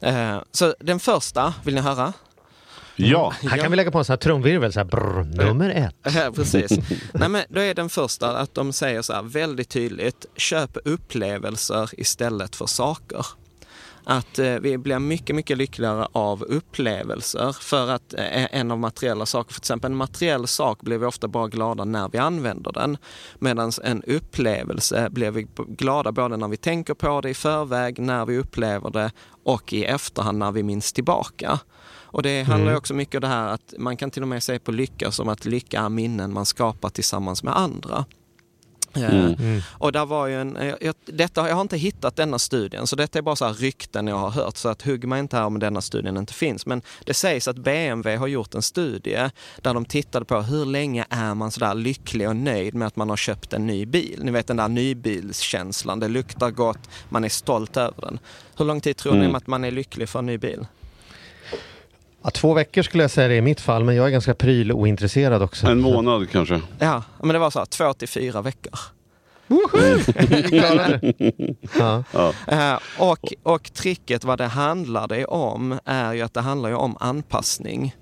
Eh, 0.00 0.38
så 0.50 0.74
den 0.80 1.00
första, 1.00 1.54
vill 1.64 1.74
ni 1.74 1.80
höra? 1.80 2.12
Ja. 2.96 3.32
Mm. 3.40 3.50
Här 3.50 3.58
kan 3.58 3.70
vi 3.70 3.76
lägga 3.76 3.90
på 3.90 3.98
en 3.98 4.04
sån 4.04 4.12
här 4.12 4.18
trumvirvel, 4.18 4.72
så 4.72 4.80
här, 4.80 4.84
brr, 4.84 5.44
nummer 5.44 5.70
ett. 5.70 6.14
Ja, 6.14 6.32
precis. 6.34 6.70
Nej, 7.12 7.28
men 7.28 7.42
då 7.48 7.60
är 7.60 7.74
den 7.74 7.88
första 7.88 8.36
att 8.36 8.54
de 8.54 8.72
säger 8.72 9.02
så 9.02 9.12
här 9.12 9.22
väldigt 9.22 9.68
tydligt, 9.68 10.26
köp 10.36 10.76
upplevelser 10.84 11.90
istället 11.92 12.56
för 12.56 12.66
saker 12.66 13.26
att 14.04 14.38
eh, 14.38 14.54
vi 14.54 14.78
blir 14.78 14.98
mycket, 14.98 15.36
mycket 15.36 15.58
lyckligare 15.58 16.06
av 16.12 16.42
upplevelser 16.42 17.52
för 17.52 17.90
att 17.90 18.14
eh, 18.14 18.54
en 18.54 18.70
av 18.70 18.78
materiella 18.78 19.26
saker, 19.26 19.52
för 19.54 19.60
exempel 19.60 19.90
en 19.90 19.96
materiell 19.96 20.46
sak 20.46 20.80
blir 20.80 20.98
vi 20.98 21.06
ofta 21.06 21.28
bara 21.28 21.48
glada 21.48 21.84
när 21.84 22.08
vi 22.08 22.18
använder 22.18 22.72
den. 22.72 22.96
Medan 23.38 23.72
en 23.84 24.02
upplevelse 24.02 25.08
blir 25.10 25.30
vi 25.30 25.46
glada 25.68 26.12
både 26.12 26.36
när 26.36 26.48
vi 26.48 26.56
tänker 26.56 26.94
på 26.94 27.20
det 27.20 27.30
i 27.30 27.34
förväg, 27.34 27.98
när 27.98 28.26
vi 28.26 28.38
upplever 28.38 28.90
det 28.90 29.12
och 29.44 29.72
i 29.72 29.84
efterhand 29.84 30.38
när 30.38 30.52
vi 30.52 30.62
minns 30.62 30.92
tillbaka. 30.92 31.58
Och 32.14 32.22
det 32.22 32.42
handlar 32.42 32.70
mm. 32.70 32.78
också 32.78 32.94
mycket 32.94 33.14
om 33.14 33.20
det 33.20 33.26
här 33.26 33.48
att 33.48 33.74
man 33.78 33.96
kan 33.96 34.10
till 34.10 34.22
och 34.22 34.28
med 34.28 34.42
se 34.42 34.58
på 34.58 34.72
lycka 34.72 35.10
som 35.10 35.28
att 35.28 35.44
lycka 35.44 35.80
är 35.80 35.88
minnen 35.88 36.32
man 36.32 36.46
skapar 36.46 36.88
tillsammans 36.88 37.42
med 37.42 37.58
andra. 37.58 38.04
Eh, 38.96 39.24
mm. 39.24 39.62
Och 39.70 39.92
där 39.92 40.06
var 40.06 40.26
ju 40.26 40.40
en, 40.40 40.56
eh, 40.56 40.74
jag, 40.80 40.94
detta, 41.04 41.48
jag 41.48 41.54
har 41.54 41.62
inte 41.62 41.76
hittat 41.76 42.16
denna 42.16 42.38
studien, 42.38 42.86
så 42.86 42.96
detta 42.96 43.18
är 43.18 43.22
bara 43.22 43.36
så 43.36 43.48
rykten 43.48 44.06
jag 44.06 44.16
har 44.16 44.30
hört. 44.30 44.56
Så 44.56 44.68
att 44.68 44.82
hugg 44.82 45.04
mig 45.04 45.20
inte 45.20 45.36
här 45.36 45.44
om 45.44 45.58
denna 45.58 45.80
studien 45.80 46.16
inte 46.16 46.34
finns. 46.34 46.66
Men 46.66 46.82
det 47.04 47.14
sägs 47.14 47.48
att 47.48 47.56
BMW 47.56 48.16
har 48.16 48.26
gjort 48.26 48.54
en 48.54 48.62
studie 48.62 49.30
där 49.62 49.74
de 49.74 49.84
tittade 49.84 50.24
på 50.24 50.40
hur 50.40 50.64
länge 50.64 51.06
är 51.10 51.34
man 51.34 51.50
sådär 51.50 51.74
lycklig 51.74 52.28
och 52.28 52.36
nöjd 52.36 52.74
med 52.74 52.88
att 52.88 52.96
man 52.96 53.10
har 53.10 53.16
köpt 53.16 53.52
en 53.52 53.66
ny 53.66 53.86
bil. 53.86 54.20
Ni 54.22 54.30
vet 54.30 54.46
den 54.46 54.56
där 54.56 54.68
nybilskänslan, 54.68 56.00
det 56.00 56.08
luktar 56.08 56.50
gott, 56.50 56.88
man 57.08 57.24
är 57.24 57.28
stolt 57.28 57.76
över 57.76 58.00
den. 58.00 58.18
Hur 58.56 58.64
lång 58.64 58.80
tid 58.80 58.96
tror 58.96 59.14
mm. 59.14 59.30
ni 59.30 59.36
att 59.36 59.46
man 59.46 59.64
är 59.64 59.70
lycklig 59.70 60.08
för 60.08 60.18
en 60.18 60.26
ny 60.26 60.38
bil? 60.38 60.66
Ja, 62.24 62.30
två 62.30 62.54
veckor 62.54 62.82
skulle 62.82 63.02
jag 63.02 63.10
säga 63.10 63.28
det 63.28 63.36
i 63.36 63.40
mitt 63.40 63.60
fall, 63.60 63.84
men 63.84 63.96
jag 63.96 64.06
är 64.06 64.10
ganska 64.10 64.34
prylointresserad 64.34 65.42
också. 65.42 65.66
En 65.66 65.80
månad 65.80 66.30
kanske? 66.30 66.60
Ja, 66.78 67.02
men 67.22 67.28
det 67.28 67.38
var 67.38 67.50
så 67.50 67.58
här, 67.58 67.66
två 67.66 67.92
till 67.92 68.08
fyra 68.08 68.42
veckor. 68.42 68.72
ja. 71.78 72.04
Ja. 72.12 72.32
Uh, 72.52 72.78
och, 72.98 73.32
och 73.42 73.72
tricket 73.72 74.24
vad 74.24 74.38
det 74.38 74.46
handlade 74.46 75.24
om 75.24 75.78
är 75.84 76.12
ju 76.12 76.22
att 76.22 76.34
det 76.34 76.40
handlar 76.40 76.68
ju 76.68 76.74
om 76.74 76.96
anpassning. 77.00 77.94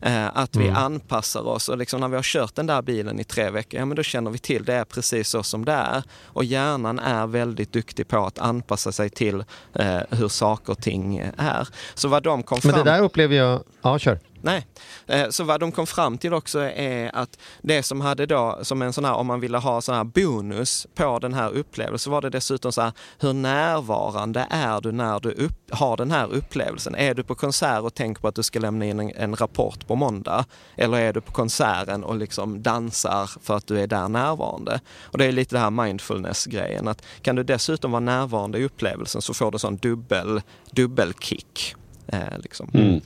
Eh, 0.00 0.36
att 0.36 0.56
vi 0.56 0.68
mm. 0.68 0.76
anpassar 0.76 1.48
oss 1.48 1.68
och 1.68 1.78
liksom 1.78 2.00
när 2.00 2.08
vi 2.08 2.16
har 2.16 2.22
kört 2.22 2.54
den 2.54 2.66
där 2.66 2.82
bilen 2.82 3.20
i 3.20 3.24
tre 3.24 3.50
veckor, 3.50 3.80
ja 3.80 3.86
men 3.86 3.96
då 3.96 4.02
känner 4.02 4.30
vi 4.30 4.38
till 4.38 4.64
det 4.64 4.74
är 4.74 4.84
precis 4.84 5.28
så 5.28 5.42
som 5.42 5.64
det 5.64 5.72
är. 5.72 6.02
Och 6.24 6.44
hjärnan 6.44 6.98
är 6.98 7.26
väldigt 7.26 7.72
duktig 7.72 8.08
på 8.08 8.26
att 8.26 8.38
anpassa 8.38 8.92
sig 8.92 9.10
till 9.10 9.44
eh, 9.74 9.98
hur 10.10 10.28
saker 10.28 10.72
och 10.72 10.82
ting 10.82 11.18
är. 11.36 11.68
Så 11.94 12.08
vad 12.08 12.22
de 12.22 12.42
kom 12.42 12.60
fram... 12.60 12.72
Men 12.72 12.84
det 12.84 12.90
där 12.90 13.00
upplever 13.02 13.36
jag... 13.36 13.62
Ja, 13.82 13.98
kör. 13.98 14.18
Nej. 14.42 14.66
Eh, 15.06 15.28
så 15.28 15.44
vad 15.44 15.60
de 15.60 15.72
kom 15.72 15.86
fram 15.86 16.18
till 16.18 16.34
också 16.34 16.60
är 16.60 17.16
att 17.16 17.38
det 17.62 17.82
som 17.82 18.00
hade 18.00 18.26
då, 18.26 18.58
som 18.62 18.82
en 18.82 18.92
sån 18.92 19.04
här, 19.04 19.14
om 19.14 19.26
man 19.26 19.40
ville 19.40 19.58
ha 19.58 19.80
sån 19.80 19.94
här 19.94 20.04
bonus 20.04 20.86
på 20.94 21.18
den 21.18 21.34
här 21.34 21.50
upplevelsen, 21.50 22.12
var 22.12 22.20
det 22.20 22.30
dessutom 22.30 22.72
så 22.72 22.82
här, 22.82 22.92
hur 23.18 23.32
närvarande 23.32 24.46
är 24.50 24.80
du 24.80 24.92
när 24.92 25.20
du 25.20 25.30
upp, 25.30 25.70
har 25.70 25.96
den 25.96 26.10
här 26.10 26.32
upplevelsen? 26.32 26.94
Är 26.94 27.14
du 27.14 27.22
på 27.22 27.34
konsert 27.34 27.82
och 27.82 27.94
tänker 27.94 28.20
på 28.20 28.28
att 28.28 28.34
du 28.34 28.42
ska 28.42 28.58
lämna 28.58 28.84
in 28.84 29.00
en, 29.00 29.12
en 29.16 29.36
rapport 29.36 29.86
på 29.86 29.94
måndag? 29.94 30.44
Eller 30.76 30.98
är 30.98 31.12
du 31.12 31.20
på 31.20 31.32
konserten 31.32 32.04
och 32.04 32.16
liksom 32.16 32.62
dansar 32.62 33.30
för 33.42 33.56
att 33.56 33.66
du 33.66 33.80
är 33.80 33.86
där 33.86 34.08
närvarande? 34.08 34.80
Och 35.02 35.18
det 35.18 35.24
är 35.24 35.32
lite 35.32 35.54
det 35.54 35.60
här 35.60 35.70
mindfulness-grejen, 35.70 36.88
att 36.88 37.02
kan 37.22 37.36
du 37.36 37.42
dessutom 37.42 37.92
vara 37.92 38.00
närvarande 38.00 38.58
i 38.58 38.64
upplevelsen 38.64 39.22
så 39.22 39.34
får 39.34 39.50
du 39.50 39.58
sån 39.58 39.76
dubbel, 39.76 40.42
dubbelkick. 40.70 41.74
Eh, 42.06 42.38
liksom. 42.38 42.70
Mm. 42.74 43.00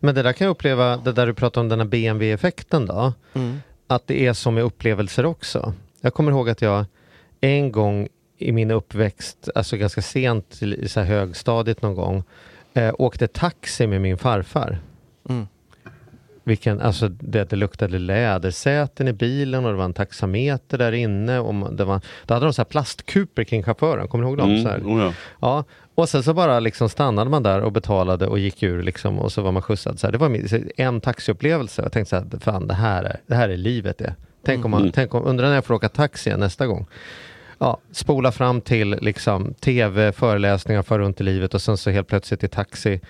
Men 0.00 0.14
det 0.14 0.22
där 0.22 0.32
kan 0.32 0.44
jag 0.44 0.52
uppleva, 0.52 0.96
det 0.96 1.12
där 1.12 1.26
du 1.26 1.34
pratar 1.34 1.60
om 1.60 1.68
den 1.68 1.80
här 1.80 1.86
BMW-effekten 1.86 2.86
då. 2.86 3.12
Mm. 3.34 3.60
Att 3.86 4.06
det 4.06 4.26
är 4.26 4.32
som 4.32 4.54
med 4.54 4.64
upplevelser 4.64 5.26
också. 5.26 5.74
Jag 6.00 6.14
kommer 6.14 6.32
ihåg 6.32 6.50
att 6.50 6.62
jag 6.62 6.84
en 7.40 7.72
gång 7.72 8.08
i 8.38 8.52
min 8.52 8.70
uppväxt, 8.70 9.48
alltså 9.54 9.76
ganska 9.76 10.02
sent 10.02 10.62
i 10.62 10.88
så 10.88 11.00
här 11.00 11.06
högstadiet 11.06 11.82
någon 11.82 11.94
gång, 11.94 12.24
eh, 12.74 12.94
åkte 12.98 13.26
taxi 13.26 13.86
med 13.86 14.00
min 14.00 14.18
farfar. 14.18 14.78
Mm. 15.28 15.46
Vilken, 16.44 16.80
alltså 16.80 17.08
det, 17.08 17.50
det 17.50 17.56
luktade 17.56 17.98
lädersäten 17.98 19.08
i 19.08 19.12
bilen 19.12 19.64
och 19.64 19.70
det 19.70 19.76
var 19.76 19.84
en 19.84 19.92
taxameter 19.92 20.78
där 20.78 20.92
inne. 20.92 21.38
Och 21.38 21.74
det 21.74 21.84
var, 21.84 22.00
då 22.26 22.34
hade 22.34 22.46
de 22.46 22.52
så 22.52 22.62
här 22.62 22.64
plastkuper 22.64 23.44
kring 23.44 23.62
chauffören, 23.62 24.08
kommer 24.08 24.24
du 24.24 24.28
ihåg 24.28 24.38
dem? 24.38 24.50
Mm, 24.50 24.62
så 24.62 24.68
här? 24.68 24.80
Oh 24.80 25.00
ja. 25.02 25.12
ja. 25.40 25.64
Och 25.96 26.08
sen 26.08 26.22
så 26.22 26.34
bara 26.34 26.60
liksom 26.60 26.88
stannade 26.88 27.30
man 27.30 27.42
där 27.42 27.60
och 27.60 27.72
betalade 27.72 28.26
och 28.26 28.38
gick 28.38 28.62
ur 28.62 28.82
liksom, 28.82 29.18
och 29.18 29.32
så 29.32 29.42
var 29.42 29.52
man 29.52 29.62
skjutsad. 29.62 30.00
Så 30.00 30.06
här, 30.06 30.12
det 30.12 30.18
var 30.18 30.80
en 30.80 31.00
taxiupplevelse. 31.00 31.82
Jag 31.82 31.92
tänkte 31.92 32.10
så 32.10 32.16
här, 32.16 32.38
fan 32.40 32.66
det 32.66 32.74
här 32.74 33.04
är, 33.04 33.20
det 33.26 33.34
här 33.34 33.48
är 33.48 33.56
livet 33.56 33.98
det. 33.98 34.14
Tänk 34.44 34.64
om 34.64 34.70
man, 34.70 34.80
mm. 34.80 34.92
tänk 34.92 35.14
om, 35.14 35.26
undrar 35.26 35.48
när 35.48 35.54
jag 35.54 35.64
får 35.64 35.74
åka 35.74 35.88
taxi 35.88 36.36
nästa 36.36 36.66
gång. 36.66 36.86
Ja, 37.58 37.78
spola 37.92 38.32
fram 38.32 38.60
till 38.60 38.90
liksom 38.90 39.54
tv, 39.54 40.12
föreläsningar, 40.12 40.82
för 40.82 40.98
runt 40.98 41.20
i 41.20 41.24
livet 41.24 41.54
och 41.54 41.62
sen 41.62 41.76
så 41.76 41.90
helt 41.90 42.08
plötsligt 42.08 42.44
i 42.44 42.48
taxi 42.48 43.00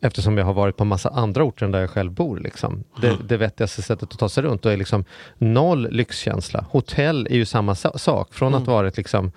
Eftersom 0.00 0.38
jag 0.38 0.44
har 0.44 0.52
varit 0.52 0.76
på 0.76 0.84
massa 0.84 1.08
andra 1.08 1.44
orter 1.44 1.66
än 1.66 1.72
där 1.72 1.80
jag 1.80 1.90
själv 1.90 2.12
bor. 2.12 2.40
Liksom. 2.40 2.84
Det, 3.00 3.16
det 3.28 3.36
vettigaste 3.36 3.82
sättet 3.82 4.12
att 4.12 4.18
ta 4.18 4.28
sig 4.28 4.42
runt 4.42 4.66
och 4.66 4.72
är 4.72 4.76
liksom 4.76 5.04
noll 5.38 5.88
lyxkänsla. 5.90 6.64
Hotell 6.70 7.26
är 7.30 7.34
ju 7.34 7.44
samma 7.44 7.74
sak. 7.74 8.34
Från 8.34 8.48
mm. 8.48 8.62
att 8.62 8.68
vara 8.68 8.88
ett 8.88 8.96
liksom 8.96 9.32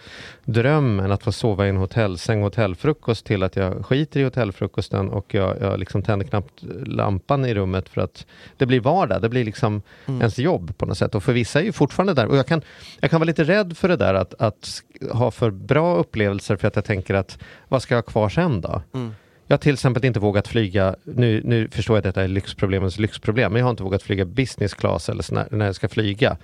drömmen 0.46 1.12
att 1.12 1.24
få 1.24 1.32
sova 1.32 1.66
i 1.66 1.70
en 1.70 1.78
hotellsäng, 1.78 2.42
hotellfrukost 2.42 3.26
till 3.26 3.44
att 3.44 3.56
jag 3.56 3.86
skiter 3.86 4.20
i 4.20 4.24
hotellfrukosten 4.24 5.10
och 5.10 5.34
jag, 5.34 5.62
jag 5.62 5.80
liksom 5.80 6.04
tänder 6.04 6.26
knappt 6.26 6.64
lampan 6.86 7.46
i 7.46 7.54
rummet 7.54 7.90
för 7.90 8.02
att 8.02 8.26
det 8.58 8.66
blir 8.66 8.80
vardag. 8.80 9.22
Det 9.22 9.30
blir 9.30 9.46
liksom 9.46 9.82
mm. 10.06 10.22
ens 10.22 10.40
jobb 10.40 10.78
på 10.78 10.86
något 10.86 10.98
sätt. 10.98 11.16
Och 11.16 11.24
för 11.24 11.34
vissa 11.34 11.60
är 11.60 11.64
ju 11.64 11.72
fortfarande 11.72 12.14
där. 12.14 12.28
Och 12.28 12.38
jag 12.38 12.48
kan, 12.48 12.62
jag 13.00 13.12
kan 13.12 13.20
vara 13.20 13.28
lite 13.28 13.44
rädd 13.44 13.78
för 13.78 13.88
det 13.88 13.96
där 13.96 14.14
att, 14.14 14.34
att 14.42 14.84
ha 15.12 15.32
för 15.32 15.52
bra 15.52 15.96
upplevelser 15.96 16.56
för 16.56 16.68
att 16.68 16.76
jag 16.76 16.86
tänker 16.86 17.14
att 17.14 17.38
vad 17.68 17.82
ska 17.82 17.96
jag 17.96 18.02
ha 18.02 18.12
kvar 18.12 18.30
sen 18.30 18.62
då? 18.62 18.82
Mm. 18.94 19.14
Jag 19.50 19.54
har 19.54 19.60
till 19.60 19.74
exempel 19.74 20.06
inte 20.06 20.20
vågat 20.20 20.48
flyga, 20.48 20.96
nu, 21.04 21.42
nu 21.46 21.68
förstår 21.72 21.96
jag 21.96 21.98
att 21.98 22.04
detta 22.04 22.24
är 22.24 22.28
lyxproblemens 22.28 23.00
lyxproblem, 23.00 23.54
men 23.54 23.60
jag 23.60 23.66
har 23.66 23.72
inte 23.72 23.84
vågat 23.84 24.04
flyga 24.04 24.26
business 24.26 24.74
class 24.74 25.10
eller 25.10 25.34
när, 25.34 25.48
när 25.52 25.66
jag 25.66 25.76
ska 25.76 25.90
flyga. 25.90 26.38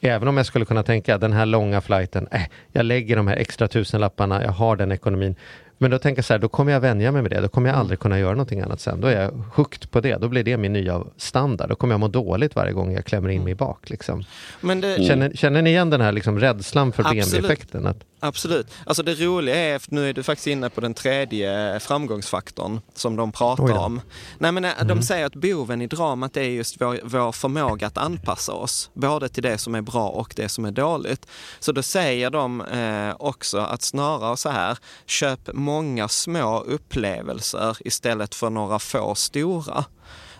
Även 0.00 0.28
om 0.28 0.36
jag 0.36 0.46
skulle 0.46 0.64
kunna 0.64 0.82
tänka 0.82 1.18
den 1.18 1.32
här 1.32 1.46
långa 1.46 1.80
flighten, 1.80 2.28
äh, 2.30 2.42
jag 2.72 2.84
lägger 2.84 3.16
de 3.16 3.26
här 3.26 3.36
extra 3.36 3.68
tusenlapparna, 3.68 4.42
jag 4.42 4.52
har 4.52 4.76
den 4.76 4.92
ekonomin. 4.92 5.36
Men 5.78 5.90
då 5.90 5.98
tänker 5.98 6.18
jag 6.18 6.24
så 6.24 6.34
här, 6.34 6.38
då 6.38 6.48
kommer 6.48 6.72
jag 6.72 6.80
vänja 6.80 7.12
mig 7.12 7.22
med 7.22 7.30
det. 7.30 7.40
Då 7.40 7.48
kommer 7.48 7.68
jag 7.68 7.78
aldrig 7.78 8.00
kunna 8.00 8.18
göra 8.18 8.30
någonting 8.30 8.60
annat 8.60 8.80
sen. 8.80 9.00
Då 9.00 9.08
är 9.08 9.22
jag 9.22 9.30
hooked 9.54 9.90
på 9.90 10.00
det. 10.00 10.16
Då 10.16 10.28
blir 10.28 10.44
det 10.44 10.56
min 10.56 10.72
nya 10.72 11.02
standard. 11.16 11.68
Då 11.68 11.74
kommer 11.74 11.92
jag 11.92 12.00
må 12.00 12.08
dåligt 12.08 12.56
varje 12.56 12.72
gång 12.72 12.92
jag 12.92 13.04
klämmer 13.04 13.28
in 13.28 13.44
mig 13.44 13.54
bak. 13.54 13.90
Liksom. 13.90 14.24
Det... 14.60 15.06
känner, 15.06 15.32
känner 15.34 15.62
ni 15.62 15.70
igen 15.70 15.90
den 15.90 16.00
här 16.00 16.12
liksom 16.12 16.40
rädslan 16.40 16.92
för 16.92 17.02
BMW-effekten? 17.02 17.86
Att... 17.86 18.04
Absolut. 18.24 18.66
Alltså 18.86 19.02
det 19.02 19.14
roliga 19.14 19.56
är, 19.56 19.82
nu 19.88 20.08
är 20.08 20.12
du 20.12 20.22
faktiskt 20.22 20.46
inne 20.46 20.70
på 20.70 20.80
den 20.80 20.94
tredje 20.94 21.80
framgångsfaktorn 21.80 22.80
som 22.94 23.16
de 23.16 23.32
pratar 23.32 23.78
om. 23.78 24.00
Nej, 24.38 24.52
men 24.52 24.64
mm. 24.64 24.86
De 24.86 25.02
säger 25.02 25.26
att 25.26 25.34
boven 25.34 25.82
i 25.82 25.86
dramat 25.86 26.36
är 26.36 26.42
just 26.42 26.80
vår, 26.80 27.00
vår 27.04 27.32
förmåga 27.32 27.86
att 27.86 27.98
anpassa 27.98 28.52
oss, 28.52 28.90
både 28.94 29.28
till 29.28 29.42
det 29.42 29.58
som 29.58 29.74
är 29.74 29.80
bra 29.80 30.08
och 30.08 30.32
det 30.36 30.48
som 30.48 30.64
är 30.64 30.70
dåligt. 30.70 31.26
Så 31.60 31.72
då 31.72 31.82
säger 31.82 32.30
de 32.30 32.60
eh, 32.60 33.14
också 33.18 33.58
att 33.58 33.82
snarare 33.82 34.36
så 34.36 34.48
här, 34.48 34.78
köp 35.06 35.52
många 35.62 36.08
små 36.08 36.60
upplevelser 36.60 37.76
istället 37.80 38.34
för 38.34 38.50
några 38.50 38.78
få 38.78 39.14
stora. 39.14 39.84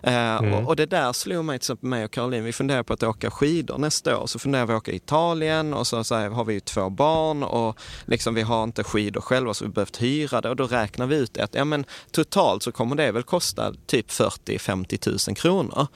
Eh, 0.02 0.36
mm. 0.36 0.54
Och, 0.54 0.68
och, 0.68 0.76
det 0.76 0.86
där 0.86 1.12
slog 1.12 1.44
mig, 1.44 1.58
till 1.58 1.64
exempel 1.64 1.88
mig 1.88 2.04
och 2.04 2.10
Caroline, 2.10 2.44
vi 2.44 2.52
funderar 2.52 2.82
på 2.82 2.92
att 2.92 3.02
åka 3.02 3.30
skidor 3.30 3.78
nästa 3.78 4.18
år. 4.18 4.26
Så 4.26 4.38
funderar 4.38 4.66
vi 4.66 4.72
att 4.72 4.78
åka 4.78 4.92
i 4.92 4.96
Italien 4.96 5.74
och 5.74 5.86
så, 5.86 6.04
så 6.04 6.14
här, 6.14 6.30
har 6.30 6.44
vi 6.44 6.54
ju 6.54 6.60
två 6.60 6.90
barn 6.90 7.42
och 7.42 7.78
liksom, 8.04 8.34
vi 8.34 8.42
har 8.42 8.64
inte 8.64 8.84
skidor 8.84 9.20
själva 9.20 9.54
så 9.54 9.64
vi 9.64 9.70
behövt 9.70 10.02
hyra 10.02 10.40
det 10.40 10.48
och 10.48 10.56
då 10.56 10.66
räknar 10.66 11.06
vi 11.06 11.16
ut 11.16 11.38
att 11.38 11.54
ja, 11.54 11.64
men, 11.64 11.84
totalt 12.10 12.62
så 12.62 12.72
kommer 12.72 12.96
det 12.96 13.12
väl 13.12 13.22
kosta 13.22 13.74
typ 13.86 14.10
40-50 14.10 15.28
000 15.28 15.36
kronor. 15.36 15.86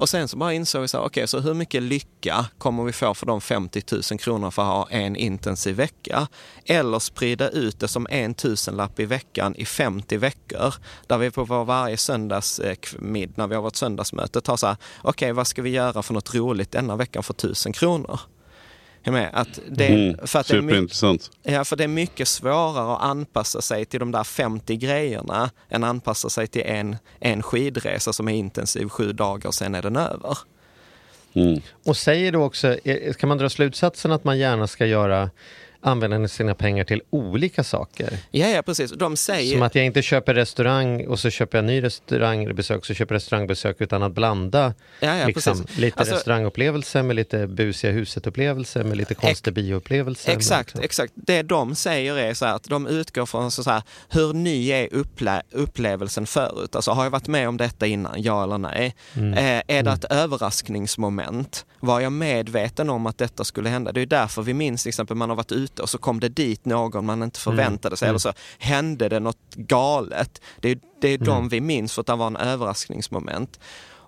Och 0.00 0.08
sen 0.08 0.28
så 0.28 0.36
bara 0.36 0.52
insåg 0.52 0.82
vi 0.82 0.88
så 0.88 0.96
här, 0.96 1.04
okej, 1.04 1.20
okay, 1.20 1.26
så 1.26 1.40
hur 1.40 1.54
mycket 1.54 1.82
lycka 1.82 2.46
kommer 2.58 2.84
vi 2.84 2.92
få 2.92 3.14
för 3.14 3.26
de 3.26 3.40
50 3.40 3.82
000 3.92 4.02
kronor 4.02 4.50
för 4.50 4.62
att 4.62 4.68
ha 4.68 4.88
en 4.90 5.16
intensiv 5.16 5.76
vecka? 5.76 6.28
Eller 6.64 6.98
sprida 6.98 7.48
ut 7.48 7.80
det 7.80 7.88
som 7.88 8.06
en 8.10 8.34
tusenlapp 8.34 9.00
i 9.00 9.04
veckan 9.04 9.54
i 9.56 9.64
50 9.64 10.16
veckor, 10.16 10.74
där 11.06 11.18
vi 11.18 11.30
på 11.30 11.44
vår 11.44 11.64
varje 11.64 11.96
söndagsmiddag, 11.96 13.32
när 13.36 13.49
vi 13.50 13.54
har 13.54 13.62
vårt 13.62 13.76
söndagsmöte, 13.76 14.40
tar 14.40 14.56
så 14.56 14.66
här, 14.66 14.76
okej, 14.98 15.10
okay, 15.10 15.32
vad 15.32 15.46
ska 15.46 15.62
vi 15.62 15.70
göra 15.70 16.02
för 16.02 16.14
något 16.14 16.34
roligt 16.34 16.70
denna 16.70 16.96
veckan 16.96 17.22
för 17.22 17.34
1000 17.34 17.72
kronor? 17.72 18.20
Med 19.04 19.30
att 19.32 19.58
det, 19.68 19.86
mm, 19.86 20.26
för 20.26 20.38
att 20.38 20.46
superintressant. 20.46 21.30
Det 21.42 21.50
är, 21.50 21.54
ja, 21.54 21.64
för 21.64 21.76
det 21.76 21.84
är 21.84 21.88
mycket 21.88 22.28
svårare 22.28 22.94
att 22.94 23.02
anpassa 23.02 23.60
sig 23.60 23.84
till 23.84 24.00
de 24.00 24.12
där 24.12 24.24
50 24.24 24.76
grejerna 24.76 25.50
än 25.68 25.84
att 25.84 25.90
anpassa 25.90 26.28
sig 26.28 26.46
till 26.46 26.62
en, 26.62 26.96
en 27.20 27.42
skidresa 27.42 28.12
som 28.12 28.28
är 28.28 28.32
intensiv 28.32 28.88
sju 28.88 29.12
dagar 29.12 29.48
och 29.48 29.54
sen 29.54 29.74
är 29.74 29.82
den 29.82 29.96
över. 29.96 30.38
Mm. 31.32 31.60
Och 31.86 31.96
säger 31.96 32.32
du 32.32 32.38
också, 32.38 32.76
kan 33.18 33.28
man 33.28 33.38
dra 33.38 33.48
slutsatsen 33.48 34.12
att 34.12 34.24
man 34.24 34.38
gärna 34.38 34.66
ska 34.66 34.86
göra 34.86 35.30
använda 35.80 36.28
sina 36.28 36.54
pengar 36.54 36.84
till 36.84 37.02
olika 37.10 37.64
saker. 37.64 38.18
Ja, 38.30 38.48
ja 38.48 38.62
precis. 38.62 38.90
De 38.90 39.16
säger... 39.16 39.52
Som 39.52 39.62
att 39.62 39.74
jag 39.74 39.84
inte 39.84 40.02
köper 40.02 40.34
restaurang 40.34 41.06
och 41.06 41.18
så 41.18 41.30
köper 41.30 41.58
jag 41.58 41.64
ny 41.64 41.82
restaurangbesök, 41.82 42.86
så 42.86 42.94
köper 42.94 43.14
restaurangbesök 43.14 43.80
utan 43.80 44.02
att 44.02 44.12
blanda 44.12 44.74
ja, 45.00 45.16
ja, 45.16 45.26
liksom, 45.26 45.66
lite 45.76 45.98
alltså... 46.00 46.14
restaurangupplevelse 46.14 47.02
med 47.02 47.16
lite 47.16 47.46
busiga 47.46 47.92
huset-upplevelse 47.92 48.84
med 48.84 48.96
lite 48.96 49.14
konstig 49.14 49.54
bioupplevelse. 49.54 50.32
Exakt, 50.32 50.68
liksom. 50.68 50.84
exakt. 50.84 51.12
Det 51.16 51.42
de 51.42 51.74
säger 51.74 52.16
är 52.16 52.34
så 52.34 52.44
här 52.46 52.54
att 52.54 52.64
de 52.64 52.86
utgår 52.86 53.26
från 53.26 53.50
så 53.50 53.70
här, 53.70 53.82
hur 54.08 54.32
ny 54.32 54.70
är 54.70 54.94
upple 54.94 55.42
upplevelsen 55.50 56.26
förut? 56.26 56.76
Alltså 56.76 56.90
har 56.90 57.04
jag 57.04 57.10
varit 57.10 57.28
med 57.28 57.48
om 57.48 57.56
detta 57.56 57.86
innan, 57.86 58.22
ja 58.22 58.44
eller 58.44 58.58
nej? 58.58 58.94
Mm. 59.16 59.34
Eh, 59.34 59.44
är 59.44 59.62
det 59.66 59.78
mm. 59.78 59.94
ett 59.94 60.04
överraskningsmoment? 60.04 61.64
Var 61.80 62.00
jag 62.00 62.12
medveten 62.12 62.90
om 62.90 63.06
att 63.06 63.18
detta 63.18 63.44
skulle 63.44 63.68
hända? 63.68 63.92
Det 63.92 64.00
är 64.00 64.06
därför 64.06 64.42
vi 64.42 64.54
minns 64.54 64.82
till 64.82 64.88
exempel 64.88 65.16
man 65.16 65.28
har 65.28 65.36
varit 65.36 65.52
ute 65.52 65.82
och 65.82 65.88
så 65.88 65.98
kom 65.98 66.20
det 66.20 66.28
dit 66.28 66.64
någon 66.64 67.06
man 67.06 67.22
inte 67.22 67.40
mm. 67.46 67.56
förväntade 67.56 67.96
sig 67.96 68.06
mm. 68.06 68.12
eller 68.12 68.18
så 68.18 68.32
hände 68.58 69.08
det 69.08 69.20
något 69.20 69.54
galet. 69.54 70.40
Det 70.60 70.68
är, 70.68 70.78
det 71.00 71.08
är 71.08 71.14
mm. 71.14 71.26
de 71.26 71.48
vi 71.48 71.60
minns 71.60 71.94
för 71.94 72.00
att 72.00 72.06
det 72.06 72.16
var 72.16 72.26
en 72.26 72.36
överraskningsmoment. 72.36 73.60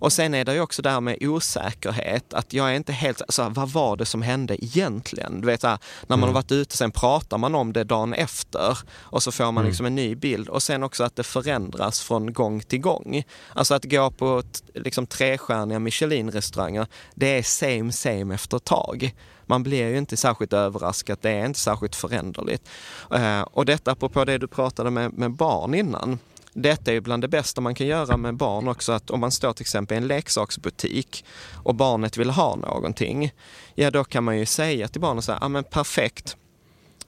Och 0.02 0.12
sen 0.12 0.34
är 0.34 0.44
det 0.44 0.54
ju 0.54 0.60
också 0.60 0.82
det 0.82 0.90
här 0.90 1.00
med 1.00 1.16
osäkerhet, 1.20 2.34
att 2.34 2.52
jag 2.52 2.70
är 2.70 2.74
inte 2.74 2.92
helt, 2.92 3.22
alltså, 3.22 3.48
vad 3.48 3.68
var 3.68 3.96
det 3.96 4.04
som 4.04 4.22
hände 4.22 4.64
egentligen? 4.64 5.40
Du 5.40 5.46
vet, 5.46 5.60
så 5.60 5.66
här, 5.66 5.78
när 6.06 6.16
man 6.16 6.28
har 6.28 6.34
varit 6.34 6.52
ute, 6.52 6.76
sen 6.76 6.90
pratar 6.90 7.38
man 7.38 7.54
om 7.54 7.72
det 7.72 7.84
dagen 7.84 8.14
efter 8.14 8.78
och 9.00 9.22
så 9.22 9.32
får 9.32 9.52
man 9.52 9.64
liksom 9.64 9.86
en 9.86 9.94
ny 9.94 10.14
bild 10.14 10.48
och 10.48 10.62
sen 10.62 10.82
också 10.82 11.04
att 11.04 11.16
det 11.16 11.22
förändras 11.22 12.00
från 12.00 12.32
gång 12.32 12.60
till 12.60 12.80
gång. 12.80 13.22
Alltså 13.54 13.74
att 13.74 13.84
gå 13.84 14.10
på 14.10 14.42
liksom 14.74 15.06
trestjärniga 15.06 15.78
Michelin-restauranger, 15.78 16.86
det 17.14 17.38
är 17.38 17.42
same 17.42 17.92
same 17.92 18.34
efter 18.34 18.56
ett 18.56 18.64
tag. 18.64 19.14
Man 19.46 19.62
blir 19.62 19.88
ju 19.88 19.98
inte 19.98 20.16
särskilt 20.16 20.52
överraskad, 20.52 21.18
det 21.20 21.30
är 21.30 21.46
inte 21.46 21.60
särskilt 21.60 21.96
föränderligt. 21.96 22.68
Eh, 23.14 23.42
och 23.42 23.64
detta 23.64 23.92
apropå 23.92 24.24
det 24.24 24.38
du 24.38 24.46
pratade 24.46 24.90
med, 24.90 25.12
med 25.12 25.30
barn 25.30 25.74
innan. 25.74 26.18
Detta 26.54 26.90
är 26.90 26.94
ju 26.94 27.00
bland 27.00 27.22
det 27.22 27.28
bästa 27.28 27.60
man 27.60 27.74
kan 27.74 27.86
göra 27.86 28.16
med 28.16 28.34
barn 28.34 28.68
också, 28.68 28.92
att 28.92 29.10
om 29.10 29.20
man 29.20 29.30
står 29.30 29.52
till 29.52 29.62
exempel 29.62 29.94
i 29.94 29.98
en 29.98 30.06
leksaksbutik 30.06 31.24
och 31.52 31.74
barnet 31.74 32.16
vill 32.16 32.30
ha 32.30 32.56
någonting, 32.56 33.32
ja 33.74 33.90
då 33.90 34.04
kan 34.04 34.24
man 34.24 34.38
ju 34.38 34.46
säga 34.46 34.88
till 34.88 35.00
barnet 35.00 35.24
så 35.24 35.32
här, 35.32 35.38
ja 35.42 35.48
men 35.48 35.64
perfekt, 35.64 36.36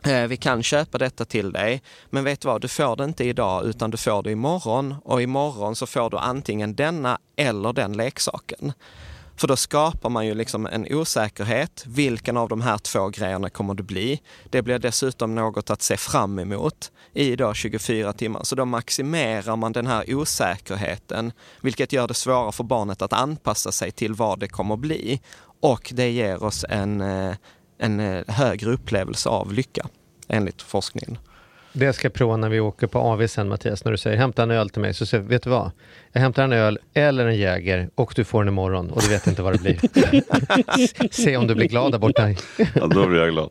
eh, 0.02 0.26
Vi 0.26 0.36
kan 0.36 0.62
köpa 0.62 0.98
detta 0.98 1.24
till 1.24 1.52
dig, 1.52 1.82
men 2.10 2.24
vet 2.24 2.40
du 2.40 2.48
vad, 2.48 2.60
du 2.60 2.68
får 2.68 2.96
det 2.96 3.04
inte 3.04 3.24
idag 3.24 3.66
utan 3.66 3.90
du 3.90 3.96
får 3.96 4.22
det 4.22 4.30
imorgon. 4.30 4.94
Och 5.04 5.22
imorgon 5.22 5.76
så 5.76 5.86
får 5.86 6.10
du 6.10 6.18
antingen 6.18 6.74
denna 6.74 7.18
eller 7.36 7.72
den 7.72 7.92
leksaken. 7.92 8.72
För 9.36 9.48
då 9.48 9.56
skapar 9.56 10.10
man 10.10 10.26
ju 10.26 10.34
liksom 10.34 10.66
en 10.66 10.86
osäkerhet. 10.90 11.84
Vilken 11.86 12.36
av 12.36 12.48
de 12.48 12.60
här 12.60 12.78
två 12.78 13.08
grejerna 13.08 13.50
kommer 13.50 13.74
det 13.74 13.82
bli? 13.82 14.20
Det 14.50 14.62
blir 14.62 14.78
dessutom 14.78 15.34
något 15.34 15.70
att 15.70 15.82
se 15.82 15.96
fram 15.96 16.38
emot 16.38 16.92
i 17.12 17.36
då 17.36 17.54
24 17.54 18.12
timmar. 18.12 18.44
Så 18.44 18.54
då 18.54 18.64
maximerar 18.64 19.56
man 19.56 19.72
den 19.72 19.86
här 19.86 20.14
osäkerheten, 20.14 21.32
vilket 21.60 21.92
gör 21.92 22.08
det 22.08 22.14
svårare 22.14 22.52
för 22.52 22.64
barnet 22.64 23.02
att 23.02 23.12
anpassa 23.12 23.72
sig 23.72 23.90
till 23.90 24.14
vad 24.14 24.38
det 24.38 24.48
kommer 24.48 24.76
bli. 24.76 25.20
Och 25.60 25.92
det 25.94 26.10
ger 26.10 26.42
oss 26.42 26.64
en, 26.68 27.00
eh, 27.00 27.34
en 27.78 28.00
eh, 28.00 28.24
högre 28.28 28.70
upplevelse 28.70 29.28
av 29.28 29.52
lycka, 29.52 29.86
enligt 30.28 30.62
forskningen. 30.62 31.18
Det 31.76 31.92
ska 31.92 32.06
jag 32.06 32.12
prova 32.12 32.36
när 32.36 32.48
vi 32.48 32.60
åker 32.60 32.86
på 32.86 32.98
AV 32.98 33.26
sen 33.26 33.48
Mattias, 33.48 33.84
när 33.84 33.92
du 33.92 33.98
säger 33.98 34.16
hämta 34.16 34.42
en 34.42 34.50
öl 34.50 34.70
till 34.70 34.82
mig. 34.82 34.94
Så 34.94 35.06
säger 35.06 35.22
jag, 35.24 35.28
vet 35.28 35.42
du 35.42 35.50
vad? 35.50 35.70
Jag 36.12 36.20
hämtar 36.20 36.44
en 36.44 36.52
öl 36.52 36.78
eller 36.94 37.26
en 37.26 37.36
Jäger 37.36 37.90
och 37.94 38.12
du 38.16 38.24
får 38.24 38.40
den 38.44 38.48
imorgon 38.48 38.90
och 38.90 39.02
du 39.02 39.08
vet 39.08 39.26
inte 39.26 39.42
vad 39.42 39.52
det 39.52 39.58
blir. 39.58 39.78
Se 41.12 41.36
om 41.36 41.46
du 41.46 41.54
blir 41.54 41.68
glad 41.68 41.92
där 41.92 41.98
borta. 41.98 42.28
Ja, 42.74 42.86
då 42.86 43.06
blir 43.06 43.20
jag 43.20 43.30
glad. 43.30 43.50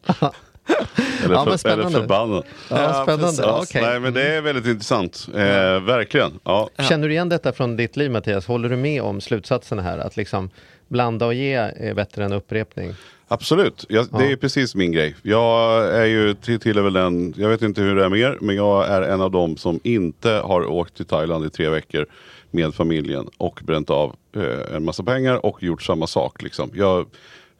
Eller, 1.23 1.35
Ja, 1.35 1.57
för, 1.57 1.69
eller 1.69 1.89
förbannad. 1.89 2.43
Ja, 2.69 3.03
spännande. 3.03 3.41
Ja, 3.41 3.59
Okej. 3.63 3.81
Nej 3.81 3.99
men 3.99 4.13
det 4.13 4.35
är 4.35 4.41
väldigt 4.41 4.65
intressant. 4.65 5.27
Eh, 5.33 5.39
verkligen. 5.79 6.39
Ja. 6.43 6.69
Känner 6.89 7.07
du 7.07 7.13
igen 7.13 7.29
detta 7.29 7.53
från 7.53 7.77
ditt 7.77 7.97
liv 7.97 8.11
Mattias? 8.11 8.47
Håller 8.47 8.69
du 8.69 8.75
med 8.75 9.01
om 9.01 9.21
slutsatserna 9.21 9.81
här? 9.81 9.97
Att 9.97 10.17
liksom 10.17 10.49
blanda 10.87 11.25
och 11.25 11.33
ge 11.33 11.53
är 11.53 11.93
bättre 11.93 12.25
än 12.25 12.33
upprepning? 12.33 12.93
Absolut, 13.33 13.85
jag, 13.89 14.05
det 14.05 14.25
Ja. 14.25 14.31
är 14.31 14.35
precis 14.35 14.75
min 14.75 14.91
grej. 14.91 15.15
Jag 15.21 15.85
är 15.95 16.05
ju 16.05 16.33
till, 16.33 16.59
till 16.59 16.81
väl 16.81 16.93
den, 16.93 17.33
jag 17.37 17.49
vet 17.49 17.61
inte 17.61 17.81
hur 17.81 17.95
det 17.95 18.05
är 18.05 18.09
med 18.09 18.19
er, 18.19 18.37
men 18.41 18.55
jag 18.55 18.87
är 18.87 19.01
en 19.01 19.21
av 19.21 19.31
dem 19.31 19.57
som 19.57 19.79
inte 19.83 20.29
har 20.31 20.65
åkt 20.65 20.95
till 20.97 21.05
Thailand 21.05 21.45
i 21.45 21.49
tre 21.49 21.69
veckor 21.69 22.05
med 22.51 22.73
familjen 22.73 23.29
och 23.37 23.59
bränt 23.63 23.89
av 23.89 24.15
eh, 24.35 24.75
en 24.75 24.85
massa 24.85 25.03
pengar 25.03 25.45
och 25.45 25.63
gjort 25.63 25.81
samma 25.81 26.07
sak. 26.07 26.41
Liksom. 26.41 26.71
Jag 26.75 27.05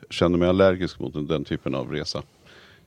känner 0.10 0.38
mig 0.38 0.50
allergisk 0.50 1.00
mot 1.00 1.14
den, 1.14 1.28
den 1.28 1.46
typen 1.46 1.76
av 1.76 1.92
resa. 1.92 2.22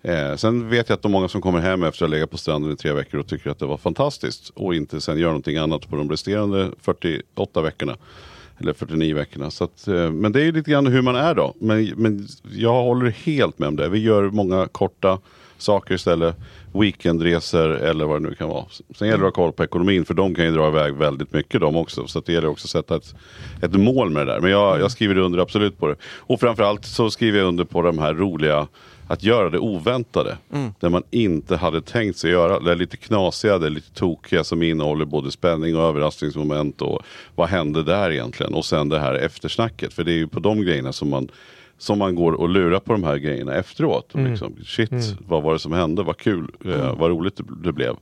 Eh, 0.03 0.37
sen 0.37 0.69
vet 0.69 0.89
jag 0.89 0.97
att 0.97 1.03
de 1.03 1.13
många 1.13 1.29
som 1.29 1.41
kommer 1.41 1.61
hem 1.61 1.83
efter 1.83 2.05
att 2.05 2.11
ha 2.11 2.15
legat 2.17 2.31
på 2.31 2.39
stranden 2.39 2.73
i 2.73 2.77
tre 2.77 2.93
veckor 2.93 3.21
och 3.21 3.27
tycker 3.27 3.51
att 3.51 3.59
det 3.59 3.67
var 3.67 3.77
fantastiskt 3.77 4.51
och 4.55 4.75
inte 4.75 5.01
sen 5.01 5.19
gör 5.19 5.29
någonting 5.29 5.57
annat 5.57 5.89
på 5.89 5.97
de 5.97 6.11
resterande 6.11 6.71
48 6.83 7.61
veckorna. 7.63 7.97
Eller 8.59 8.73
49 8.73 9.15
veckorna. 9.15 9.51
Så 9.51 9.65
att, 9.65 9.89
eh, 9.89 10.11
men 10.11 10.33
det 10.33 10.41
är 10.41 10.45
ju 10.45 10.53
lite 10.53 10.71
grann 10.71 10.87
hur 10.87 11.03
man 11.03 11.17
är 11.17 11.35
då. 11.35 11.55
Men, 11.59 11.93
men 11.97 12.29
jag 12.53 12.83
håller 12.83 13.11
helt 13.11 13.59
med 13.59 13.69
om 13.69 13.77
det. 13.77 13.89
Vi 13.89 13.99
gör 13.99 14.31
många 14.31 14.67
korta 14.67 15.19
saker 15.59 15.95
istället. 15.95 16.37
Weekendresor 16.73 17.77
eller 17.77 18.05
vad 18.05 18.23
det 18.23 18.29
nu 18.29 18.35
kan 18.35 18.49
vara. 18.49 18.65
Sen 18.95 19.09
gäller 19.09 19.23
det 19.23 19.29
att 19.29 19.37
ha 19.37 19.45
koll 19.45 19.53
på 19.53 19.65
ekonomin 19.65 20.05
för 20.05 20.15
de 20.15 20.35
kan 20.35 20.45
ju 20.45 20.51
dra 20.51 20.69
iväg 20.69 20.95
väldigt 20.95 21.33
mycket 21.33 21.61
de 21.61 21.77
också. 21.77 22.07
Så 22.07 22.19
att 22.19 22.27
det 22.27 22.33
gäller 22.33 22.49
också 22.49 22.67
att 22.67 22.71
sätta 22.71 22.97
ett, 22.97 23.15
ett 23.63 23.73
mål 23.73 24.11
med 24.11 24.27
det 24.27 24.33
där. 24.33 24.41
Men 24.41 24.51
jag, 24.51 24.81
jag 24.81 24.91
skriver 24.91 25.19
under 25.19 25.39
absolut 25.39 25.79
på 25.79 25.89
det. 25.89 25.97
Och 26.19 26.41
framförallt 26.41 26.85
så 26.85 27.11
skriver 27.11 27.39
jag 27.39 27.49
under 27.49 27.65
på 27.65 27.83
de 27.83 27.99
här 27.99 28.15
roliga 28.15 28.67
att 29.09 29.23
göra 29.23 29.51
det 29.51 29.59
oväntade. 29.59 30.39
Det 30.81 30.89
man 30.89 31.03
inte 31.11 31.57
hade 31.57 31.81
tänkt 31.81 32.19
sig 32.19 32.31
göra. 32.31 32.61
Det 32.61 32.73
är 32.73 32.77
lite 32.77 32.97
knasiga, 32.97 33.59
det 33.59 33.67
är 33.67 33.71
lite 33.71 33.93
tokiga 33.93 34.45
som 34.45 34.63
innehåller 34.63 35.05
både 35.05 35.31
spänning 35.31 35.77
och 35.77 35.83
överraskningsmoment. 35.83 36.83
Och 36.83 37.03
vad 37.35 37.49
hände 37.49 37.83
där 37.83 38.11
egentligen? 38.11 38.55
Och 38.55 38.65
sen 38.65 38.89
det 38.89 38.99
här 38.99 39.15
eftersnacket. 39.15 39.93
För 39.93 40.05
det 40.05 40.13
är 40.13 40.17
ju 40.17 40.29
på 40.29 40.41
de 40.41 40.63
grejerna 40.63 40.93
som 40.93 41.11
man 41.11 41.29
som 41.79 41.99
man 41.99 42.15
går 42.15 42.33
och 42.33 42.49
lurar 42.49 42.81
på 42.81 42.93
de 42.93 43.05
här 43.05 43.17
grejerna 43.17 43.55
efteråt. 43.55 44.15
Och 44.15 44.21
Liksom, 44.21 44.55
shit, 44.67 45.17
vad 45.27 45.43
var 45.43 45.53
det 45.53 45.59
som 45.59 45.73
hände? 45.73 46.03
Vad 46.03 46.17
kul, 46.17 46.51
eh, 46.65 46.99
vad 46.99 47.11
roligt 47.11 47.41
det, 47.63 47.73
blev. 47.73 47.97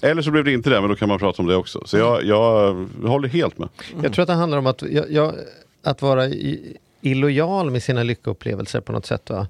Eller 0.00 0.22
så 0.22 0.30
blev 0.30 0.44
det 0.44 0.52
inte 0.52 0.70
det, 0.70 0.80
men 0.80 0.90
då 0.90 0.96
kan 0.96 1.08
man 1.08 1.18
prata 1.18 1.42
om 1.42 1.48
det 1.48 1.56
också. 1.56 1.82
Så 1.84 1.98
jag, 1.98 2.24
jag 2.24 2.74
håller 3.02 3.28
helt 3.28 3.58
med. 3.58 3.68
Jag 4.02 4.12
tror 4.12 4.22
att 4.22 4.28
det 4.28 4.34
handlar 4.34 4.58
om 4.58 4.66
att, 4.66 4.82
jag, 4.82 5.10
jag, 5.10 5.34
att 5.82 6.02
vara 6.02 6.26
i, 6.26 6.76
illojal 7.00 7.70
med 7.70 7.82
sina 7.82 8.02
lyckoupplevelser 8.02 8.80
på 8.80 8.92
något 8.92 9.06
sätt. 9.06 9.30
Va? 9.30 9.46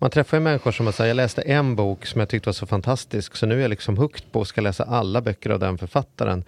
Man 0.00 0.10
träffar 0.10 0.36
ju 0.36 0.42
människor 0.42 0.72
som 0.72 0.86
har 0.86 0.92
sagt, 0.92 1.08
jag 1.08 1.14
läste 1.14 1.42
en 1.42 1.76
bok 1.76 2.06
som 2.06 2.20
jag 2.20 2.28
tyckte 2.28 2.48
var 2.48 2.52
så 2.52 2.66
fantastisk, 2.66 3.36
så 3.36 3.46
nu 3.46 3.56
är 3.56 3.60
jag 3.60 3.68
liksom 3.68 3.96
hooked 3.96 4.32
på 4.32 4.40
och 4.40 4.46
ska 4.46 4.60
läsa 4.60 4.84
alla 4.84 5.20
böcker 5.20 5.50
av 5.50 5.58
den 5.58 5.78
författaren. 5.78 6.44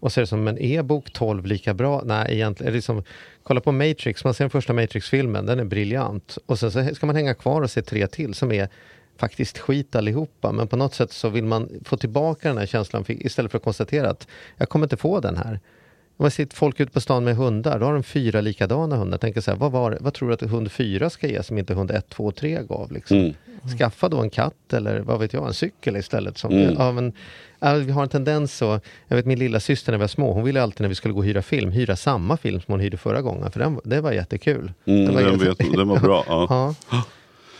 Och 0.00 0.12
så 0.12 0.20
är 0.20 0.22
det 0.22 0.26
som, 0.26 0.44
men 0.44 0.58
är 0.58 0.82
bok 0.82 1.12
12 1.12 1.46
lika 1.46 1.74
bra? 1.74 2.02
Nej, 2.04 2.34
egentligen. 2.34 2.68
Är 2.68 2.72
det 2.72 2.76
liksom, 2.76 3.04
kolla 3.42 3.60
på 3.60 3.72
Matrix, 3.72 4.24
man 4.24 4.34
ser 4.34 4.44
den 4.44 4.50
första 4.50 4.72
Matrix-filmen, 4.72 5.46
den 5.46 5.60
är 5.60 5.64
briljant. 5.64 6.38
Och 6.46 6.58
sen 6.58 6.72
så 6.72 6.94
ska 6.94 7.06
man 7.06 7.16
hänga 7.16 7.34
kvar 7.34 7.62
och 7.62 7.70
se 7.70 7.82
tre 7.82 8.06
till 8.06 8.34
som 8.34 8.52
är 8.52 8.68
faktiskt 9.16 9.58
skit 9.58 9.96
allihopa. 9.96 10.52
Men 10.52 10.68
på 10.68 10.76
något 10.76 10.94
sätt 10.94 11.12
så 11.12 11.28
vill 11.28 11.44
man 11.44 11.68
få 11.84 11.96
tillbaka 11.96 12.48
den 12.48 12.58
här 12.58 12.66
känslan 12.66 13.04
istället 13.08 13.50
för 13.50 13.58
att 13.58 13.64
konstatera 13.64 14.10
att 14.10 14.26
jag 14.56 14.68
kommer 14.68 14.86
inte 14.86 14.96
få 14.96 15.20
den 15.20 15.36
här. 15.36 15.60
Om 16.20 16.24
man 16.24 16.30
sitter 16.30 16.56
folk 16.56 16.80
ute 16.80 16.92
på 16.92 17.00
stan 17.00 17.24
med 17.24 17.36
hundar, 17.36 17.78
då 17.78 17.86
har 17.86 17.92
de 17.92 18.02
fyra 18.02 18.40
likadana 18.40 18.96
hundar. 18.96 19.18
Tänker 19.18 19.40
så 19.40 19.50
här, 19.50 19.58
vad, 19.58 19.72
var, 19.72 19.98
vad 20.00 20.14
tror 20.14 20.28
du 20.28 20.34
att 20.34 20.40
hund 20.42 20.72
fyra 20.72 21.10
ska 21.10 21.26
ge 21.28 21.42
som 21.42 21.58
inte 21.58 21.74
hund 21.74 21.90
ett, 21.90 22.08
två, 22.08 22.30
tre 22.32 22.62
gav? 22.68 22.92
Liksom? 22.92 23.16
Mm. 23.16 23.34
Skaffa 23.78 24.08
då 24.08 24.18
en 24.18 24.30
katt 24.30 24.72
eller 24.72 25.00
vad 25.00 25.20
vet 25.20 25.32
jag, 25.32 25.46
en 25.46 25.54
cykel 25.54 25.96
istället. 25.96 26.38
Som, 26.38 26.52
Mm. 26.52 26.74
ja, 26.78 26.92
men, 26.92 27.12
ja, 27.60 27.74
vi 27.74 27.92
har 27.92 28.02
en 28.02 28.08
tendens 28.08 28.56
så, 28.56 28.80
jag 29.08 29.16
vet 29.16 29.26
min 29.26 29.38
lilla 29.38 29.60
syster 29.60 29.92
när 29.92 29.98
vi 29.98 30.00
var 30.00 30.08
små, 30.08 30.32
hon 30.32 30.44
ville 30.44 30.62
alltid 30.62 30.80
när 30.80 30.88
vi 30.88 30.94
skulle 30.94 31.14
gå 31.14 31.18
och 31.20 31.24
hyra 31.26 31.42
film, 31.42 31.70
hyra 31.72 31.96
samma 31.96 32.36
film 32.36 32.60
som 32.60 32.72
hon 32.72 32.80
hyrde 32.80 32.96
förra 32.96 33.22
gången. 33.22 33.50
För 33.50 33.60
den, 33.60 33.80
det 33.84 34.00
var 34.00 34.12
jättekul. 34.12 34.72
Mm, 34.86 35.04
det 35.06 35.12
var 35.12 35.22
den, 35.22 35.32
jätte- 35.32 35.44
vet, 35.64 35.72
den 35.76 35.88
var 35.88 35.98
bra. 36.00 36.24
Ja. 36.28 36.74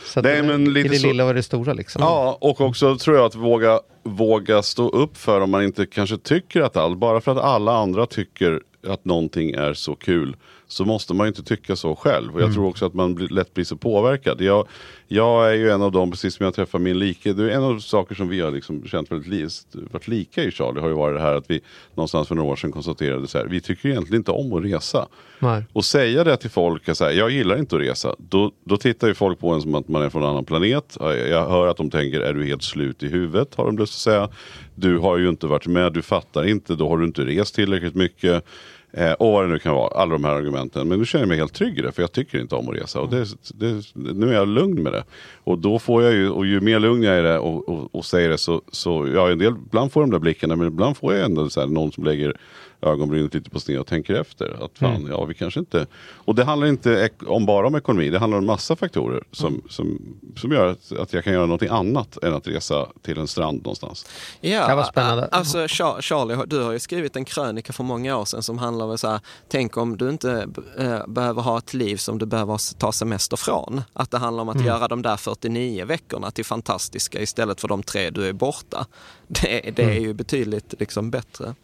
Så 0.06 0.20
Nej, 0.22 0.36
det- 0.36 0.42
men 0.42 0.72
lite 0.72 0.86
I 0.86 0.90
det 0.90 0.98
så- 0.98 1.06
lilla 1.06 1.24
och 1.24 1.34
det 1.34 1.42
stora 1.42 1.72
liksom. 1.72 2.02
Ja, 2.02 2.38
och 2.40 2.60
också 2.60 2.96
tror 2.98 3.16
jag 3.16 3.26
att 3.26 3.34
våga, 3.34 3.80
våga 4.02 4.62
stå 4.62 4.88
upp 4.88 5.16
för 5.16 5.40
om 5.40 5.50
man 5.50 5.64
inte 5.64 5.86
kanske 5.86 6.18
tycker 6.18 6.60
att 6.60 6.76
allt, 6.76 6.98
bara 6.98 7.20
för 7.20 7.32
att 7.32 7.38
alla 7.38 7.72
andra 7.72 8.06
tycker 8.06 8.60
att 8.86 9.04
någonting 9.04 9.50
är 9.50 9.74
så 9.74 9.94
kul 9.94 10.36
så 10.66 10.84
måste 10.84 11.14
man 11.14 11.26
ju 11.26 11.28
inte 11.28 11.42
tycka 11.42 11.76
så 11.76 11.96
själv. 11.96 12.34
Och 12.34 12.42
jag 12.42 12.54
tror 12.54 12.66
också 12.66 12.86
att 12.86 12.94
man 12.94 13.14
blir, 13.14 13.28
lätt 13.28 13.54
blir 13.54 13.64
så 13.64 13.76
påverkad. 13.76 14.40
Jag, 14.40 14.68
jag 15.08 15.50
är 15.50 15.54
ju 15.54 15.70
en 15.70 15.82
av 15.82 15.92
dem, 15.92 16.10
precis 16.10 16.34
som 16.34 16.44
jag 16.44 16.54
träffar 16.54 16.78
min 16.78 16.98
like, 16.98 17.32
det 17.32 17.44
är 17.52 17.56
en 17.56 17.62
av 17.62 17.70
de 17.70 17.80
saker 17.80 18.14
som 18.14 18.28
vi 18.28 18.40
har 18.40 18.50
liksom 18.50 18.84
känt 18.86 19.10
väldigt 19.10 19.28
li, 19.28 19.48
varit 19.90 20.08
lika 20.08 20.44
i 20.44 20.50
Charlie 20.50 20.80
har 20.80 20.88
ju 20.88 20.94
varit 20.94 21.16
det 21.16 21.22
här 21.22 21.34
att 21.34 21.50
vi 21.50 21.60
någonstans 21.94 22.28
för 22.28 22.34
några 22.34 22.50
år 22.50 22.56
sedan 22.56 22.72
konstaterade 22.72 23.26
så 23.28 23.38
här, 23.38 23.46
vi 23.46 23.60
tycker 23.60 23.88
egentligen 23.88 24.20
inte 24.20 24.30
om 24.30 24.52
att 24.52 24.64
resa. 24.64 25.08
Nej. 25.38 25.64
Och 25.72 25.84
säga 25.84 26.24
det 26.24 26.36
till 26.36 26.50
folk, 26.50 26.88
att 26.88 26.98
säga, 26.98 27.12
jag 27.12 27.30
gillar 27.30 27.58
inte 27.58 27.76
att 27.76 27.82
resa, 27.82 28.14
då, 28.18 28.52
då 28.64 28.76
tittar 28.76 29.08
ju 29.08 29.14
folk 29.14 29.38
på 29.38 29.50
en 29.50 29.62
som 29.62 29.74
att 29.74 29.88
man 29.88 30.02
är 30.02 30.08
från 30.08 30.22
en 30.22 30.28
annan 30.28 30.44
planet. 30.44 30.96
Jag 31.30 31.48
hör 31.48 31.66
att 31.66 31.76
de 31.76 31.90
tänker, 31.90 32.20
är 32.20 32.32
du 32.32 32.46
helt 32.46 32.62
slut 32.62 33.02
i 33.02 33.08
huvudet? 33.08 33.54
Har 33.54 33.66
de 33.66 33.76
lust 33.90 34.06
att 34.06 34.12
säga. 34.12 34.28
Du 34.74 34.98
har 34.98 35.18
ju 35.18 35.28
inte 35.28 35.46
varit 35.46 35.66
med, 35.66 35.92
du 35.92 36.02
fattar 36.02 36.44
inte, 36.44 36.74
då 36.74 36.88
har 36.88 36.98
du 36.98 37.04
inte 37.04 37.22
rest 37.22 37.54
tillräckligt 37.54 37.94
mycket. 37.94 38.44
Eh, 38.92 39.12
och 39.12 39.32
vad 39.32 39.44
det 39.44 39.48
nu 39.48 39.58
kan 39.58 39.74
vara, 39.74 40.00
alla 40.00 40.12
de 40.12 40.24
här 40.24 40.34
argumenten. 40.34 40.88
Men 40.88 40.98
nu 40.98 41.04
känner 41.04 41.22
jag 41.22 41.28
mig 41.28 41.38
helt 41.38 41.54
trygg 41.54 41.78
i 41.78 41.82
det, 41.82 41.92
för 41.92 42.02
jag 42.02 42.12
tycker 42.12 42.40
inte 42.40 42.54
om 42.54 42.68
att 42.68 42.76
resa. 42.76 43.00
Och 43.00 43.10
det, 43.10 43.26
det, 43.54 43.82
nu 43.94 44.28
är 44.28 44.34
jag 44.34 44.48
lugn 44.48 44.82
med 44.82 44.92
det. 44.92 45.04
Och 45.44 45.58
då 45.58 45.78
får 45.78 46.02
jag 46.02 46.12
ju, 46.12 46.30
och 46.30 46.46
ju 46.46 46.60
mer 46.60 46.80
lugn 46.80 47.02
jag 47.02 47.14
är 47.14 47.18
i 47.18 47.22
det 47.22 47.38
och, 47.38 47.68
och, 47.68 47.94
och 47.94 48.04
säger 48.04 48.28
det 48.28 48.38
så, 48.38 48.62
så, 48.72 49.08
ja 49.14 49.30
en 49.30 49.38
del, 49.38 49.54
ibland 49.66 49.92
får 49.92 50.02
jag 50.02 50.10
de 50.10 50.12
där 50.12 50.20
blickarna, 50.20 50.56
men 50.56 50.66
ibland 50.66 50.96
får 50.96 51.14
jag 51.14 51.24
ändå 51.24 51.50
så 51.50 51.60
här, 51.60 51.66
någon 51.66 51.92
som 51.92 52.04
lägger 52.04 52.36
ögonbrynet 52.82 53.34
lite 53.34 53.50
på 53.50 53.60
sned 53.60 53.78
och 53.80 53.86
tänker 53.86 54.14
efter. 54.14 54.64
Att 54.64 54.78
fan, 54.78 55.06
ja 55.10 55.24
vi 55.24 55.34
kanske 55.34 55.60
inte... 55.60 55.86
Och 56.02 56.34
det 56.34 56.44
handlar 56.44 56.66
inte 56.68 57.08
om 57.26 57.46
bara 57.46 57.66
om 57.66 57.74
ekonomi, 57.74 58.10
det 58.10 58.18
handlar 58.18 58.38
om 58.38 58.46
massa 58.46 58.76
faktorer 58.76 59.22
som, 59.32 59.62
som, 59.68 60.16
som 60.36 60.52
gör 60.52 60.66
att, 60.66 60.92
att 60.98 61.12
jag 61.12 61.24
kan 61.24 61.32
göra 61.32 61.46
någonting 61.46 61.68
annat 61.68 62.24
än 62.24 62.34
att 62.34 62.46
resa 62.46 62.86
till 63.02 63.18
en 63.18 63.28
strand 63.28 63.56
någonstans. 63.62 64.06
Ja, 64.40 64.68
Det 64.68 64.74
var 64.74 64.84
spännande. 64.84 65.24
Alltså 65.32 65.58
Char- 65.58 66.00
Charlie, 66.00 66.36
du 66.46 66.62
har 66.62 66.72
ju 66.72 66.78
skrivit 66.78 67.16
en 67.16 67.24
krönika 67.24 67.72
för 67.72 67.84
många 67.84 68.16
år 68.16 68.24
sedan 68.24 68.42
som 68.42 68.58
handlar 68.58 68.86
om 68.86 68.98
så 68.98 69.08
här, 69.08 69.20
tänk 69.48 69.76
om 69.76 69.96
du 69.96 70.08
inte 70.10 70.48
eh, 70.78 71.06
behöver 71.06 71.42
ha 71.42 71.58
ett 71.58 71.74
liv 71.74 71.96
som 71.96 72.18
du 72.18 72.26
behöver 72.26 72.78
ta 72.78 72.92
semester 72.92 73.36
från. 73.36 73.82
Att 73.92 74.10
det 74.10 74.18
handlar 74.18 74.42
om 74.42 74.48
att 74.48 74.64
göra 74.64 74.88
de 74.88 75.02
där 75.02 75.16
49 75.16 75.84
veckorna 75.84 76.30
till 76.30 76.44
fantastiska 76.44 77.20
istället 77.20 77.60
för 77.60 77.68
de 77.68 77.82
tre 77.82 78.10
du 78.10 78.26
är 78.28 78.32
borta. 78.32 78.86
Det, 79.32 79.70
det 79.76 79.82
är 79.82 80.00
ju 80.00 80.12
betydligt 80.14 80.74
liksom 80.78 81.10
bättre. 81.10 81.54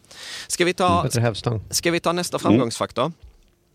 Ska 0.47 0.65
vi 0.65 0.73
ta, 0.73 1.03
Bättre 1.03 1.21
hävstång. 1.21 1.63
ska 1.69 1.91
vi 1.91 1.99
ta 1.99 2.11
nästa 2.11 2.39
framgångsfaktor? 2.39 3.11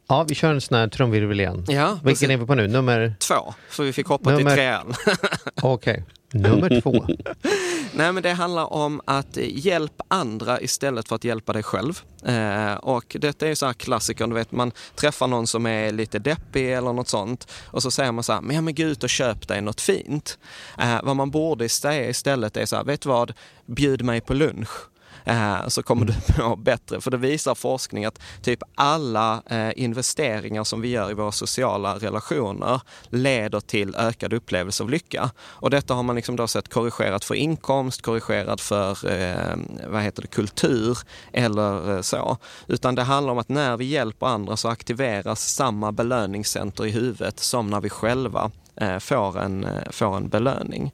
Ja, 0.08 0.24
vi 0.28 0.34
kör 0.34 0.54
en 0.54 0.60
sån 0.60 0.78
här 0.78 0.88
trumvirvel 0.88 1.40
igen. 1.40 1.64
Ja, 1.68 1.98
Vilken 2.04 2.30
är 2.30 2.36
vi 2.36 2.46
på 2.46 2.54
nu? 2.54 2.68
Nummer... 2.68 3.14
Två, 3.28 3.54
för 3.68 3.84
vi 3.84 3.92
fick 3.92 4.06
hoppa 4.06 4.30
Nummer- 4.30 4.50
till 4.50 4.56
trean. 4.56 4.94
Okej. 5.62 6.04
Nummer 6.32 6.80
två. 6.80 7.06
Nej, 7.94 8.12
men 8.12 8.22
det 8.22 8.32
handlar 8.32 8.72
om 8.72 9.00
att 9.04 9.36
hjälpa 9.36 10.04
andra 10.08 10.60
istället 10.60 11.08
för 11.08 11.16
att 11.16 11.24
hjälpa 11.24 11.52
dig 11.52 11.62
själv. 11.62 12.00
Eh, 12.24 12.74
och 12.74 13.16
detta 13.20 13.44
är 13.46 13.48
ju 13.48 13.56
så 13.56 13.66
här 13.66 13.72
klassiker, 13.72 14.26
du 14.26 14.34
vet 14.34 14.52
man 14.52 14.72
träffar 14.94 15.26
någon 15.26 15.46
som 15.46 15.66
är 15.66 15.92
lite 15.92 16.18
deppig 16.18 16.72
eller 16.72 16.92
något 16.92 17.08
sånt 17.08 17.52
och 17.66 17.82
så 17.82 17.90
säger 17.90 18.12
man 18.12 18.24
så 18.24 18.32
här, 18.32 18.40
men, 18.40 18.56
ja, 18.56 18.62
men 18.62 18.74
gå 18.74 18.82
ut 18.82 19.02
och 19.02 19.10
köp 19.10 19.48
dig 19.48 19.60
något 19.60 19.80
fint. 19.80 20.38
Eh, 20.78 21.02
vad 21.02 21.16
man 21.16 21.30
borde 21.30 21.68
säga 21.68 22.08
istället 22.08 22.56
är 22.56 22.66
så 22.66 22.76
här, 22.76 22.84
vet 22.84 23.00
du 23.00 23.08
vad, 23.08 23.32
bjud 23.66 24.02
mig 24.02 24.20
på 24.20 24.34
lunch. 24.34 24.91
Eh, 25.24 25.68
så 25.68 25.82
kommer 25.82 26.06
du 26.06 26.42
må 26.42 26.56
bättre. 26.56 27.00
För 27.00 27.10
det 27.10 27.16
visar 27.16 27.54
forskning 27.54 28.04
att 28.04 28.20
typ 28.42 28.62
alla 28.74 29.42
eh, 29.46 29.70
investeringar 29.76 30.64
som 30.64 30.80
vi 30.80 30.88
gör 30.88 31.10
i 31.10 31.14
våra 31.14 31.32
sociala 31.32 31.94
relationer 31.94 32.80
leder 33.08 33.60
till 33.60 33.94
ökad 33.94 34.32
upplevelse 34.32 34.82
av 34.82 34.90
lycka. 34.90 35.30
Och 35.38 35.70
detta 35.70 35.94
har 35.94 36.02
man 36.02 36.16
liksom 36.16 36.36
då 36.36 36.48
sett 36.48 36.68
korrigerat 36.68 37.24
för 37.24 37.34
inkomst, 37.34 38.02
korrigerat 38.02 38.60
för 38.60 39.10
eh, 39.10 39.56
vad 39.88 40.02
heter 40.02 40.22
det, 40.22 40.28
kultur 40.28 40.98
eller 41.32 41.96
eh, 41.96 42.00
så. 42.00 42.36
Utan 42.66 42.94
det 42.94 43.02
handlar 43.02 43.32
om 43.32 43.38
att 43.38 43.48
när 43.48 43.76
vi 43.76 43.84
hjälper 43.84 44.26
andra 44.26 44.56
så 44.56 44.68
aktiveras 44.68 45.48
samma 45.54 45.92
belöningscenter 45.92 46.86
i 46.86 46.90
huvudet 46.90 47.40
som 47.40 47.70
när 47.70 47.80
vi 47.80 47.90
själva 47.90 48.50
eh, 48.76 48.98
får, 48.98 49.38
en, 49.40 49.64
eh, 49.64 49.90
får 49.90 50.16
en 50.16 50.28
belöning. 50.28 50.92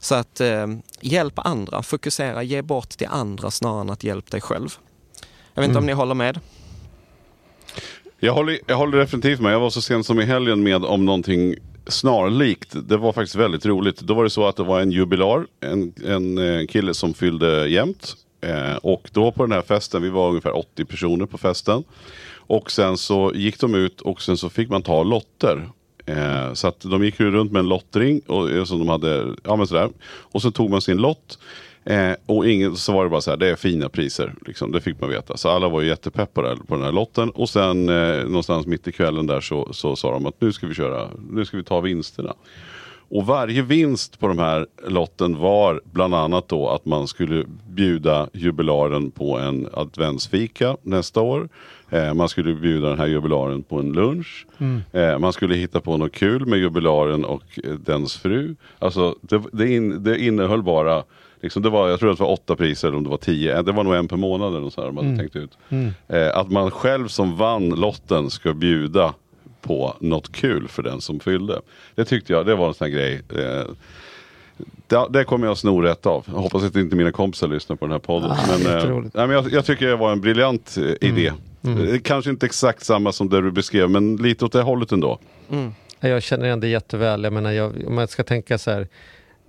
Så 0.00 0.14
att 0.14 0.40
eh, 0.40 0.66
hjälp 1.00 1.38
andra, 1.38 1.82
fokusera, 1.82 2.42
ge 2.42 2.62
bort 2.62 2.88
till 2.88 3.06
andra 3.10 3.50
snarare 3.50 3.80
än 3.80 3.90
att 3.90 4.04
hjälpa 4.04 4.30
dig 4.30 4.40
själv. 4.40 4.68
Jag 5.54 5.62
vet 5.62 5.68
inte 5.68 5.78
om 5.78 5.86
ni 5.86 5.92
håller 5.92 6.14
med? 6.14 6.40
Jag 8.20 8.32
håller, 8.32 8.58
jag 8.66 8.76
håller 8.76 8.98
definitivt 8.98 9.40
med. 9.40 9.52
Jag 9.52 9.60
var 9.60 9.70
så 9.70 9.82
sent 9.82 10.06
som 10.06 10.20
i 10.20 10.24
helgen 10.24 10.62
med 10.62 10.84
om 10.84 11.04
någonting 11.04 11.54
snarlikt. 11.86 12.88
Det 12.88 12.96
var 12.96 13.12
faktiskt 13.12 13.36
väldigt 13.36 13.66
roligt. 13.66 14.00
Då 14.00 14.14
var 14.14 14.24
det 14.24 14.30
så 14.30 14.46
att 14.46 14.56
det 14.56 14.62
var 14.62 14.80
en 14.80 14.90
jubilar, 14.90 15.46
en, 15.60 15.92
en 16.06 16.38
eh, 16.38 16.66
kille 16.66 16.94
som 16.94 17.14
fyllde 17.14 17.68
jämnt. 17.68 18.16
Eh, 18.40 18.76
och 18.76 19.10
då 19.12 19.32
på 19.32 19.42
den 19.42 19.52
här 19.52 19.62
festen, 19.62 20.02
vi 20.02 20.08
var 20.08 20.28
ungefär 20.28 20.56
80 20.56 20.84
personer 20.84 21.26
på 21.26 21.38
festen. 21.38 21.84
Och 22.34 22.70
sen 22.70 22.96
så 22.98 23.32
gick 23.34 23.60
de 23.60 23.74
ut 23.74 24.00
och 24.00 24.22
sen 24.22 24.36
så 24.36 24.50
fick 24.50 24.68
man 24.68 24.82
ta 24.82 25.02
lotter. 25.02 25.68
Eh, 26.10 26.52
så 26.52 26.68
att 26.68 26.80
de 26.80 27.04
gick 27.04 27.20
ju 27.20 27.30
runt 27.30 27.52
med 27.52 27.60
en 27.60 27.68
lottring 27.68 28.20
och, 28.26 28.50
eh, 28.50 28.64
som 28.64 28.78
de 28.78 28.88
hade, 28.88 29.26
ja 29.44 29.56
men 29.56 29.66
sådär. 29.66 29.88
Och 30.06 30.42
så 30.42 30.50
tog 30.50 30.70
man 30.70 30.80
sin 30.80 30.96
lott. 30.96 31.38
Eh, 31.84 32.12
och 32.26 32.48
ingen, 32.48 32.76
så 32.76 32.92
var 32.92 33.04
det 33.04 33.10
bara 33.10 33.20
så 33.20 33.30
här, 33.30 33.36
det 33.36 33.48
är 33.48 33.56
fina 33.56 33.88
priser. 33.88 34.34
Liksom, 34.46 34.72
det 34.72 34.80
fick 34.80 35.00
man 35.00 35.10
veta. 35.10 35.36
Så 35.36 35.48
alla 35.48 35.68
var 35.68 35.80
ju 35.80 35.88
jättepepp 35.88 36.34
på, 36.34 36.56
på 36.66 36.74
den 36.74 36.84
här 36.84 36.92
lotten. 36.92 37.30
Och 37.30 37.48
sen 37.48 37.88
eh, 37.88 38.24
någonstans 38.24 38.66
mitt 38.66 38.88
i 38.88 38.92
kvällen 38.92 39.26
där 39.26 39.40
så, 39.40 39.72
så 39.72 39.96
sa 39.96 40.12
de 40.12 40.26
att 40.26 40.40
nu 40.40 40.52
ska 40.52 40.66
vi 40.66 40.74
köra, 40.74 41.08
nu 41.30 41.44
ska 41.44 41.56
vi 41.56 41.64
ta 41.64 41.80
vinsterna. 41.80 42.34
Och 43.10 43.26
varje 43.26 43.62
vinst 43.62 44.20
på 44.20 44.28
de 44.28 44.38
här 44.38 44.66
lotten 44.86 45.38
var 45.38 45.80
bland 45.92 46.14
annat 46.14 46.48
då 46.48 46.68
att 46.68 46.84
man 46.84 47.08
skulle 47.08 47.44
bjuda 47.68 48.28
jubilaren 48.32 49.10
på 49.10 49.38
en 49.38 49.68
adventsfika 49.72 50.76
nästa 50.82 51.20
år. 51.20 51.48
Eh, 51.90 52.14
man 52.14 52.28
skulle 52.28 52.54
bjuda 52.54 52.88
den 52.88 52.98
här 52.98 53.06
jubilaren 53.06 53.62
på 53.62 53.78
en 53.78 53.92
lunch. 53.92 54.46
Eh, 54.92 55.18
man 55.18 55.32
skulle 55.32 55.54
hitta 55.54 55.80
på 55.80 55.96
något 55.96 56.12
kul 56.12 56.46
med 56.46 56.58
jubilaren 56.58 57.24
och 57.24 57.58
eh, 57.64 57.74
dens 57.74 58.16
fru. 58.16 58.56
Alltså 58.78 59.14
det, 59.20 59.42
det, 59.52 59.74
in, 59.74 60.04
det 60.04 60.24
innehöll 60.24 60.62
bara 60.62 61.04
Liksom 61.42 61.62
det 61.62 61.70
var, 61.70 61.88
jag 61.88 62.00
tror 62.00 62.10
att 62.10 62.18
det 62.18 62.24
var 62.24 62.32
åtta 62.32 62.56
priser 62.56 62.88
eller 62.88 62.96
om 62.98 63.04
det 63.04 63.10
var 63.10 63.16
tio. 63.16 63.62
Det 63.62 63.72
var 63.72 63.84
nog 63.84 63.94
en 63.94 64.08
per 64.08 64.16
månad 64.16 64.56
eller 64.56 64.70
så 64.70 64.80
här 64.80 64.88
de 64.88 64.96
hade 64.96 65.16
tänkt 65.16 65.36
ut. 65.36 65.58
Eh, 66.08 66.36
att 66.38 66.50
man 66.50 66.70
själv 66.70 67.08
som 67.08 67.36
vann 67.36 67.68
lotten 67.68 68.30
ska 68.30 68.54
bjuda 68.54 69.14
på 69.60 69.96
något 70.00 70.32
kul 70.32 70.68
för 70.68 70.82
den 70.82 71.00
som 71.00 71.20
fyllde. 71.20 71.60
Det 71.94 72.04
tyckte 72.04 72.32
jag, 72.32 72.46
det 72.46 72.54
var 72.54 72.68
en 72.68 72.74
sån 72.74 72.84
här 72.84 72.92
grej. 72.92 73.22
Eh, 73.36 73.64
det, 74.86 75.06
det 75.10 75.24
kommer 75.24 75.46
jag 75.46 75.58
sno 75.58 75.80
rätt 75.80 76.06
av. 76.06 76.24
Jag 76.26 76.34
hoppas 76.34 76.62
att 76.64 76.76
inte 76.76 76.96
mina 76.96 77.12
kompisar 77.12 77.48
lyssnar 77.48 77.76
på 77.76 77.84
den 77.84 77.92
här 77.92 77.98
podden. 77.98 78.30
Ah, 78.30 78.58
men, 78.64 78.78
eh, 78.78 78.94
nej, 79.14 79.26
men 79.26 79.30
jag, 79.30 79.52
jag 79.52 79.64
tycker 79.64 79.86
det 79.86 79.96
var 79.96 80.12
en 80.12 80.20
briljant 80.20 80.76
eh, 80.78 81.08
idé. 81.08 81.32
Eh, 81.62 82.00
Kanske 82.04 82.30
inte 82.30 82.46
exakt 82.46 82.84
samma 82.84 83.12
som 83.12 83.28
det 83.28 83.40
du 83.40 83.50
beskrev 83.50 83.90
men 83.90 84.16
lite 84.16 84.44
åt 84.44 84.52
det 84.52 84.62
hållet 84.62 84.92
ändå. 84.92 85.18
Jag 86.00 86.22
känner 86.22 86.46
igen 86.46 86.60
det 86.60 86.68
jätteväl. 86.68 87.24
Jag 87.24 87.32
menar, 87.32 87.50
jag, 87.52 87.72
om 87.86 87.98
jag 87.98 88.10
ska 88.10 88.22
tänka 88.24 88.58
så 88.58 88.70
här, 88.70 88.88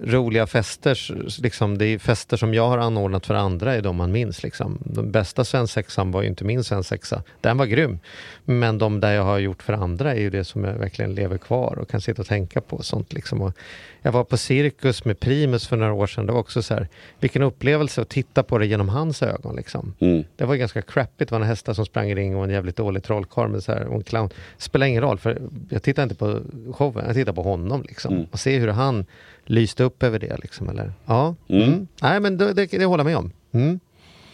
roliga 0.03 0.47
fester, 0.47 0.97
liksom, 1.41 1.77
det 1.77 1.85
är 1.85 1.99
fester 1.99 2.37
som 2.37 2.53
jag 2.53 2.67
har 2.67 2.77
anordnat 2.77 3.25
för 3.25 3.33
andra 3.33 3.73
är 3.73 3.81
de 3.81 3.95
man 3.95 4.11
minns. 4.11 4.43
Liksom. 4.43 4.77
Den 4.85 5.11
bästa 5.11 5.43
svensexan 5.43 6.11
var 6.11 6.21
ju 6.21 6.27
inte 6.27 6.43
min 6.43 6.63
svensexa. 6.63 7.23
Den 7.41 7.57
var 7.57 7.65
grym. 7.65 7.99
Men 8.45 8.77
de 8.77 8.99
där 8.99 9.13
jag 9.13 9.23
har 9.23 9.39
gjort 9.39 9.63
för 9.63 9.73
andra 9.73 10.11
är 10.11 10.19
ju 10.19 10.29
det 10.29 10.43
som 10.43 10.63
jag 10.63 10.73
verkligen 10.73 11.15
lever 11.15 11.37
kvar 11.37 11.79
och 11.79 11.89
kan 11.89 12.01
sitta 12.01 12.21
och 12.21 12.27
tänka 12.27 12.61
på. 12.61 12.83
Sånt, 12.83 13.13
liksom. 13.13 13.41
och 13.41 13.53
jag 14.01 14.11
var 14.11 14.23
på 14.23 14.37
Cirkus 14.37 15.05
med 15.05 15.19
Primus 15.19 15.67
för 15.67 15.77
några 15.77 15.93
år 15.93 16.07
sedan. 16.07 16.25
Det 16.25 16.33
var 16.33 16.39
också 16.39 16.61
så 16.61 16.73
här, 16.73 16.87
vilken 17.19 17.41
upplevelse 17.41 18.01
att 18.01 18.09
titta 18.09 18.43
på 18.43 18.57
det 18.57 18.65
genom 18.65 18.89
hans 18.89 19.23
ögon. 19.23 19.55
Liksom. 19.55 19.93
Mm. 19.99 20.23
Det 20.35 20.45
var 20.45 20.55
ganska 20.55 20.81
crappigt. 20.81 21.29
Det 21.29 21.35
var 21.35 21.41
en 21.41 21.47
hästar 21.47 21.73
som 21.73 21.85
sprang 21.85 22.09
i 22.09 22.15
ring 22.15 22.35
och 22.35 22.43
en 22.43 22.49
jävligt 22.49 22.75
dålig 22.75 23.03
trollkarl 23.03 23.49
med 23.49 23.63
så 23.63 23.71
här, 23.71 23.85
och 23.87 23.95
en 23.95 24.03
clown. 24.03 24.29
Spelar 24.57 24.87
ingen 24.87 25.01
roll, 25.01 25.17
för 25.17 25.41
jag 25.69 25.83
tittar 25.83 26.03
inte 26.03 26.15
på 26.15 26.41
showen, 26.73 27.05
jag 27.05 27.15
tittar 27.15 27.33
på 27.33 27.43
honom. 27.43 27.81
Liksom. 27.81 28.13
Mm. 28.13 28.27
Och 28.31 28.39
ser 28.39 28.59
hur 28.59 28.67
han 28.67 29.05
lyste 29.45 29.83
upp 29.83 30.03
över 30.03 30.19
det. 30.19 30.37
Liksom, 30.41 30.69
eller? 30.69 30.93
Ja. 31.05 31.35
Mm. 31.47 31.63
Mm. 31.63 31.87
Nej, 32.01 32.19
men 32.19 32.37
det, 32.37 32.53
det, 32.53 32.65
det 32.65 32.85
håller 32.85 33.03
jag 33.03 33.05
med 33.05 33.17
om. 33.17 33.31
Mm. 33.51 33.79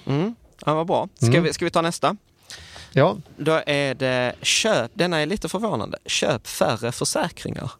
Mm. 0.06 0.36
Ja, 0.66 0.74
vad 0.76 0.88
bra. 0.88 1.10
Ska, 1.16 1.26
Mm. 1.28 1.44
vi, 1.44 1.54
ska 1.54 1.66
vi 1.66 1.72
ta 1.72 1.82
nästa? 1.82 2.18
Ja, 2.92 3.18
Då 3.38 3.62
är 3.66 3.96
det 3.96 4.34
köp, 4.42 4.92
denna 4.94 5.18
är 5.18 5.26
lite 5.26 5.50
förvånande, 5.50 5.98
köp 6.06 6.48
färre 6.48 6.92
försäkringar. 6.92 7.72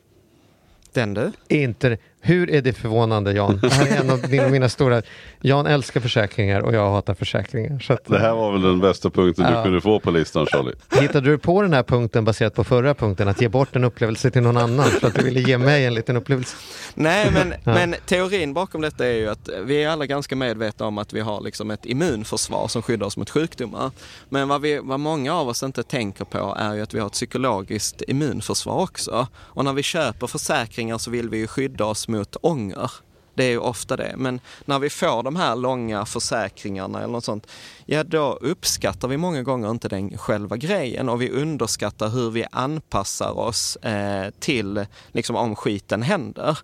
Den 0.94 1.14
du? 1.14 1.32
inte... 1.48 1.98
Hur 2.28 2.50
är 2.50 2.62
det 2.62 2.74
förvånande 2.74 3.34
Jan? 3.34 3.60
Det 3.62 3.74
här 3.74 3.86
är 3.88 4.02
en 4.02 4.10
av 4.10 4.22
dina, 4.22 4.48
mina 4.50 4.70
stora... 4.70 5.02
Jan 5.42 5.66
älskar 5.68 6.02
försäkringar 6.02 6.62
och 6.62 6.76
jag 6.76 6.92
hatar 6.92 7.14
försäkringar. 7.14 7.80
Så 7.80 7.94
att, 7.94 8.06
Det 8.06 8.20
här 8.20 8.34
var 8.34 8.52
väl 8.52 8.62
den 8.62 8.80
bästa 8.80 9.10
punkten 9.10 9.46
Ja. 9.46 9.58
du 9.58 9.64
kunde 9.64 9.82
få 9.82 10.00
på 10.00 10.12
listan 10.12 10.46
Charlie. 10.46 10.74
Hittade 11.02 11.30
du 11.30 11.38
på 11.38 11.62
den 11.62 11.74
här 11.74 11.84
punkten 11.84 12.26
baserat 12.26 12.54
på 12.56 12.64
förra 12.64 12.94
punkten, 12.94 13.28
att 13.28 13.42
ge 13.42 13.50
bort 13.50 13.76
en 13.76 13.84
upplevelse 13.84 14.32
till 14.32 14.42
någon 14.42 14.58
annan 14.58 14.86
för 14.86 15.08
att 15.08 15.16
du 15.16 15.24
ville 15.24 15.40
ge 15.40 15.58
mig 15.58 15.86
en 15.86 15.94
liten 15.94 16.18
upplevelse? 16.18 16.58
Nej, 16.94 17.32
men, 17.32 17.54
men 17.64 17.96
teorin 18.06 18.54
bakom 18.54 18.82
detta 18.82 19.06
är 19.08 19.14
ju 19.14 19.30
att 19.30 19.50
vi 19.66 19.84
är 19.84 19.90
alla 19.90 20.06
ganska 20.06 20.36
medvetna 20.36 20.86
om 20.86 20.98
att 20.98 21.14
vi 21.14 21.20
har 21.20 21.42
liksom 21.42 21.72
ett 21.72 21.86
immunförsvar 21.86 22.68
som 22.68 22.82
skyddar 22.82 23.06
oss 23.06 23.18
mot 23.18 23.30
sjukdomar. 23.30 23.92
Men 24.30 24.48
vad, 24.48 24.62
vi, 24.62 24.80
vad 24.84 25.00
många 25.00 25.34
av 25.36 25.48
oss 25.48 25.64
inte 25.64 25.84
tänker 25.84 26.26
på 26.26 26.58
är 26.60 26.74
ju 26.74 26.82
att 26.82 26.94
vi 26.94 27.00
har 27.00 27.08
ett 27.08 27.14
psykologiskt 27.14 28.02
immunförsvar 28.08 28.76
också. 28.82 29.28
Och 29.36 29.66
när 29.66 29.74
vi 29.74 29.84
köper 29.84 30.28
försäkringar 30.28 30.98
så 30.98 31.12
vill 31.12 31.30
vi 31.30 31.38
ju 31.38 31.48
skydda 31.48 31.86
oss 31.86 32.08
mot 32.08 32.17
ånger. 32.42 32.92
Det 33.36 33.44
är 33.44 33.50
ju 33.50 33.58
ofta 33.60 33.96
det. 33.96 34.14
Men 34.18 34.40
när 34.66 34.80
vi 34.80 34.90
får 34.90 35.24
de 35.24 35.36
här 35.36 35.56
långa 35.56 36.06
försäkringarna 36.06 37.00
eller 37.00 37.12
något 37.14 37.24
sånt, 37.24 37.48
ja 37.86 38.04
då 38.04 38.34
uppskattar 38.42 39.08
vi 39.08 39.18
många 39.18 39.44
gånger 39.44 39.72
inte 39.72 39.90
den 39.90 40.18
själva 40.18 40.58
grejen 40.58 41.10
och 41.10 41.22
vi 41.22 41.30
underskattar 41.32 42.10
hur 42.10 42.30
vi 42.32 42.46
anpassar 42.52 43.40
oss 43.40 43.76
eh, 43.76 44.30
till 44.40 44.86
liksom 45.12 45.36
om 45.36 45.56
skiten 45.56 46.02
händer. 46.02 46.58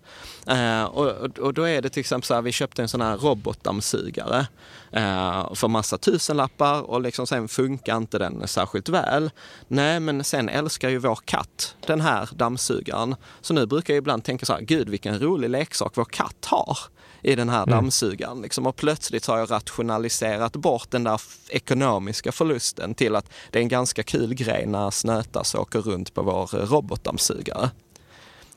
Eh, 0.46 0.84
och- 0.84 1.38
och 1.38 1.54
då 1.54 1.62
är 1.68 1.82
det 1.82 1.88
till 1.90 2.00
exempel 2.00 2.26
så 2.26 2.34
här, 2.34 2.42
vi 2.42 2.52
köpte 2.52 2.82
en 2.82 2.88
sån 2.88 3.00
här 3.00 3.16
robotdammsugare 3.16 4.46
eh, 4.94 5.54
för 5.54 5.68
massa 5.68 5.98
tusenlappar 5.98 6.82
och 6.82 7.00
liksom 7.00 7.26
sen 7.26 7.48
funkar 7.48 7.96
inte 7.96 8.18
den 8.18 8.48
särskilt 8.48 8.88
väl. 8.88 9.30
Nej, 9.68 10.00
men 10.00 10.24
sen 10.24 10.48
älskar 10.48 10.88
ju 10.88 10.98
vår 10.98 11.18
katt 11.24 11.76
den 11.86 12.00
här 12.00 12.28
dammsugaren. 12.32 13.16
Så 13.40 13.54
nu 13.54 13.66
brukar 13.66 13.94
jag 13.94 13.98
ibland 13.98 14.24
tänka 14.24 14.46
så 14.46 14.52
här, 14.52 14.60
gud 14.60 14.88
vilken 14.88 15.18
rolig 15.18 15.50
leksak 15.50 15.92
vår 15.96 16.04
katt 16.04 16.44
har 16.46 16.78
i 17.22 17.34
den 17.34 17.48
här 17.48 17.66
dammsugaren. 17.66 18.42
Liksom. 18.42 18.66
Och 18.66 18.76
plötsligt 18.76 19.26
har 19.26 19.38
jag 19.38 19.50
rationaliserat 19.50 20.56
bort 20.56 20.90
den 20.90 21.04
där 21.04 21.20
ekonomiska 21.48 22.32
förlusten 22.32 22.94
till 22.94 23.16
att 23.16 23.30
det 23.50 23.58
är 23.58 23.62
en 23.62 23.68
ganska 23.68 24.02
kul 24.02 24.34
grej 24.34 24.66
när 24.66 24.90
Snötas 24.90 25.54
åker 25.54 25.80
runt 25.80 26.14
på 26.14 26.22
vår 26.22 26.66
robotdammsugare. 26.66 27.70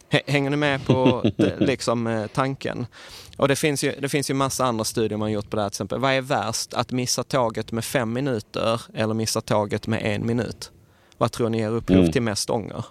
Hänger 0.09 0.49
ni 0.49 0.55
med 0.57 0.85
på 0.85 1.23
det, 1.37 1.59
liksom, 1.59 2.07
eh, 2.07 2.27
tanken? 2.27 2.85
Och 3.37 3.47
det 3.47 3.55
finns, 3.55 3.83
ju, 3.83 3.93
det 3.99 4.09
finns 4.09 4.29
ju 4.29 4.33
massa 4.33 4.65
andra 4.65 4.83
studier 4.83 5.17
man 5.17 5.31
gjort 5.31 5.49
på 5.49 5.55
det 5.55 5.61
här. 5.61 5.69
Till 5.69 5.73
exempel, 5.75 5.99
vad 5.99 6.11
är 6.13 6.21
värst? 6.21 6.73
Att 6.73 6.91
missa 6.91 7.23
tåget 7.23 7.71
med 7.71 7.85
fem 7.85 8.13
minuter 8.13 8.81
eller 8.93 9.13
missa 9.13 9.41
tåget 9.41 9.87
med 9.87 10.01
en 10.15 10.25
minut? 10.25 10.71
Vad 11.17 11.31
tror 11.31 11.49
ni 11.49 11.57
ger 11.57 11.69
upphov 11.71 11.97
Mm. 11.97 12.11
till 12.11 12.21
mest 12.21 12.49
ånger? 12.49 12.85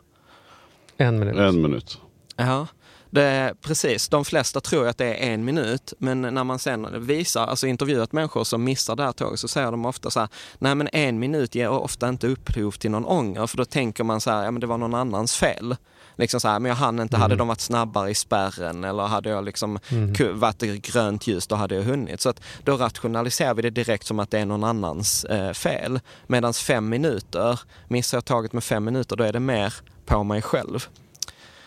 En 0.96 1.18
minut. 1.18 1.36
En 1.36 1.62
minut. 1.62 1.98
Ja, 2.36 2.66
det, 3.10 3.54
precis. 3.62 4.08
De 4.08 4.24
flesta 4.24 4.60
tror 4.60 4.88
att 4.88 4.98
det 4.98 5.06
är 5.06 5.32
en 5.32 5.44
minut, 5.44 5.92
men 5.98 6.20
när 6.22 6.44
man 6.44 6.58
sen 6.58 7.06
visar, 7.06 7.46
alltså 7.46 7.66
intervjuat 7.66 8.12
människor 8.12 8.44
som 8.44 8.64
missar 8.64 8.96
det 8.96 9.02
här 9.02 9.12
tåget 9.12 9.40
så 9.40 9.48
säger 9.48 9.70
de 9.70 9.86
ofta 9.86 10.10
så 10.10 10.20
här, 10.20 10.28
nej 10.58 10.74
men 10.74 10.88
en 10.92 11.18
minut 11.18 11.54
ger 11.54 11.68
ofta 11.70 12.08
inte 12.08 12.26
upphov 12.28 12.70
till 12.70 12.90
någon 12.90 13.04
ånger, 13.04 13.46
för 13.46 13.56
då 13.56 13.64
tänker 13.64 14.04
man 14.04 14.20
så 14.20 14.30
här, 14.30 14.44
ja 14.44 14.50
men 14.50 14.60
det 14.60 14.66
var 14.66 14.78
någon 14.78 14.94
annans 14.94 15.36
fel. 15.36 15.76
Liksom 16.16 16.40
så 16.40 16.48
här, 16.48 16.58
men 16.60 16.68
jag 16.68 16.76
hann 16.76 17.00
inte, 17.00 17.16
hade 17.16 17.36
de 17.36 17.48
varit 17.48 17.60
snabbare 17.60 18.10
i 18.10 18.14
spärren 18.14 18.84
eller 18.84 19.02
hade 19.02 19.28
jag 19.28 19.44
liksom 19.44 19.78
ku- 19.88 20.32
varit 20.32 20.62
grönt 20.62 21.26
ljus, 21.26 21.46
då 21.46 21.56
hade 21.56 21.74
jag 21.74 21.82
hunnit. 21.82 22.20
Så 22.20 22.28
att 22.28 22.40
då 22.64 22.76
rationaliserar 22.76 23.54
vi 23.54 23.62
det 23.62 23.70
direkt 23.70 24.06
som 24.06 24.18
att 24.18 24.30
det 24.30 24.38
är 24.38 24.46
någon 24.46 24.64
annans 24.64 25.24
eh, 25.24 25.52
fel. 25.52 26.00
Medan 26.26 26.54
fem 26.54 26.88
minuter, 26.88 27.60
missar 27.88 28.16
jag 28.16 28.24
taget 28.24 28.52
med 28.52 28.64
fem 28.64 28.84
minuter, 28.84 29.16
då 29.16 29.24
är 29.24 29.32
det 29.32 29.40
mer 29.40 29.74
på 30.06 30.24
mig 30.24 30.42
själv. 30.42 30.74
Eh, 30.76 30.86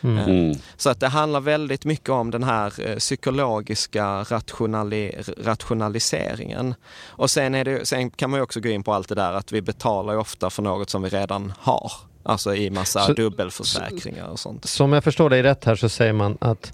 Mm. 0.04 0.56
Så 0.78 0.90
att 0.90 1.00
det 1.00 1.08
handlar 1.08 1.40
väldigt 1.40 1.86
mycket 1.86 2.10
om 2.10 2.32
den 2.32 2.44
här 2.44 2.74
eh, 2.90 2.96
psykologiska 2.96 4.24
rationali 4.24 5.16
rationaliseringen. 5.44 6.76
Och 7.08 7.30
sen, 7.30 7.56
är 7.56 7.66
det, 7.66 7.88
sen 7.88 8.10
kan 8.12 8.30
man 8.30 8.38
ju 8.40 8.44
också 8.44 8.60
gå 8.60 8.70
in 8.70 8.84
på 8.84 8.94
allt 8.94 9.10
det 9.10 9.16
där 9.16 9.34
att 9.34 9.52
vi 9.52 9.62
betalar 9.62 10.14
ju 10.14 10.20
ofta 10.20 10.50
för 10.50 10.62
något 10.64 10.90
som 10.90 11.02
vi 11.02 11.10
redan 11.10 11.54
har. 11.60 11.92
Alltså 12.30 12.56
i 12.56 12.70
massa 12.70 13.00
Så- 13.00 13.14
dubbelförsäkringar 13.14 14.28
och 14.28 14.40
sånt. 14.40 14.66
Som 14.66 14.94
jag 14.94 15.04
förstår 15.04 15.30
dig 15.30 15.44
rätt 15.44 15.66
här 15.66 15.76
så 15.76 15.90
säger 15.90 16.14
man 16.14 16.38
att 16.42 16.74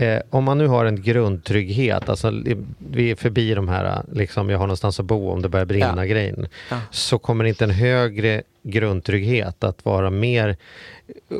eh, 0.00 0.20
om 0.30 0.44
man 0.44 0.58
nu 0.58 0.66
har 0.66 0.84
en 0.84 1.02
grundtrygghet, 1.02 2.08
alltså 2.08 2.32
vi 2.78 3.10
är 3.10 3.14
förbi 3.16 3.54
de 3.54 3.68
här, 3.68 4.02
liksom 4.12 4.50
jag 4.50 4.58
har 4.58 4.66
någonstans 4.66 5.00
att 5.00 5.06
bo 5.06 5.30
om 5.30 5.42
det 5.42 5.48
börjar 5.48 5.66
brinna 5.66 5.94
Ja. 5.96 6.04
grejen, 6.04 6.46
Ja. 6.70 6.76
så 6.90 7.18
kommer 7.18 7.44
inte 7.44 7.64
en 7.64 7.70
högre 7.70 8.42
grundtrygghet 8.62 9.64
att 9.64 9.84
vara 9.84 10.10
mer 10.10 10.56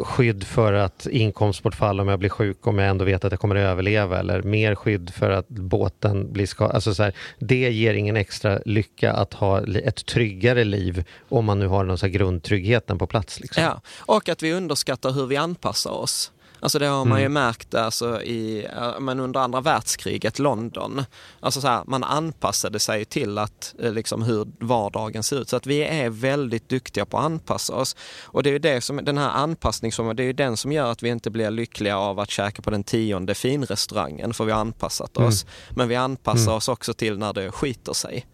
skydd 0.02 0.44
för 0.44 0.72
att 0.72 1.06
inkomstbortfall 1.06 2.00
om 2.00 2.08
jag 2.08 2.18
blir 2.18 2.28
sjuk 2.28 2.66
om 2.66 2.78
jag 2.78 2.88
ändå 2.88 3.04
vet 3.04 3.24
att 3.24 3.32
jag 3.32 3.40
kommer 3.40 3.56
att 3.56 3.60
överleva 3.72 4.18
eller 4.18 4.42
mer 4.42 4.74
skydd 4.74 5.10
för 5.14 5.30
att 5.30 5.48
båten 5.48 6.32
blir 6.32 6.46
skadad. 6.46 6.74
Alltså 6.74 6.94
så 6.94 7.02
här, 7.02 7.12
det 7.38 7.70
ger 7.70 7.94
ingen 7.94 8.16
extra 8.16 8.58
lycka 8.64 9.12
att 9.12 9.34
ha 9.34 9.60
ett 9.76 10.06
tryggare 10.06 10.64
liv 10.64 11.04
om 11.28 11.44
man 11.44 11.58
nu 11.58 11.66
har 11.66 11.84
någon 11.84 11.98
så 11.98 12.06
grundtryggheten 12.08 12.98
på 12.98 13.06
plats. 13.06 13.40
Liksom. 13.40 13.62
Ja, 13.62 13.80
och 13.98 14.28
att 14.28 14.42
vi 14.42 14.52
underskattar 14.52 15.10
hur 15.12 15.26
vi 15.26 15.36
anpassar 15.36 15.90
oss. 15.90 16.32
Alltså 16.62 16.78
det 16.78 16.86
har 16.86 17.04
man 17.04 17.18
ju 17.20 17.24
Mm. 17.26 17.32
märkt 17.32 17.74
alltså 17.74 18.22
i, 18.22 18.66
men 19.00 19.20
under 19.20 19.40
andra 19.40 19.60
världskriget, 19.60 20.38
London. 20.38 21.04
Alltså 21.40 21.60
så 21.60 21.68
här, 21.68 21.82
man 21.86 22.04
anpassade 22.04 22.78
sig 22.78 23.04
till 23.04 23.38
att, 23.38 23.74
eh, 23.82 23.92
liksom 23.92 24.22
hur 24.22 24.46
vardagen 24.60 25.22
ser 25.22 25.40
ut. 25.40 25.48
Så 25.48 25.56
att 25.56 25.66
vi 25.66 25.82
är 25.84 26.10
väldigt 26.10 26.68
duktiga 26.68 27.06
på 27.06 27.18
att 27.18 27.24
anpassa 27.24 27.74
oss. 27.74 27.96
Och 28.22 28.42
det 28.42 28.50
är 28.50 28.58
det 28.58 28.80
som, 28.80 28.96
den 29.04 29.18
här 29.18 29.30
anpassningsförmågan, 29.30 30.16
det 30.16 30.22
är 30.22 30.24
ju 30.24 30.32
den 30.32 30.56
som 30.56 30.72
gör 30.72 30.90
att 30.92 31.02
vi 31.02 31.08
inte 31.08 31.30
blir 31.30 31.50
lyckliga 31.50 31.98
av 31.98 32.20
att 32.20 32.30
käka 32.30 32.62
på 32.62 32.70
den 32.70 32.84
tionde 32.84 33.34
finrestaurangen, 33.34 34.34
för 34.34 34.44
vi 34.44 34.52
har 34.52 34.60
anpassat 34.60 35.16
oss. 35.16 35.46
Men 35.70 35.88
vi 35.88 35.96
anpassar 35.96 36.42
Mm. 36.42 36.54
oss 36.54 36.68
också 36.68 36.94
till 36.94 37.18
när 37.18 37.32
det 37.32 37.52
skiter 37.52 37.92
sig. 37.92 38.26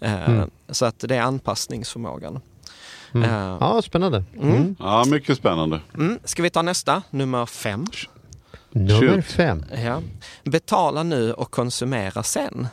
Eh, 0.00 0.30
Mm. 0.30 0.50
Så 0.68 0.84
att 0.86 0.98
det 0.98 1.16
är 1.16 1.22
anpassningsförmågan. 1.22 2.40
Mm. 3.14 3.30
Ja, 3.60 3.82
spännande. 3.82 4.24
Mm. 4.40 4.54
Mm. 4.56 4.76
Ja, 4.78 5.04
mycket 5.10 5.36
spännande. 5.38 5.80
Mm. 5.94 6.18
Ska 6.24 6.42
vi 6.42 6.50
ta 6.50 6.62
nästa, 6.62 7.02
nummer 7.10 7.46
fem? 7.46 7.86
Nummer 8.70 9.20
fem. 9.22 9.64
Ja. 9.84 10.02
Betala 10.44 11.02
nu 11.02 11.32
och 11.32 11.50
konsumera 11.50 12.22
sen. 12.22 12.68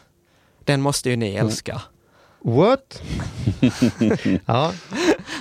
Den 0.63 0.81
måste 0.81 1.09
ju 1.09 1.15
ni 1.15 1.35
älska. 1.35 1.81
What? 2.43 3.01
ja, 4.45 4.71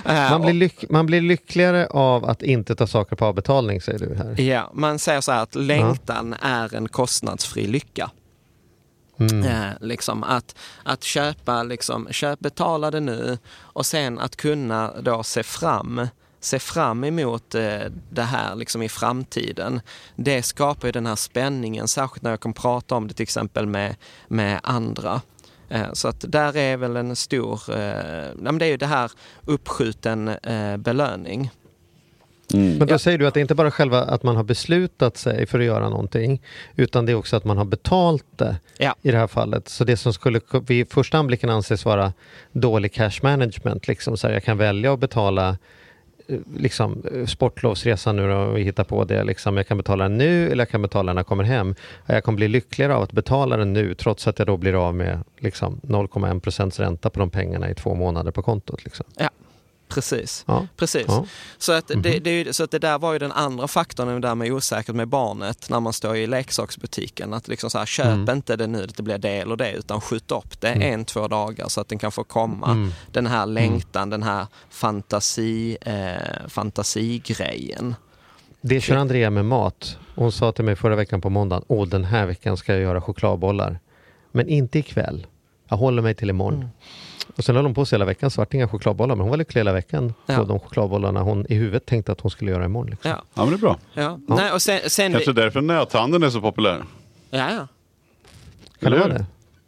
man, 0.05 0.41
blir 0.41 0.53
lyck- 0.53 0.85
man 0.89 1.05
blir 1.05 1.21
lyckligare 1.21 1.87
av 1.87 2.25
att 2.25 2.41
inte 2.43 2.75
ta 2.75 2.87
saker 2.87 3.15
på 3.15 3.25
avbetalning 3.25 3.81
säger 3.81 3.99
du 3.99 4.15
här. 4.15 4.41
Ja, 4.41 4.71
man 4.73 4.99
säger 4.99 5.21
så 5.21 5.31
här 5.31 5.43
att 5.43 5.55
längtan 5.55 6.33
är 6.41 6.75
en 6.75 6.87
kostnadsfri 6.87 7.67
lycka. 7.67 8.11
Mm. 9.19 9.43
Eh, 9.43 9.73
liksom 9.81 10.23
att, 10.23 10.55
att 10.83 11.03
köpa, 11.03 11.63
liksom, 11.63 12.07
köp, 12.11 12.39
betala 12.39 12.91
det 12.91 12.99
nu 12.99 13.37
och 13.53 13.85
sen 13.85 14.19
att 14.19 14.35
kunna 14.35 14.93
då 15.01 15.23
se 15.23 15.43
fram 15.43 16.07
se 16.43 16.59
fram 16.59 17.03
emot 17.03 17.55
eh, 17.55 17.81
det 18.09 18.21
här 18.21 18.55
liksom 18.55 18.81
i 18.81 18.89
framtiden. 18.89 19.81
Det 20.15 20.43
skapar 20.43 20.87
ju 20.87 20.91
den 20.91 21.05
här 21.05 21.15
spänningen, 21.15 21.87
särskilt 21.87 22.23
när 22.23 22.29
jag 22.29 22.39
kan 22.39 22.53
prata 22.53 22.95
om 22.95 23.07
det 23.07 23.13
till 23.13 23.23
exempel 23.23 23.67
med, 23.67 23.95
med 24.27 24.59
andra. 24.63 25.21
Eh, 25.69 25.93
så 25.93 26.07
att 26.07 26.25
där 26.27 26.57
är 26.57 26.77
väl 26.77 26.95
en 26.95 27.15
stor, 27.15 27.61
eh, 27.69 28.53
det 28.53 28.65
är 28.65 28.69
ju 28.69 28.77
det 28.77 28.85
här 28.85 29.11
uppskjuten 29.45 30.27
eh, 30.27 30.77
belöning. 30.77 31.51
Mm. 32.53 32.77
Men 32.77 32.87
då 32.87 32.93
Ja. 32.93 32.99
säger 32.99 33.17
du 33.17 33.27
att 33.27 33.33
det 33.33 33.41
inte 33.41 33.55
bara 33.55 33.71
själva 33.71 34.01
att 34.01 34.23
man 34.23 34.35
har 34.35 34.43
beslutat 34.43 35.17
sig 35.17 35.45
för 35.45 35.59
att 35.59 35.65
göra 35.65 35.89
någonting 35.89 36.41
utan 36.75 37.05
det 37.05 37.11
är 37.11 37.15
också 37.15 37.35
att 37.35 37.45
man 37.45 37.57
har 37.57 37.65
betalt 37.65 38.25
det 38.35 38.55
Ja. 38.77 38.95
i 39.01 39.11
det 39.11 39.17
här 39.17 39.27
fallet. 39.27 39.69
Så 39.69 39.83
det 39.83 39.97
som 39.97 40.13
skulle 40.13 40.41
vid 40.67 40.91
första 40.91 41.17
anblicken 41.17 41.49
anses 41.49 41.85
vara 41.85 42.13
dålig 42.51 42.93
cash 42.93 43.19
management, 43.23 43.87
liksom 43.87 44.17
så 44.17 44.27
här, 44.27 44.33
jag 44.33 44.43
kan 44.43 44.57
välja 44.57 44.93
att 44.93 44.99
betala 44.99 45.57
eh, 46.27 46.37
liksom, 46.57 47.03
eh, 47.15 47.25
sportlovsresan 47.25 48.15
nu 48.15 48.31
och 48.33 48.59
hitta 48.59 48.83
på 48.83 49.03
det. 49.03 49.23
Liksom. 49.23 49.57
Jag 49.57 49.67
kan 49.67 49.77
betala 49.77 50.03
den 50.03 50.17
nu 50.17 50.45
eller 50.51 50.61
jag 50.61 50.69
kan 50.69 50.81
betala 50.81 51.05
den 51.09 51.15
när 51.15 51.19
jag 51.19 51.27
kommer 51.27 51.43
hem. 51.43 51.75
Jag 52.05 52.23
kommer 52.23 52.35
bli 52.35 52.47
lyckligare 52.47 52.95
av 52.95 53.03
att 53.03 53.11
betala 53.11 53.57
den 53.57 53.73
nu 53.73 53.93
trots 53.95 54.27
att 54.27 54.39
jag 54.39 54.47
då 54.47 54.57
blir 54.57 54.87
av 54.87 54.95
med 54.95 55.19
liksom, 55.39 55.79
0,1 55.83 56.39
procents 56.39 56.79
ränta 56.79 57.09
på 57.09 57.19
de 57.19 57.29
pengarna 57.29 57.69
i 57.69 57.75
två 57.75 57.95
månader 57.95 58.31
på 58.31 58.41
kontot. 58.41 58.83
Liksom. 58.83 59.05
Precis. 59.93 60.43
Ja. 60.47 60.67
Precis. 60.77 61.05
Ja. 61.07 61.25
Så, 61.57 61.71
att 61.71 61.87
det, 61.87 61.95
Mhm. 61.95 62.23
det, 62.23 62.31
ju- 62.31 62.53
så 62.53 62.63
att 62.63 62.71
det 62.71 62.79
där 62.79 62.99
var 62.99 63.13
ju 63.13 63.19
den 63.19 63.31
andra 63.31 63.67
faktorn, 63.67 64.07
det 64.07 64.19
där 64.27 64.35
med 64.35 64.51
osäkert 64.51 64.95
med 64.95 65.07
barnet 65.07 65.69
när 65.69 65.79
man 65.79 65.93
står 65.93 66.15
i 66.15 66.27
leksaksbutiken. 66.27 67.33
Att 67.33 67.47
liksom 67.47 67.69
så 67.69 67.77
här, 67.77 67.85
köp 67.85 68.05
Mm. 68.05 68.29
inte 68.35 68.55
det 68.55 68.67
nu, 68.67 68.83
att 68.83 68.95
det 68.97 69.03
blir 69.03 69.17
det 69.17 69.29
eller 69.29 69.55
det, 69.55 69.71
utan 69.73 70.01
skjut 70.01 70.31
upp 70.31 70.61
det 70.61 70.67
Mm. 70.69 70.93
en, 70.93 71.05
två 71.05 71.27
dagar 71.27 71.67
så 71.67 71.81
att 71.81 71.87
den 71.87 71.99
kan 71.99 72.11
få 72.11 72.23
komma. 72.23 72.71
Mm. 72.71 72.91
Den 73.11 73.27
här 73.27 73.45
längtan, 73.45 74.09
den 74.09 74.23
här 74.23 74.47
fantasi, 74.69 75.77
eh, 75.81 76.47
fantasigrejen. 76.47 77.95
Det 78.61 78.81
kör 78.81 78.95
Andrea 78.95 79.29
med 79.29 79.45
mat. 79.45 79.97
Hon 80.15 80.31
sa 80.31 80.51
till 80.51 80.65
mig 80.65 80.75
förra 80.75 80.95
veckan 80.95 81.21
på 81.21 81.29
måndagen, 81.29 81.63
åh 81.67 81.87
den 81.87 82.05
här 82.05 82.25
veckan 82.25 82.57
ska 82.57 82.73
jag 82.73 82.81
göra 82.81 83.01
chokladbollar. 83.01 83.79
Men 84.31 84.47
inte 84.49 84.79
ikväll. 84.79 85.27
Jag 85.67 85.77
håller 85.77 86.01
mig 86.01 86.15
till 86.15 86.29
imorgon. 86.29 86.55
Mm. 86.55 86.69
Och 87.37 87.43
sen 87.43 87.55
höll 87.55 87.65
hon 87.65 87.73
på 87.73 87.85
sig 87.85 87.95
hela 87.97 88.05
veckan, 88.05 88.31
så 88.31 88.41
vart 88.41 88.53
inga 88.53 88.67
chokladbollar. 88.67 89.15
Men 89.15 89.21
hon 89.21 89.29
var 89.29 89.37
lycklig 89.37 89.59
hela 89.59 89.73
veckan 89.73 90.13
på 90.25 90.33
Ja. 90.33 90.43
de 90.43 90.59
chokladbollarna 90.59 91.21
hon 91.21 91.45
i 91.49 91.55
huvudet 91.55 91.85
tänkte 91.85 92.11
att 92.11 92.21
hon 92.21 92.31
skulle 92.31 92.51
göra 92.51 92.65
imorgon. 92.65 92.89
Liksom. 92.89 93.11
Ja, 93.11 93.17
Ja, 93.33 93.41
men 93.41 93.49
det 93.49 93.55
är 93.55 93.59
bra. 93.59 93.77
ja. 93.93 94.19
Ja. 94.27 94.35
Nej, 94.35 94.51
och 94.51 94.61
sen, 94.61 94.79
sen 94.87 95.11
Kanske 95.11 95.31
vi, 95.33 95.41
därför 95.41 95.61
nöthandeln 95.61 96.23
är 96.23 96.29
så 96.29 96.41
populär. 96.41 96.83
ja, 97.29 97.51
ja. 97.53 97.67
Kan 98.81 98.91
det 98.91 98.99
vara 98.99 99.07
det? 99.13 99.25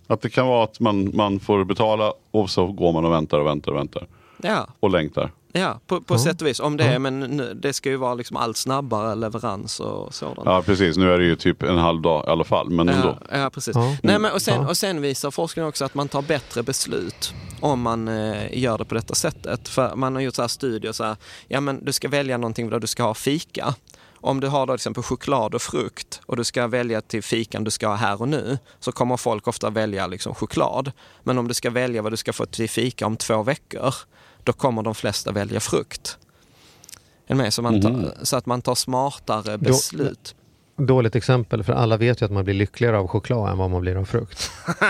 Att 0.07 0.21
det 0.21 0.29
kan 0.29 0.47
vara 0.47 0.63
att 0.63 0.79
man, 0.79 1.11
man 1.15 1.39
får 1.39 1.63
betala 1.63 2.13
och 2.31 2.49
så 2.49 2.67
går 2.67 2.93
man 2.93 3.05
och 3.05 3.11
väntar 3.11 3.39
och 3.39 3.45
väntar 3.47 3.71
och 3.71 3.77
väntar. 3.77 4.07
ja. 4.41 4.67
Och 4.79 4.89
längtar. 4.89 5.31
Ja, 5.55 5.79
på, 5.87 6.01
på 6.01 6.13
Ja. 6.13 6.19
sätt 6.19 6.41
och 6.41 6.47
vis. 6.47 6.59
Om 6.59 6.77
det, 6.77 6.83
är, 6.83 6.93
Ja. 6.93 6.99
men 6.99 7.19
nu, 7.19 7.53
det 7.53 7.73
ska 7.73 7.89
ju 7.89 7.95
vara 7.95 8.13
liksom 8.13 8.37
allt 8.37 8.57
snabbare 8.57 9.15
leverans 9.15 9.79
och 9.79 10.13
sådant. 10.13 10.39
Ja 10.45 10.61
precis, 10.61 10.97
nu 10.97 11.13
är 11.13 11.17
det 11.19 11.25
ju 11.25 11.35
typ 11.35 11.63
en 11.63 11.77
halv 11.77 12.01
dag 12.01 12.25
i 12.27 12.29
alla 12.29 12.43
fall. 12.43 12.69
Men 12.69 12.89
ändå. 12.89 13.17
Ja, 13.31 13.37
ja 13.37 13.49
precis. 13.49 13.75
Ja. 13.75 13.97
Nej, 14.03 14.19
men, 14.19 14.31
och, 14.31 14.41
sen, 14.41 14.61
Ja. 14.61 14.67
och 14.69 14.77
sen 14.77 15.01
visar 15.01 15.31
forskningen 15.31 15.69
också 15.69 15.85
att 15.85 15.95
man 15.95 16.07
tar 16.07 16.21
bättre 16.21 16.63
beslut 16.63 17.33
om 17.59 17.81
man 17.81 18.07
eh, 18.07 18.57
gör 18.59 18.77
det 18.77 18.85
på 18.85 18.95
detta 18.95 19.15
sättet. 19.15 19.67
För 19.69 19.95
man 19.95 20.15
har 20.15 20.21
gjort 20.21 20.35
så 20.35 20.41
här 20.41 20.47
studier, 20.49 20.91
så 20.91 21.03
här, 21.03 21.15
ja 21.47 21.59
men 21.61 21.85
du 21.85 21.91
ska 21.93 22.07
välja 22.09 22.37
någonting 22.37 22.69
där 22.69 22.79
du 22.79 22.87
ska 22.87 23.03
ha 23.03 23.13
fika. 23.13 23.75
Om 24.15 24.39
du 24.39 24.47
har 24.47 24.65
då 24.65 24.73
till 24.73 24.75
exempel 24.75 25.03
choklad 25.03 25.55
och 25.55 25.61
frukt 25.61 26.21
och 26.25 26.37
du 26.37 26.43
ska 26.43 26.67
välja 26.67 27.01
till 27.01 27.23
fikan 27.23 27.63
du 27.63 27.71
ska 27.71 27.87
ha 27.87 27.95
här 27.95 28.21
och 28.21 28.27
nu 28.27 28.57
så 28.79 28.91
kommer 28.91 29.17
folk 29.17 29.47
ofta 29.47 29.69
välja 29.69 30.07
liksom 30.07 30.35
choklad. 30.35 30.91
Men 31.23 31.37
om 31.37 31.47
du 31.47 31.53
ska 31.53 31.69
välja 31.69 32.01
vad 32.01 32.11
du 32.13 32.17
ska 32.17 32.33
få 32.33 32.45
till 32.45 32.69
fika 32.69 33.05
om 33.05 33.17
två 33.17 33.43
veckor 33.43 33.93
då 34.43 34.53
kommer 34.53 34.83
de 34.83 34.95
flesta 34.95 35.31
välja 35.31 35.59
frukt. 35.59 36.17
Är 37.27 37.35
med? 37.35 37.53
Så, 37.53 37.61
man 37.61 37.81
tar, 37.81 37.89
Mhm. 37.89 38.09
så 38.23 38.35
att 38.37 38.45
man 38.45 38.61
tar 38.61 38.75
smartare 38.75 39.57
beslut. 39.57 40.35
Dåligt 40.77 41.15
exempel, 41.15 41.63
för 41.63 41.73
alla 41.73 41.97
vet 41.97 42.21
ju 42.21 42.25
att 42.25 42.31
man 42.31 42.43
blir 42.43 42.53
lyckligare 42.53 42.97
av 42.97 43.07
choklad 43.07 43.51
än 43.51 43.57
vad 43.57 43.69
man 43.69 43.81
blir 43.81 43.95
av 43.95 44.05
frukt. 44.05 44.51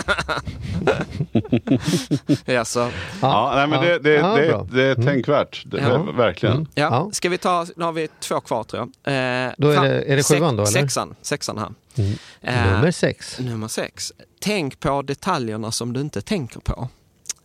Ja, 2.46 2.66
så, 2.66 2.89
Ja, 3.22 3.52
nej, 3.56 3.68
men 3.68 3.82
det, 3.82 4.00
det, 4.00 4.13
Ja, 4.13 4.36
det, 4.36 4.66
det 4.72 4.84
är 4.84 4.96
Mm. 4.96 5.06
tänkvärt. 5.08 5.63
Det, 5.66 5.78
Ja. 5.78 5.98
Verkligen. 5.98 6.56
Mm. 6.56 6.68
Ja, 6.76 6.84
Ja. 6.84 7.10
ska 7.12 7.30
vi 7.30 7.38
ta, 7.38 7.66
nu 7.76 7.86
har 7.86 7.92
vi 7.92 8.08
två 8.20 8.39
kvar 8.39 8.63
tror 8.63 8.80
jag. 9.04 9.13
Eh, 9.48 9.52
Då 9.58 9.70
är 9.70 9.76
fan, 9.76 9.86
det- 9.86 10.12
är 10.12 10.16
det 10.16 10.24
sjuan 10.24 10.56
då, 10.56 10.63
eller? 10.63 10.72
Sexan, 10.72 11.16
sexan 11.22 11.58
här. 11.58 11.72
Mm. 11.96 12.13
Eh, 12.42 12.72
Nummer 12.74 12.92
sex. 12.92 13.39
nummer 13.39 13.68
sex. 13.68 14.13
Tänk 14.42 14.80
på 14.80 15.02
detaljerna 15.02 15.72
som 15.72 15.94
du 15.94 16.02
inte 16.02 16.22
tänker 16.22 16.60
på. 16.60 16.89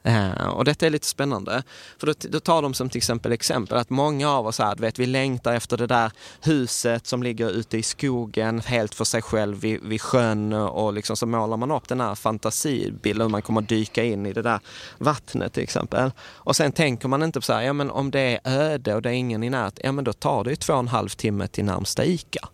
Eh, 0.02 0.48
och 0.48 0.64
detta 0.64 0.86
är 0.86 0.90
lite 0.90 1.06
spännande. 1.06 1.62
För 1.98 2.06
då, 2.06 2.12
då 2.20 2.40
tar 2.40 2.62
de 2.62 2.74
som 2.74 2.90
till 2.90 2.98
exempel 2.98 3.32
exempel 3.32 3.78
att 3.78 3.90
många 3.90 4.30
av 4.30 4.46
oss 4.46 4.58
här, 4.58 4.76
vet, 4.76 4.98
vi 4.98 5.06
längtar 5.06 5.54
efter 5.54 5.76
det 5.76 5.86
där 5.86 6.12
huset 6.42 7.06
som 7.06 7.22
ligger 7.22 7.50
ute 7.50 7.78
i 7.78 7.82
skogen 7.82 8.60
helt 8.60 8.94
för 8.94 9.04
sig 9.04 9.22
själv 9.22 9.60
vid, 9.60 9.80
vid 9.82 10.00
sjön 10.00 10.52
och 10.52 10.92
liksom 10.92 11.16
så 11.16 11.26
målar 11.26 11.56
man 11.56 11.70
upp 11.70 11.88
den 11.88 12.00
här 12.00 12.14
fantasibilden 12.14 13.22
hur 13.22 13.28
man 13.28 13.42
kommer 13.42 13.60
dyka 13.60 14.04
in 14.04 14.26
i 14.26 14.32
det 14.32 14.42
där 14.42 14.60
vattnet 14.98 15.52
till 15.52 15.62
exempel. 15.62 16.10
Och 16.20 16.56
sen 16.56 16.72
tänker 16.72 17.08
man 17.08 17.22
inte 17.22 17.40
på 17.40 17.44
så 17.44 17.52
här, 17.52 17.62
ja 17.62 17.72
men 17.72 17.90
om 17.90 18.10
det 18.10 18.20
är 18.20 18.40
öde 18.44 18.94
och 18.94 19.02
det 19.02 19.08
är 19.08 19.14
ingen 19.14 19.42
i 19.42 19.50
närheten, 19.50 19.82
ja 19.84 19.92
men 19.92 20.04
då 20.04 20.12
tar 20.12 20.44
det 20.44 20.50
ju 20.50 20.56
två 20.56 20.72
och 20.72 20.78
en 20.78 20.88
halv 20.88 21.08
timme 21.08 21.46
till 21.46 21.64
närmsta 21.64 22.04
ICA. 22.04 22.48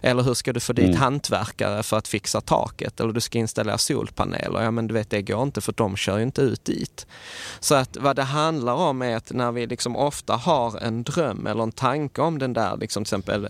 Eller 0.00 0.22
hur 0.22 0.34
ska 0.34 0.52
du 0.52 0.60
få 0.60 0.72
dit 0.72 0.84
Mm. 0.88 0.96
hantverkare 1.00 1.82
för 1.82 1.96
att 1.98 2.08
fixa 2.08 2.40
taket? 2.40 3.00
Eller 3.00 3.12
du 3.12 3.20
ska 3.20 3.38
installera 3.38 3.78
solpaneler. 3.78 4.62
Ja 4.62 4.70
men 4.70 4.86
du 4.86 4.94
vet 4.94 5.10
det 5.10 5.22
går 5.22 5.42
inte 5.42 5.60
för 5.60 5.72
de 5.72 5.96
kör 5.96 6.16
ju 6.16 6.22
inte 6.22 6.40
ut 6.42 6.64
dit. 6.64 7.06
Så 7.60 7.74
att 7.74 7.96
vad 7.96 8.16
det 8.16 8.22
handlar 8.22 8.74
om 8.74 9.02
är 9.02 9.16
att 9.16 9.32
när 9.32 9.52
vi 9.52 9.66
liksom 9.66 9.96
ofta 9.96 10.36
har 10.36 10.78
en 10.82 11.02
dröm 11.02 11.46
eller 11.46 11.62
en 11.62 11.72
tanke 11.72 12.20
om 12.22 12.38
den 12.38 12.52
där, 12.52 12.76
liksom 12.76 13.04
till 13.04 13.08
exempel 13.14 13.48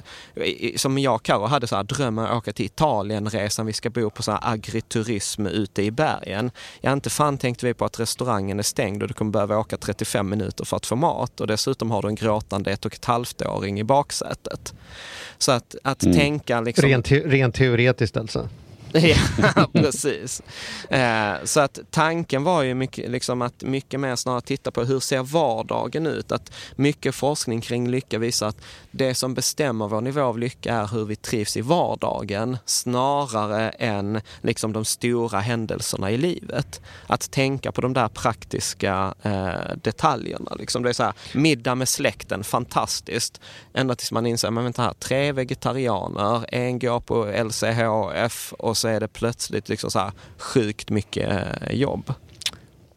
som 0.77 0.99
jag 0.99 1.15
och 1.15 1.23
Karo 1.23 1.47
hade 1.47 1.67
så 1.67 1.77
här 1.77 1.83
drömmen 1.85 2.25
att 2.25 2.37
åka 2.37 2.53
till 2.53 2.67
Italienresan, 2.67 3.67
vi 3.67 3.73
ska 3.73 3.91
bo 3.91 4.11
på 4.11 4.23
så 4.23 4.33
här 4.33 4.41
agriturism 4.43 5.47
ute 5.47 5.83
i 5.83 5.91
bergen. 5.91 6.51
Ja 6.81 6.93
inte 6.93 7.11
fan 7.11 7.39
tänkte 7.39 7.67
vi 7.67 7.75
på 7.75 7.85
att 7.85 8.01
restaurangen 8.01 8.59
är 8.59 8.63
stängd 8.63 9.03
och 9.03 9.09
du 9.09 9.15
kommer 9.15 9.31
behöva 9.31 9.59
åka 9.59 9.77
35 9.77 10.29
minuter 10.29 10.65
för 10.65 10.77
att 10.77 10.87
få 10.87 10.97
mat 10.97 11.41
och 11.41 11.47
dessutom 11.47 11.91
har 11.91 12.03
du 12.03 12.09
en 12.09 12.15
gråtande 12.15 12.71
ett 12.73 12.85
och 12.85 12.95
ett 12.95 13.05
halvt-åring 13.05 13.81
i 13.81 13.85
baksätet. 13.85 14.75
Så 15.39 15.53
att, 15.53 15.75
att 15.85 16.03
Mm. 16.03 16.17
tänka 16.17 16.38
liksom... 16.65 16.89
Rent, 16.89 17.05
te- 17.05 17.21
rent 17.21 17.55
teoretiskt 17.55 18.17
alltså. 18.17 18.49
Ja, 19.57 19.69
precis. 19.73 20.43
Eh, 20.91 21.35
så 21.45 21.61
att 21.61 21.79
tanken 21.91 22.45
var 22.45 22.63
ju 22.63 22.75
mycket, 22.75 23.11
liksom 23.11 23.43
att 23.43 23.63
mycket 23.63 24.01
mer 24.01 24.17
snarare 24.17 24.41
titta 24.41 24.71
på 24.71 24.85
hur 24.85 25.01
ser 25.01 25.23
vardagen 25.23 26.07
ut? 26.07 26.33
Att 26.33 26.53
mycket 26.77 27.15
forskning 27.15 27.61
kring 27.61 27.91
lycka 27.91 28.19
visar 28.19 28.49
att 28.49 28.61
det 28.91 29.15
som 29.15 29.35
bestämmer 29.35 29.89
vår 29.89 30.01
nivå 30.01 30.21
av 30.21 30.39
lycka 30.39 30.75
är 30.75 30.87
hur 30.87 31.05
vi 31.05 31.17
trivs 31.17 31.57
i 31.57 31.61
vardagen 31.61 32.59
snarare 32.65 33.71
än 33.71 34.21
liksom 34.41 34.73
de 34.73 34.85
stora 34.85 35.41
händelserna 35.41 36.11
i 36.11 36.17
livet. 36.17 36.81
Att 37.07 37.31
tänka 37.31 37.73
på 37.73 37.81
de 37.81 37.93
där 37.93 38.09
praktiska 38.09 39.15
eh, 39.23 39.77
detaljerna. 39.83 40.55
Liksom 40.59 40.83
det 40.83 40.89
är 40.89 40.93
så 40.93 41.03
här, 41.03 41.13
middag 41.35 41.75
med 41.75 41.89
släkten, 41.89 42.45
fantastiskt. 42.45 43.41
Ända 43.75 43.95
tills 43.95 44.13
man 44.13 44.27
inser, 44.27 44.51
men 44.51 44.65
vänta 44.65 44.83
här, 44.83 44.93
tre 44.93 45.33
vegetarianer, 45.33 46.45
en 46.49 46.79
går 46.79 47.01
på 47.01 47.25
LCHF 47.25 48.53
och 48.53 48.78
så 48.79 48.89
är 48.89 49.01
det 49.01 49.09
plötsligt 49.09 49.69
liksom 49.69 49.91
så 49.91 49.99
här 49.99 50.13
sjukt 50.39 50.91
mycket 50.91 51.31
eh, 51.31 51.75
jobb. 51.75 52.13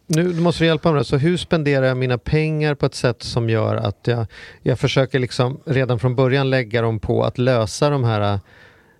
Nu 0.07 0.33
måste 0.33 0.63
du 0.63 0.67
hjälpa 0.67 0.91
mig. 0.91 1.05
Så 1.05 1.17
hur 1.17 1.37
spenderar 1.37 1.85
jag 1.85 1.97
mina 1.97 2.17
pengar 2.17 2.75
på 2.75 2.85
ett 2.85 2.95
sätt 2.95 3.23
som 3.23 3.49
gör 3.49 3.75
att 3.75 4.07
jag, 4.07 4.25
jag 4.61 4.79
försöker 4.79 5.19
liksom 5.19 5.59
redan 5.65 5.99
från 5.99 6.15
början 6.15 6.49
lägga 6.49 6.81
dem 6.81 6.99
på 6.99 7.23
att 7.23 7.37
lösa 7.37 7.89
de 7.89 8.03
här 8.03 8.33
eh, 8.33 8.39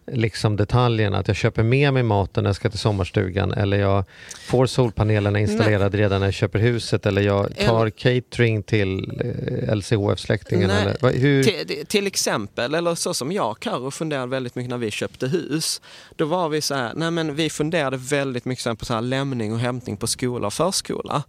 liksom 0.08 0.56
detaljerna. 0.56 1.18
Att 1.18 1.28
jag 1.28 1.38
köper 1.38 1.64
med 1.64 1.94
mig 1.94 2.04
maten 2.04 2.44
när 2.44 2.50
jag 2.50 2.56
ska 2.56 2.70
till 2.70 2.80
sommarstugan 2.80 3.54
eller 3.54 3.78
jag 3.78 4.04
får 4.46 4.66
solpanelerna 4.66 5.40
installerade 5.40 5.98
redan 5.98 6.20
när 6.20 6.28
jag 6.28 6.34
köper 6.34 6.60
huset 6.60 7.06
eller 7.06 7.22
jag 7.22 7.58
tar 7.58 7.90
catering 7.90 8.64
till 8.64 9.22
eh, 9.22 9.76
LCHF-släktingen. 9.76 10.70
Eller, 10.70 11.14
hur, 11.20 11.44
Till, 11.44 11.86
till 11.88 12.08
exempel, 12.08 12.76
eller 12.76 12.96
så 12.96 13.14
som 13.14 13.32
jag 13.32 13.52
och 13.52 13.60
Karo 13.60 13.92
funderade 13.92 14.28
väldigt 14.28 14.56
mycket 14.56 14.70
när 14.70 14.78
vi 14.78 14.92
köpte 14.92 15.28
hus. 15.28 15.82
Då 16.16 16.26
var 16.26 16.50
vi 16.50 16.62
så 16.62 16.76
här, 16.76 16.92
nej 16.96 17.12
men 17.12 17.36
vi 17.36 17.50
funderade 17.50 17.98
väldigt 17.98 18.46
mycket 18.46 18.80
på 18.80 18.86
så 18.86 18.94
här 18.94 19.02
lämning 19.02 19.54
och 19.54 19.60
hämtning 19.60 19.98
på 19.98 20.08
skola 20.08 20.48
och 20.48 20.54
förskola. 20.54 21.24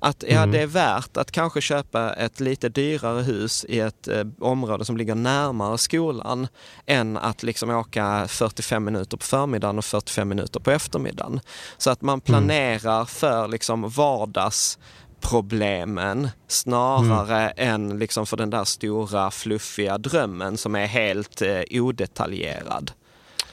Att 0.00 0.24
ja, 0.28 0.38
Mm. 0.38 0.50
det 0.52 0.62
är 0.62 0.66
värt 0.66 1.16
att 1.16 1.30
kanske 1.30 1.60
köpa 1.60 2.12
ett 2.12 2.40
lite 2.40 2.68
dyrare 2.68 3.22
hus 3.22 3.64
i 3.68 3.80
ett 3.80 4.08
eh, 4.08 4.24
område 4.40 4.84
som 4.84 4.96
ligger 4.96 5.14
närmare 5.14 5.78
skolan 5.78 6.48
än 6.86 7.16
att 7.16 7.42
liksom 7.42 7.70
åka 7.70 8.26
45 8.28 8.84
minuter 8.84 9.16
på 9.16 9.24
förmiddagen 9.24 9.78
och 9.78 9.84
45 9.84 10.28
minuter 10.28 10.60
på 10.60 10.70
eftermiddagen. 10.70 11.40
Så 11.78 11.90
att 11.90 12.02
man 12.02 12.20
planerar 12.20 13.04
för 13.04 13.48
liksom 13.48 13.88
vardagsproblemen 13.88 16.28
snarare 16.48 17.48
än 17.50 17.98
liksom 17.98 18.26
för 18.26 18.36
den 18.36 18.50
där 18.50 18.64
stora 18.64 19.30
fluffiga 19.30 19.98
drömmen 19.98 20.56
som 20.56 20.74
är 20.74 20.86
helt 20.86 21.42
eh, 21.42 21.60
odetaljerad. 21.70 22.90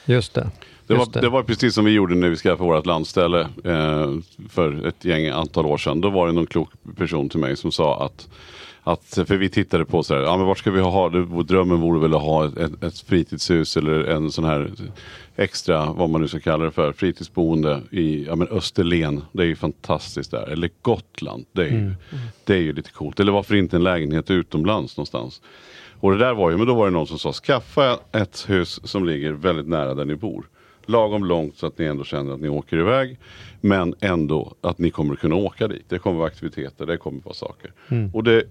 just 0.05 0.33
det. 0.33 0.49
Det 0.88 0.93
var, 0.93 0.99
Just 0.99 1.13
det. 1.13 1.29
var 1.29 1.43
precis 1.43 1.75
som 1.75 1.86
vi 1.86 1.91
gjorde 1.91 2.15
när 2.15 2.29
vi 2.29 2.36
skaffade 2.36 2.69
vårt 2.69 2.86
landställe 2.86 3.41
eh, 3.63 4.13
för 4.49 4.88
ett 4.88 5.05
gäng 5.05 5.27
antal 5.27 5.65
år 5.65 5.77
sedan. 5.77 6.01
Då 6.01 6.09
var 6.09 6.27
det 6.27 6.33
någon 6.33 6.47
klok 6.47 6.69
person 6.97 7.29
till 7.29 7.39
mig 7.39 7.55
som 7.55 7.71
sa 7.71 8.05
att 8.05 8.27
att, 8.88 9.19
för 9.27 9.38
vi 9.38 9.49
tittade 9.49 9.86
på 9.86 10.03
så 10.03 10.13
här, 10.13 10.21
ja 10.21 10.38
men 10.38 10.45
vart 10.45 10.57
ska 10.57 10.71
vi 10.71 10.79
ha, 10.81 11.09
det, 11.09 11.43
drömmen 11.43 11.81
vore 11.81 11.99
väl 11.99 12.13
att 12.13 12.21
ha 12.21 12.45
ett, 12.45 12.83
ett, 12.83 12.99
fritidshus 12.99 13.77
eller 13.77 14.03
en 14.03 14.31
sån 14.31 14.43
här 14.43 14.71
extra, 15.36 15.86
vad 15.86 16.09
man 16.09 16.21
nu 16.21 16.27
ska 16.27 16.39
kalla 16.39 16.65
det 16.65 16.71
för, 16.71 16.93
fritidsboende 16.93 17.81
i 17.91 18.25
ja, 18.25 18.36
men 18.36 18.47
Österlen. 18.47 19.21
Det 19.31 19.43
är 19.43 19.47
ju 19.47 19.55
fantastiskt 19.55 20.31
där. 20.31 20.47
Eller 20.47 20.69
Gotland, 20.81 21.45
det 21.51 21.61
är, 21.61 21.71
ju, 21.71 21.95
det 22.43 22.53
är 22.53 22.61
ju 22.61 22.73
lite 22.73 22.91
coolt. 22.91 23.19
Eller 23.19 23.31
varför 23.31 23.55
inte 23.55 23.75
en 23.75 23.83
lägenhet 23.83 24.31
utomlands 24.31 24.97
någonstans. 24.97 25.41
Och 25.99 26.11
det 26.11 26.17
där 26.17 26.33
var 26.33 26.51
ju, 26.51 26.57
men 26.57 26.67
då 26.67 26.73
var 26.73 26.86
det 26.86 26.93
någon 26.93 27.07
som 27.07 27.19
sa, 27.19 27.33
skaffa 27.33 27.99
ett 28.11 28.45
hus 28.47 28.79
som 28.83 29.05
ligger 29.05 29.31
väldigt 29.31 29.67
nära 29.67 29.93
där 29.93 30.05
ni 30.05 30.15
bor. 30.15 30.45
Lagom 30.86 31.25
långt 31.25 31.57
så 31.57 31.65
att 31.67 31.77
ni 31.77 31.86
ändå 31.86 32.03
känner 32.03 32.33
att 32.33 32.39
ni 32.41 32.49
åker 32.49 32.77
iväg. 32.77 33.19
Men 33.61 33.95
ändå 34.01 34.53
att 34.61 34.79
ni 34.79 34.89
kommer 34.89 35.15
kunna 35.15 35.36
åka 35.36 35.67
dit. 35.67 35.86
Det 35.89 35.99
kommer 35.99 36.17
vara 36.17 36.27
aktiviteter, 36.27 36.86
det 36.86 36.97
kommer 36.97 37.21
vara 37.23 37.33
saker. 37.36 37.71
Och 38.13 38.23
det, 38.23 38.43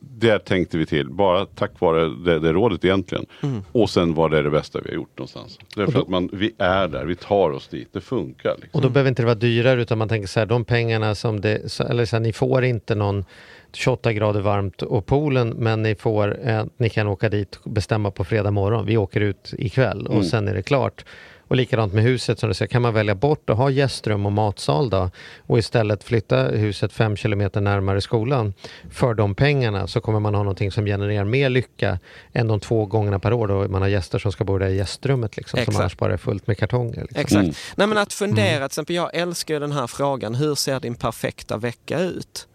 där 0.00 0.38
tänkte 0.38 0.78
vi 0.78 0.86
till, 0.86 1.08
bara 1.10 1.46
tack 1.46 1.80
vare 1.80 2.08
det, 2.24 2.38
det 2.38 2.52
rådet 2.52 2.84
egentligen. 2.84 3.26
Och 3.72 3.90
sen 3.90 4.14
var 4.14 4.28
det 4.28 4.42
det 4.42 4.50
bästa 4.50 4.80
vi 4.84 4.88
har 4.90 4.94
gjort 4.94 5.18
någonstans. 5.18 5.58
Därför 5.76 5.98
att 6.00 6.08
man, 6.08 6.30
vi 6.32 6.54
är 6.58 6.88
där, 6.88 7.04
vi 7.04 7.16
tar 7.16 7.50
oss 7.50 7.68
dit, 7.68 7.88
det 7.92 8.00
funkar. 8.00 8.54
Liksom. 8.60 8.70
Och 8.72 8.82
då 8.82 8.88
behöver 8.88 9.08
inte 9.08 9.22
det 9.22 9.26
vara 9.26 9.34
dyrare 9.34 9.82
utan 9.82 9.98
man 9.98 10.08
tänker 10.08 10.28
så 10.28 10.40
här, 10.40 10.46
de 10.46 10.64
pengarna 10.64 11.14
som 11.14 11.40
det, 11.40 11.80
eller 11.80 12.04
så 12.04 12.16
här, 12.16 12.20
ni 12.20 12.32
får 12.32 12.64
inte 12.64 12.94
någon 12.94 13.24
28 13.72 14.12
grader 14.12 14.40
varmt 14.40 14.82
och 14.82 15.06
poolen 15.06 15.48
men 15.48 15.82
ni 15.82 15.94
får, 15.94 16.48
eh, 16.48 16.64
ni 16.76 16.88
kan 16.90 17.06
åka 17.06 17.28
dit 17.28 17.56
och 17.62 17.70
bestämma 17.70 18.10
på 18.10 18.24
fredag 18.24 18.50
morgon, 18.50 18.86
vi 18.86 18.96
åker 18.96 19.20
ut 19.20 19.54
ikväll 19.58 20.06
och 20.06 20.14
Mm. 20.14 20.24
sen 20.24 20.48
är 20.48 20.54
det 20.54 20.62
klart. 20.62 21.04
Och 21.54 21.58
likadant 21.58 21.92
med 21.92 22.04
huset 22.04 22.38
som 22.38 22.48
du 22.48 22.54
säger, 22.54 22.68
kan 22.68 22.82
man 22.82 22.94
välja 22.94 23.14
bort 23.14 23.50
att 23.50 23.56
ha 23.56 23.70
gästrum 23.70 24.26
och 24.26 24.32
matsal 24.32 24.90
då 24.90 25.10
och 25.46 25.58
istället 25.58 26.04
flytta 26.04 26.42
huset 26.42 26.92
fem 26.92 27.16
kilometer 27.16 27.60
närmare 27.60 28.00
skolan 28.00 28.54
för 28.90 29.14
de 29.14 29.34
pengarna 29.34 29.86
så 29.86 30.00
kommer 30.00 30.20
man 30.20 30.34
ha 30.34 30.42
någonting 30.42 30.72
som 30.72 30.84
genererar 30.84 31.24
mer 31.24 31.48
lycka 31.48 31.98
än 32.32 32.48
de 32.48 32.60
två 32.60 32.86
gångerna 32.86 33.18
per 33.18 33.32
år 33.32 33.48
då 33.48 33.68
man 33.68 33.82
har 33.82 33.88
gäster 33.88 34.18
som 34.18 34.32
ska 34.32 34.44
bo 34.44 34.58
där 34.58 34.66
i 34.66 34.76
gästrummet 34.76 35.36
liksom, 35.36 35.56
som 35.56 35.62
Exakt. 35.62 35.78
annars 35.78 35.96
bara 35.96 36.12
är 36.12 36.16
fullt 36.16 36.46
med 36.46 36.58
kartonger. 36.58 37.00
Liksom. 37.00 37.20
Exakt. 37.20 37.42
Mm. 37.42 37.54
Nej 37.76 37.86
men 37.86 37.98
att 37.98 38.12
fundera, 38.12 38.58
till 38.58 38.64
exempel 38.64 38.96
jag 38.96 39.14
älskar 39.14 39.54
ju 39.54 39.60
den 39.60 39.72
här 39.72 39.86
frågan, 39.86 40.34
hur 40.34 40.54
ser 40.54 40.80
din 40.80 40.94
perfekta 40.94 41.56
vecka 41.56 42.00
ut? 42.00 42.48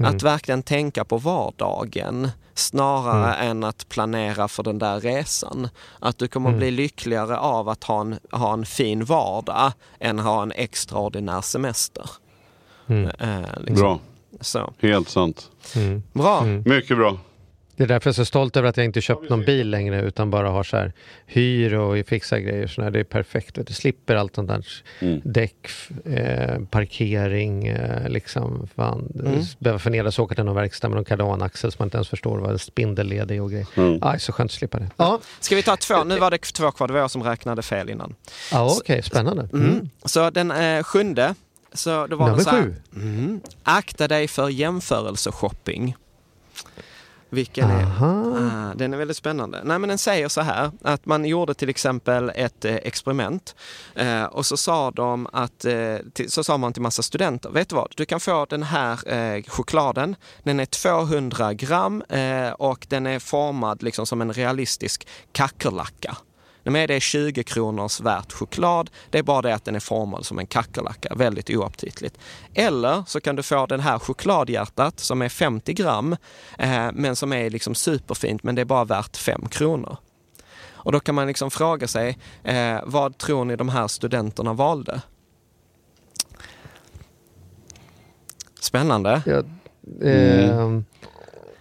Mm. 0.00 0.14
Att 0.16 0.22
verkligen 0.22 0.62
tänka 0.62 1.04
på 1.04 1.18
vardagen 1.18 2.30
snarare 2.54 3.34
än 3.34 3.64
att 3.64 3.88
planera 3.88 4.48
för 4.48 4.62
den 4.62 4.78
där 4.78 5.00
resan. 5.00 5.68
Att 6.00 6.18
du 6.18 6.28
kommer 6.28 6.48
Mm. 6.48 6.58
bli 6.58 6.70
lyckligare 6.70 7.38
av 7.38 7.68
att 7.68 7.84
ha 7.84 8.00
en, 8.00 8.18
ha 8.30 8.52
en 8.52 8.66
fin 8.66 9.04
vardag 9.04 9.72
än 10.00 10.18
ha 10.18 10.42
en 10.42 10.52
extraordinär 10.52 11.40
semester. 11.40 12.10
Mm. 12.86 13.10
Eh, 13.18 13.48
liksom. 13.60 13.74
Bra, 13.74 13.98
Så. 14.40 14.72
helt 14.80 15.08
sant. 15.08 15.50
Mm. 15.76 16.02
Bra. 16.12 16.40
Mm. 16.40 16.62
Mycket 16.66 16.96
bra. 16.96 17.16
Det 17.82 17.86
är 17.86 17.88
därför 17.88 18.08
jag 18.08 18.12
är 18.12 18.16
så 18.16 18.24
stolt 18.24 18.56
över 18.56 18.68
att 18.68 18.76
jag 18.76 18.86
inte 18.86 19.00
köpt 19.00 19.30
någon 19.30 19.44
bil 19.44 19.70
längre 19.70 20.02
utan 20.02 20.30
bara 20.30 20.48
har 20.48 20.62
så 20.62 20.76
här 20.76 20.92
hyr 21.26 21.74
och 21.74 22.06
fixar 22.06 22.38
grejer. 22.38 22.66
Så 22.66 22.82
här. 22.82 22.90
Det 22.90 23.00
är 23.00 23.04
perfekt. 23.04 23.58
Du. 23.66 23.74
slipper 23.74 24.14
allt 24.14 24.34
sånt 24.34 24.48
där. 24.48 24.66
Mm. 25.00 25.20
Däck, 25.24 25.68
eh, 26.04 26.60
parkering, 26.70 27.66
eh, 27.66 28.08
liksom. 28.08 28.68
Fan. 28.76 29.12
Mm. 29.20 29.42
Behöva 29.58 29.78
förnedras 29.78 30.18
och 30.18 30.24
åka 30.24 30.34
till 30.34 30.44
någon 30.44 30.54
verkstad 30.54 30.88
med 30.88 30.96
någon 30.96 31.04
kardanaxel 31.04 31.72
som 31.72 31.76
man 31.78 31.86
inte 31.86 31.96
ens 31.96 32.08
förstår 32.08 32.38
vad 32.38 32.50
en 32.50 32.58
spindelled 32.58 33.30
är 33.30 33.40
och 33.40 33.50
grejer. 33.50 33.66
Mm. 33.74 33.98
Aj, 34.02 34.20
så 34.20 34.32
skönt 34.32 34.50
att 34.50 34.54
slippa 34.54 34.78
det. 34.78 34.90
Ja, 34.96 35.20
Ska 35.40 35.56
vi 35.56 35.62
ta 35.62 35.76
två? 35.76 36.04
Nu 36.04 36.18
var 36.18 36.30
det 36.30 36.38
två 36.38 36.70
kvar, 36.70 36.86
det 36.86 36.92
var 36.92 37.00
jag 37.00 37.10
som 37.10 37.22
räknade 37.22 37.62
fel 37.62 37.90
innan. 37.90 38.14
ja 38.52 38.76
okej, 38.80 39.02
spännande. 39.02 39.48
Mm. 39.52 39.70
Mm. 39.70 39.90
Så 40.04 40.30
den 40.30 40.50
eh, 40.50 40.82
sjunde, 40.82 41.34
så 41.72 42.06
då 42.06 42.16
var 42.16 42.26
Nummer 42.26 42.38
det 42.38 42.44
så 42.44 42.50
här, 42.50 42.62
sju. 42.62 42.74
Mm. 42.96 43.40
Akta 43.62 44.08
dig 44.08 44.28
för 44.28 44.48
jämförelseshopping. 44.48 45.96
Vilken 47.32 47.70
är... 47.70 47.82
Aha. 47.82 48.38
Ah, 48.38 48.74
den 48.74 48.94
är 48.94 48.98
väldigt 48.98 49.16
spännande. 49.16 49.60
Nej, 49.64 49.78
men 49.78 49.88
den 49.88 49.98
säger 49.98 50.28
så 50.28 50.40
här 50.40 50.70
att 50.82 51.06
man 51.06 51.24
gjorde 51.24 51.54
till 51.54 51.68
exempel 51.68 52.32
ett 52.34 52.64
eh, 52.64 52.74
experiment 52.74 53.54
eh, 53.94 54.24
och 54.24 54.46
så 54.46 54.56
sa 54.56 54.90
de 54.90 55.26
att 55.32 55.64
eh, 55.64 55.96
till, 56.12 56.30
så 56.30 56.44
sa 56.44 56.58
man 56.58 56.72
till 56.72 56.82
massa 56.82 57.02
studenter, 57.02 57.50
vet 57.50 57.68
du 57.68 57.74
vad, 57.74 57.92
du 57.96 58.04
kan 58.04 58.20
få 58.20 58.46
den 58.50 58.62
här 58.62 59.12
eh, 59.12 59.42
chokladen, 59.42 60.16
den 60.42 60.60
är 60.60 60.66
200 60.66 61.54
gram 61.54 62.02
eh, 62.08 62.50
och 62.50 62.86
den 62.88 63.06
är 63.06 63.18
formad 63.18 63.82
liksom 63.82 64.06
som 64.06 64.20
en 64.20 64.32
realistisk 64.32 65.06
kackerlacka. 65.32 66.16
Nej, 66.64 66.86
det 66.86 66.94
är 66.94 67.00
20 67.00 67.44
kronors 67.44 68.00
värt 68.00 68.32
choklad. 68.32 68.90
Det 69.10 69.18
är 69.18 69.22
bara 69.22 69.42
det 69.42 69.54
att 69.54 69.64
den 69.64 69.74
är 69.74 69.80
formad 69.80 70.26
som 70.26 70.38
en 70.38 70.46
kackerlacka. 70.46 71.14
Väldigt 71.14 71.50
oaptitligt. 71.50 72.18
Eller 72.54 73.04
så 73.06 73.20
kan 73.20 73.36
du 73.36 73.42
få 73.42 73.66
den 73.66 73.80
här 73.80 73.98
chokladhjärtat 73.98 75.00
som 75.00 75.22
är 75.22 75.28
50 75.28 75.72
gram 75.72 76.16
eh, 76.58 76.90
men 76.92 77.16
som 77.16 77.32
är 77.32 77.50
liksom 77.50 77.74
superfint 77.74 78.42
men 78.42 78.54
det 78.54 78.60
är 78.60 78.64
bara 78.64 78.84
värt 78.84 79.16
5 79.16 79.48
kronor. 79.48 79.96
Och 80.84 80.92
då 80.92 81.00
kan 81.00 81.14
man 81.14 81.26
liksom 81.26 81.50
fråga 81.50 81.88
sig, 81.88 82.18
eh, 82.44 82.80
vad 82.84 83.18
tror 83.18 83.44
ni 83.44 83.56
de 83.56 83.68
här 83.68 83.88
studenterna 83.88 84.52
valde? 84.52 85.00
Spännande. 88.60 89.22
Jag, 89.26 89.44
ehm, 90.02 90.84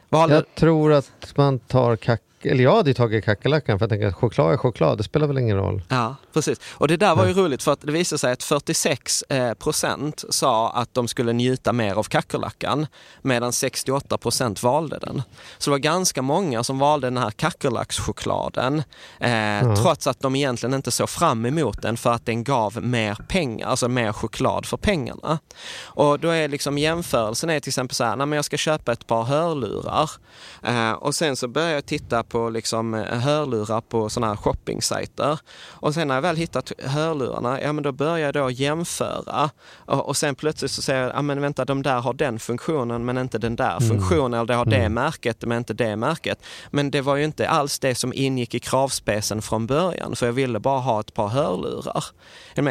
Valde, 0.10 0.36
jag 0.36 0.56
tror 0.56 0.94
att 0.94 1.34
man 1.36 1.60
tar 1.60 1.96
kack 1.96 2.22
eller 2.46 2.64
jag 2.64 2.76
hade 2.76 2.90
ju 2.90 2.94
tagit 2.94 3.26
kackerlackan 3.26 3.80
för 3.80 3.84
jag 3.84 3.90
tänker 3.90 4.08
att 4.08 4.16
choklad 4.16 4.54
är 4.54 4.58
choklad, 4.58 4.98
det 4.98 5.04
spelar 5.04 5.28
väl 5.28 5.38
ingen 5.38 5.58
roll. 5.58 5.82
Ja, 5.88 6.16
precis. 6.34 6.60
Och 6.74 6.88
det 6.88 6.98
där 6.98 7.16
var 7.16 7.26
ju 7.26 7.34
roligt 7.34 7.64
för 7.64 7.72
att 7.72 7.82
det 7.82 7.92
visade 7.92 8.20
sig 8.20 8.32
att 8.32 8.44
46 8.44 9.24
eh, 9.30 9.54
procent 9.54 10.24
sa 10.30 10.72
att 10.72 10.94
de 10.94 11.08
skulle 11.08 11.34
njuta 11.34 11.74
mer 11.74 11.96
av 11.96 12.04
kackerlackan 12.04 12.88
medan 13.22 13.54
68 13.54 14.18
procent 14.18 14.64
valde 14.64 15.00
den. 15.00 15.22
Så 15.58 15.70
det 15.70 15.72
var 15.72 15.80
ganska 15.80 16.22
många 16.22 16.64
som 16.64 16.80
valde 16.80 17.08
den 17.08 17.18
här 17.18 17.32
kackerlackschokladen 17.32 18.84
eh, 19.20 19.76
trots 19.76 20.08
att 20.08 20.20
de 20.20 20.36
egentligen 20.36 20.74
inte 20.74 20.92
såg 20.92 21.10
fram 21.10 21.46
emot 21.46 21.82
den 21.82 21.98
för 21.98 22.12
att 22.12 22.26
den 22.26 22.44
gav 22.44 22.84
mer 22.84 23.18
pengar, 23.28 23.68
alltså 23.68 23.88
mer 23.88 24.14
choklad 24.14 24.66
för 24.66 24.78
pengarna. 24.78 25.40
Och 25.84 26.20
då 26.20 26.30
är 26.30 26.48
liksom 26.48 26.78
jämförelsen 26.78 27.50
är 27.50 27.60
till 27.60 27.70
exempel 27.70 27.96
så 27.96 28.04
här, 28.04 28.16
när 28.16 28.36
jag 28.36 28.46
ska 28.46 28.58
köpa 28.58 28.92
ett 28.92 29.08
par 29.08 29.24
hörlurar 29.24 30.12
eh, 30.64 30.92
och 30.92 31.16
sen 31.16 31.36
så 31.36 31.48
börjar 31.48 31.70
jag 31.70 31.86
titta 31.86 32.24
på 32.32 32.50
liksom 32.50 32.94
eh, 32.94 33.20
hörlurar 33.20 33.82
på 33.82 34.10
sådana 34.10 34.28
här 34.28 34.36
shoppingsajter. 34.38 35.40
Och 35.70 35.94
sen 35.94 36.08
när 36.08 36.16
jag 36.16 36.22
väl 36.22 36.36
hittat 36.36 36.72
hörlurarna, 36.80 37.62
ja 37.62 37.74
men 37.74 37.84
då 37.84 37.92
börjar 37.92 38.18
jag 38.18 38.34
då 38.34 38.52
jämföra. 38.52 39.50
Och, 39.76 40.08
och 40.08 40.18
sen 40.18 40.36
plötsligt 40.36 40.72
så 40.72 40.82
säger 40.82 41.02
jag, 41.02 41.12
ja 41.16 41.22
men 41.22 41.42
vänta 41.42 41.66
de 41.66 41.84
där 41.84 42.00
har 42.00 42.14
den 42.14 42.40
funktionen 42.40 43.06
men 43.06 43.18
inte 43.18 43.38
den 43.38 43.56
där 43.56 43.80
funktionen. 43.80 44.34
Eller 44.34 44.46
det 44.46 44.54
har 44.54 44.66
det 44.66 44.90
märket 44.90 45.46
men 45.46 45.58
inte 45.58 45.74
det 45.74 45.96
märket. 45.96 46.44
Men 46.70 46.92
det 46.92 47.02
var 47.02 47.16
ju 47.16 47.24
inte 47.24 47.50
alls 47.50 47.80
det 47.80 47.96
som 47.96 48.14
ingick 48.14 48.54
i 48.56 48.60
kravspecen 48.60 49.42
från 49.42 49.68
början. 49.68 50.16
För 50.16 50.26
jag 50.26 50.34
ville 50.34 50.60
bara 50.60 50.80
ha 50.80 51.00
ett 51.00 51.14
par 51.14 51.28
hörlurar. 51.28 52.04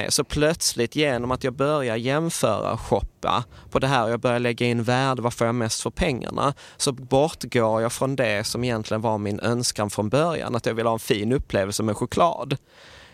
Så 0.08 0.24
plötsligt 0.24 0.96
genom 0.96 1.30
att 1.30 1.44
jag 1.44 1.54
börjar 1.54 1.96
jämföra 1.96 2.76
shoppa 3.20 3.44
på 3.70 3.78
det 3.78 3.86
här 3.86 4.04
och 4.04 4.10
jag 4.10 4.20
börjar 4.20 4.38
lägga 4.38 4.66
in 4.66 4.82
värde, 4.82 5.22
vad 5.22 5.34
får 5.34 5.46
jag 5.46 5.54
mest 5.54 5.82
för 5.82 5.90
pengarna? 5.90 6.54
Så 6.76 6.92
bortgår 6.92 7.82
jag 7.82 7.92
från 7.92 8.16
det 8.16 8.46
som 8.46 8.64
egentligen 8.64 9.00
var 9.00 9.18
min 9.18 9.40
önskan 9.40 9.90
från 9.90 10.08
början, 10.08 10.56
att 10.56 10.66
jag 10.66 10.74
vill 10.74 10.86
ha 10.86 10.92
en 10.92 10.98
fin 10.98 11.32
upplevelse 11.32 11.82
med 11.82 11.96
choklad. 11.96 12.56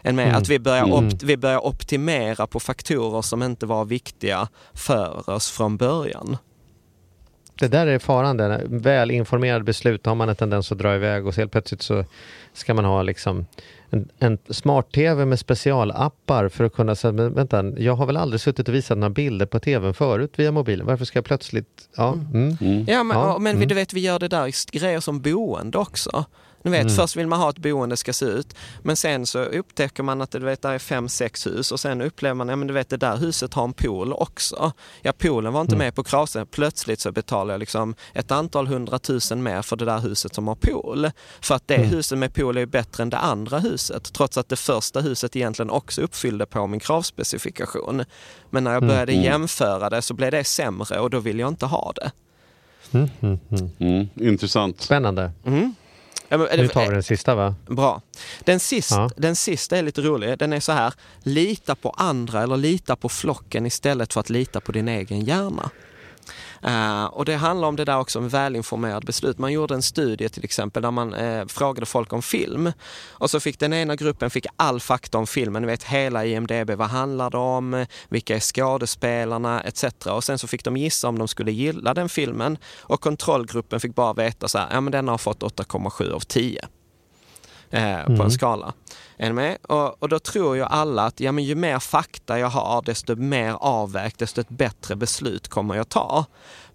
Än 0.02 0.16
med 0.16 0.36
att 0.36 0.48
vi 0.48 0.58
börjar, 0.58 0.84
opt- 0.84 1.22
vi 1.22 1.36
börjar 1.36 1.66
optimera 1.66 2.46
på 2.46 2.60
faktorer 2.60 3.22
som 3.22 3.42
inte 3.42 3.66
var 3.66 3.84
viktiga 3.84 4.48
för 4.74 5.30
oss 5.30 5.50
från 5.50 5.76
början. 5.76 6.36
Det 7.58 7.68
där 7.68 7.86
är 7.86 7.98
faran, 7.98 8.36
där. 8.36 8.64
väl 8.68 9.10
informerade 9.10 9.64
beslut 9.64 10.06
har 10.06 10.14
man 10.14 10.28
en 10.28 10.36
tendens 10.36 10.72
att 10.72 10.78
dra 10.78 10.94
iväg 10.94 11.26
och 11.26 11.34
så 11.34 11.40
helt 11.40 11.52
plötsligt 11.52 11.82
så 11.82 12.04
ska 12.52 12.74
man 12.74 12.84
ha 12.84 13.02
liksom 13.02 13.46
en, 13.96 14.08
en 14.18 14.38
smart-tv 14.50 15.24
med 15.24 15.38
specialappar 15.38 16.48
för 16.48 16.64
att 16.64 16.72
kunna 16.74 16.94
säga, 16.94 17.12
men 17.12 17.34
vänta, 17.34 17.64
jag 17.78 17.94
har 17.96 18.06
väl 18.06 18.16
aldrig 18.16 18.40
suttit 18.40 18.68
och 18.68 18.74
visat 18.74 18.98
några 18.98 19.10
bilder 19.10 19.46
på 19.46 19.58
tvn 19.60 19.94
förut 19.94 20.32
via 20.36 20.52
mobilen, 20.52 20.86
varför 20.86 21.04
ska 21.04 21.16
jag 21.18 21.24
plötsligt, 21.24 21.88
ja, 21.96 22.12
mm. 22.34 22.56
Ja, 22.88 23.02
men, 23.02 23.16
Ja, 23.18 23.38
men 23.38 23.52
vi- 23.52 23.56
mm. 23.64 23.68
du 23.68 23.74
vet, 23.74 23.92
vi 23.92 24.00
gör 24.00 24.18
det 24.18 24.28
där 24.28 24.72
grejer 24.78 25.00
som 25.00 25.20
boende 25.20 25.78
också. 25.78 26.24
Ni 26.66 26.72
vet, 26.72 26.96
först 26.96 27.16
vill 27.16 27.26
man 27.26 27.40
ha 27.40 27.50
ett 27.50 27.58
boende 27.58 27.96
ska 27.96 28.12
se 28.12 28.24
ut, 28.24 28.56
men 28.82 28.96
sen 28.96 29.26
så 29.26 29.38
upptäcker 29.38 30.02
man 30.02 30.20
att 30.20 30.30
det, 30.30 30.38
du 30.38 30.44
vet, 30.44 30.62
där 30.62 30.72
är 30.72 30.78
fem, 30.78 31.08
sex 31.08 31.46
hus 31.46 31.72
och 31.72 31.80
sen 31.80 32.00
upplever 32.00 32.34
man, 32.34 32.48
ja 32.48 32.56
men 32.56 32.68
du 32.68 32.74
vet 32.74 32.88
det 32.88 32.96
där 32.96 33.16
huset 33.16 33.54
har 33.54 33.64
en 33.64 33.72
pool 33.72 34.12
också. 34.12 34.72
Ja, 35.02 35.12
poolen 35.12 35.52
var 35.52 35.60
inte 35.60 35.76
med 35.76 35.94
på 35.94 36.04
kravsen. 36.04 36.46
Plötsligt 36.46 37.00
så 37.00 37.12
betalar 37.12 37.54
jag 37.54 37.58
liksom 37.58 37.94
ett 38.14 38.30
antal 38.30 38.66
hundratusen 38.66 39.42
mer 39.42 39.62
för 39.62 39.76
det 39.76 39.84
där 39.84 39.98
huset 39.98 40.34
som 40.34 40.48
har 40.48 40.54
pool. 40.54 41.10
För 41.40 41.54
att 41.54 41.68
det 41.68 41.76
huset 41.76 42.18
med 42.18 42.34
pool 42.34 42.56
är 42.56 42.60
ju 42.60 42.66
bättre 42.66 43.02
än 43.02 43.10
det 43.10 43.18
andra 43.18 43.58
huset, 43.58 44.12
trots 44.12 44.38
att 44.38 44.48
det 44.48 44.56
första 44.56 45.00
huset 45.00 45.36
egentligen 45.36 45.70
också 45.70 46.02
uppfyllde 46.02 46.46
på 46.46 46.66
min 46.66 46.80
kravspecifikation. 46.80 48.04
Men 48.50 48.64
när 48.64 48.72
jag 48.72 48.86
började 48.86 49.12
jämföra 49.12 49.90
det 49.90 50.02
så 50.02 50.14
blev 50.14 50.30
det 50.30 50.44
sämre 50.44 51.00
och 51.00 51.10
då 51.10 51.20
vill 51.20 51.38
jag 51.38 51.48
inte 51.48 51.66
ha 51.66 51.92
det. 51.96 52.10
Mm, 53.78 54.08
intressant. 54.14 54.80
Spännande. 54.80 55.30
Ja, 56.28 56.38
men, 56.38 56.48
Nu 56.56 56.68
tar 56.68 56.86
vi 56.86 56.94
den 56.94 57.02
sista 57.02 57.34
va? 57.34 57.54
Bra. 57.68 58.02
Den, 58.44 58.60
sist, 58.60 58.90
Ja. 58.90 59.10
den 59.16 59.36
sista 59.36 59.76
är 59.76 59.82
lite 59.82 60.00
rolig. 60.00 60.38
Den 60.38 60.52
är 60.52 60.60
så 60.60 60.72
här, 60.72 60.94
lita 61.22 61.74
på 61.74 61.90
andra 61.90 62.42
eller 62.42 62.56
lita 62.56 62.96
på 62.96 63.08
flocken 63.08 63.66
istället 63.66 64.12
för 64.12 64.20
att 64.20 64.30
lita 64.30 64.60
på 64.60 64.72
din 64.72 64.88
egen 64.88 65.20
hjärna. 65.20 65.70
Eh, 66.66 67.04
och 67.04 67.24
det 67.24 67.34
handlar 67.34 67.68
om 67.68 67.76
det 67.76 67.84
där 67.84 67.98
också 67.98 68.20
med 68.20 68.30
välinformerad 68.30 69.04
beslut. 69.04 69.38
Man 69.38 69.52
gjorde 69.52 69.74
en 69.74 69.82
studie 69.82 70.28
till 70.28 70.44
exempel 70.44 70.82
där 70.82 70.90
man 70.90 71.14
eh, 71.14 71.46
frågade 71.46 71.86
folk 71.86 72.12
om 72.12 72.22
film. 72.22 72.72
Och 73.08 73.30
så 73.30 73.40
fick 73.40 73.58
den 73.58 73.72
ena 73.72 73.96
gruppen 73.96 74.30
fick 74.30 74.46
all 74.56 74.80
fakta 74.80 75.18
om 75.18 75.26
filmen, 75.26 75.62
ni 75.62 75.68
vet 75.68 75.84
hela 75.84 76.24
IMDB, 76.24 76.70
vad 76.70 76.88
handlar 76.88 77.30
det 77.30 77.38
om, 77.38 77.86
vilka 78.08 78.36
är 78.36 78.40
skådespelarna 78.40 79.60
etc. 79.60 79.84
Och 80.06 80.24
sen 80.24 80.38
så 80.38 80.46
fick 80.46 80.64
de 80.64 80.76
gissa 80.76 81.08
om 81.08 81.18
de 81.18 81.28
skulle 81.28 81.52
gilla 81.52 81.94
den 81.94 82.08
filmen. 82.08 82.58
Och 82.80 83.00
kontrollgruppen 83.00 83.80
fick 83.80 83.94
bara 83.94 84.12
veta 84.12 84.48
så 84.48 84.58
här, 84.58 84.68
ja 84.70 84.80
men 84.80 84.92
den 84.92 85.08
har 85.08 85.18
fått 85.18 85.42
8,7 85.42 86.12
av 86.12 86.20
10 86.20 86.60
eh, 87.70 88.16
på 88.16 88.22
en 88.22 88.30
skala. 88.30 88.72
Är 89.18 89.32
med? 89.32 89.58
Och, 89.62 90.02
och 90.02 90.08
då 90.08 90.18
tror 90.18 90.56
ju 90.56 90.62
alla 90.62 91.02
att 91.02 91.20
ja, 91.20 91.32
men 91.32 91.44
ju 91.44 91.54
mer 91.54 91.78
fakta 91.78 92.38
jag 92.38 92.48
har, 92.48 92.82
desto 92.82 93.16
mer 93.16 93.52
avvägt, 93.52 94.18
desto 94.18 94.40
ett 94.40 94.48
bättre 94.48 94.96
beslut 94.96 95.48
kommer 95.48 95.74
jag 95.74 95.88
ta. 95.88 96.24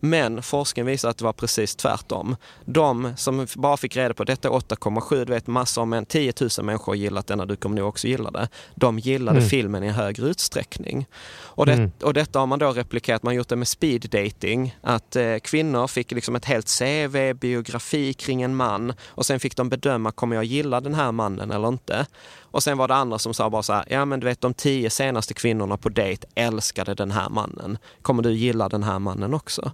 Men 0.04 0.43
forskningen 0.43 0.88
visar 0.88 1.10
att 1.10 1.18
det 1.18 1.24
var 1.24 1.34
precis 1.34 1.76
tvärtom. 1.76 2.36
De 2.66 3.14
som 3.18 3.47
bara 3.56 3.78
fick 3.78 3.97
reda 3.97 4.14
på 4.14 4.24
detta 4.24 4.47
är 4.47 4.52
8,7, 4.52 5.26
du 5.26 5.34
vet 5.34 5.47
massor 5.47 5.86
med 5.86 6.08
10 6.08 6.34
000 6.41 6.49
människor 6.66 6.91
har 6.91 6.95
gillat 6.95 7.28
den, 7.28 7.47
du 7.47 7.56
kommer 7.56 7.76
nog 7.76 7.88
också 7.88 8.08
gilla 8.08 8.32
det. 8.32 8.49
De 8.76 8.99
gillade 8.99 9.41
filmen 9.41 9.84
i 9.84 9.89
högre 9.89 10.28
utsträckning. 10.28 11.06
Och, 11.34 11.66
det, 11.66 11.91
och 12.04 12.14
detta 12.14 12.39
har 12.39 12.47
man 12.47 12.60
då 12.60 12.72
replikerat, 12.72 13.24
man 13.24 13.32
har 13.32 13.38
gjort 13.38 13.47
det 13.47 13.56
med 13.56 13.68
speed 13.68 14.02
dating, 14.02 14.76
att 14.82 15.16
eh, 15.16 15.38
kvinnor 15.38 15.88
fick 15.88 16.12
liksom 16.12 16.36
ett 16.36 16.45
helt 16.45 16.80
CV, 16.80 17.34
biografi 17.34 18.14
kring 18.14 18.41
en 18.41 18.56
man 18.56 18.93
och 19.08 19.26
sen 19.26 19.39
fick 19.39 19.56
de 19.56 19.70
bedöma, 19.70 20.12
kommer 20.12 20.36
jag 20.36 20.45
gilla 20.45 20.82
den 20.82 20.93
här 20.93 21.12
mannen 21.12 21.52
eller 21.52 21.68
inte? 21.68 22.06
Och 22.52 22.64
sen 22.64 22.78
var 22.78 22.88
det 22.88 22.95
andra 22.95 23.20
som 23.20 23.34
sa 23.34 23.49
bara 23.49 23.64
så 23.64 23.74
här, 23.74 23.86
ja 23.89 24.06
men 24.06 24.20
du 24.20 24.26
vet 24.26 24.41
de 24.41 24.54
tio 24.54 24.89
senaste 24.89 25.34
kvinnorna 25.34 25.78
på 25.78 25.89
dejt 25.89 26.28
älskade 26.36 26.93
den 26.93 27.12
här 27.12 27.30
mannen. 27.30 27.78
Kommer 28.02 28.24
du 28.24 28.34
gilla 28.34 28.70
den 28.70 28.84
här 28.84 28.99
mannen 28.99 29.34
också? 29.34 29.72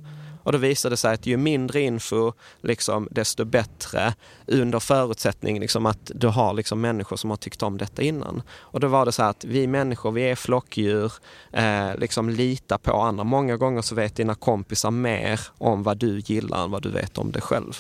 Och 0.48 0.54
då 0.54 0.58
visade 0.58 0.94
det 0.94 0.98
sig 0.98 1.14
att 1.14 1.26
ju 1.26 1.38
mindre 1.38 1.82
info, 1.82 2.34
liksom, 2.62 3.08
desto 3.12 3.46
bättre 3.46 4.14
under 4.48 4.80
förutsättning 4.80 5.60
liksom, 5.60 5.86
att 5.86 6.12
du 6.16 6.28
har 6.28 6.54
liksom, 6.54 6.82
människor 6.82 7.16
som 7.16 7.30
har 7.30 7.38
tyckt 7.38 7.64
om 7.64 7.78
detta 7.78 8.02
innan. 8.02 8.42
Och 8.60 8.80
då 8.80 8.88
var 8.88 9.06
det 9.06 9.12
så 9.12 9.24
här 9.24 9.30
att 9.30 9.46
vi 9.46 9.68
människor, 9.68 10.12
vi 10.12 10.22
är 10.22 10.36
flockdjur, 10.36 11.14
eh, 11.52 11.98
liksom 11.98 12.30
lita 12.30 12.78
på 12.78 13.02
andra. 13.02 13.24
Många 13.24 13.58
gånger 13.58 13.82
så 13.82 13.96
vet 13.96 14.16
dina 14.16 14.36
kompisar 14.36 14.92
mer 14.92 15.40
om 15.58 15.84
vad 15.84 15.98
du 15.98 16.20
gillar 16.20 16.64
än 16.64 16.72
vad 16.72 16.84
du 16.84 16.90
vet 16.90 17.18
om 17.18 17.32
dig 17.32 17.42
själv. 17.42 17.74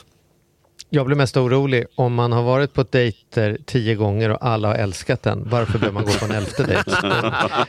Jag 0.89 1.05
blir 1.05 1.15
mest 1.15 1.37
orolig 1.37 1.85
om 1.95 2.13
man 2.13 2.31
har 2.31 2.43
varit 2.43 2.73
på 2.73 2.83
dejter 2.83 3.57
tio 3.65 3.95
gånger 3.95 4.29
och 4.29 4.45
alla 4.45 4.67
har 4.67 4.75
älskat 4.75 5.23
den. 5.23 5.49
Varför 5.49 5.79
behöver 5.79 5.93
man 5.93 6.05
gå 6.05 6.11
på 6.11 6.25
en 6.25 6.31
elfte 6.31 6.63
dejt? 6.63 6.91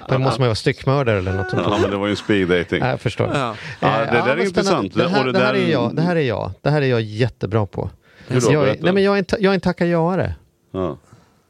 Då 0.09 0.19
måste 0.19 0.41
man 0.41 0.47
ju 0.47 0.49
vara 0.49 0.55
styckmördare 0.55 1.19
eller 1.19 1.33
något. 1.33 1.47
Ja, 1.53 1.79
men 1.83 1.91
det 1.91 1.97
var 1.97 2.07
ju 2.07 2.11
en 2.11 2.17
speed 2.17 2.49
dating. 2.49 2.85
Jag 2.85 3.01
förstår. 3.01 3.31
Ja. 3.35 3.55
Ja, 3.81 3.89
det 3.89 4.07
där 4.07 4.29
är 4.29 4.37
vad 4.37 4.45
intressant. 4.45 4.95
Det 4.95 5.09
här, 5.09 5.25
det 5.25 5.33
det 5.33 5.39
här 5.39 5.55
är 5.55 5.71
jag. 5.71 5.97
Det 5.97 6.03
här 6.03 6.17
är 6.17 6.21
jag. 6.21 6.53
Det 6.63 6.71
här 6.71 6.83
är 6.83 6.87
jag 6.87 7.01
jättebra 7.01 7.67
på. 7.67 7.91
Då? 8.29 8.53
jag, 8.53 8.69
är, 8.69 8.77
nej, 8.81 8.93
men 8.93 9.03
jag, 9.03 9.15
är 9.15 9.19
en, 9.19 9.43
jag 9.43 9.51
är 9.51 9.55
en 9.55 9.61
tacka-ja-are. 9.61 10.33
Ja. 10.73 10.97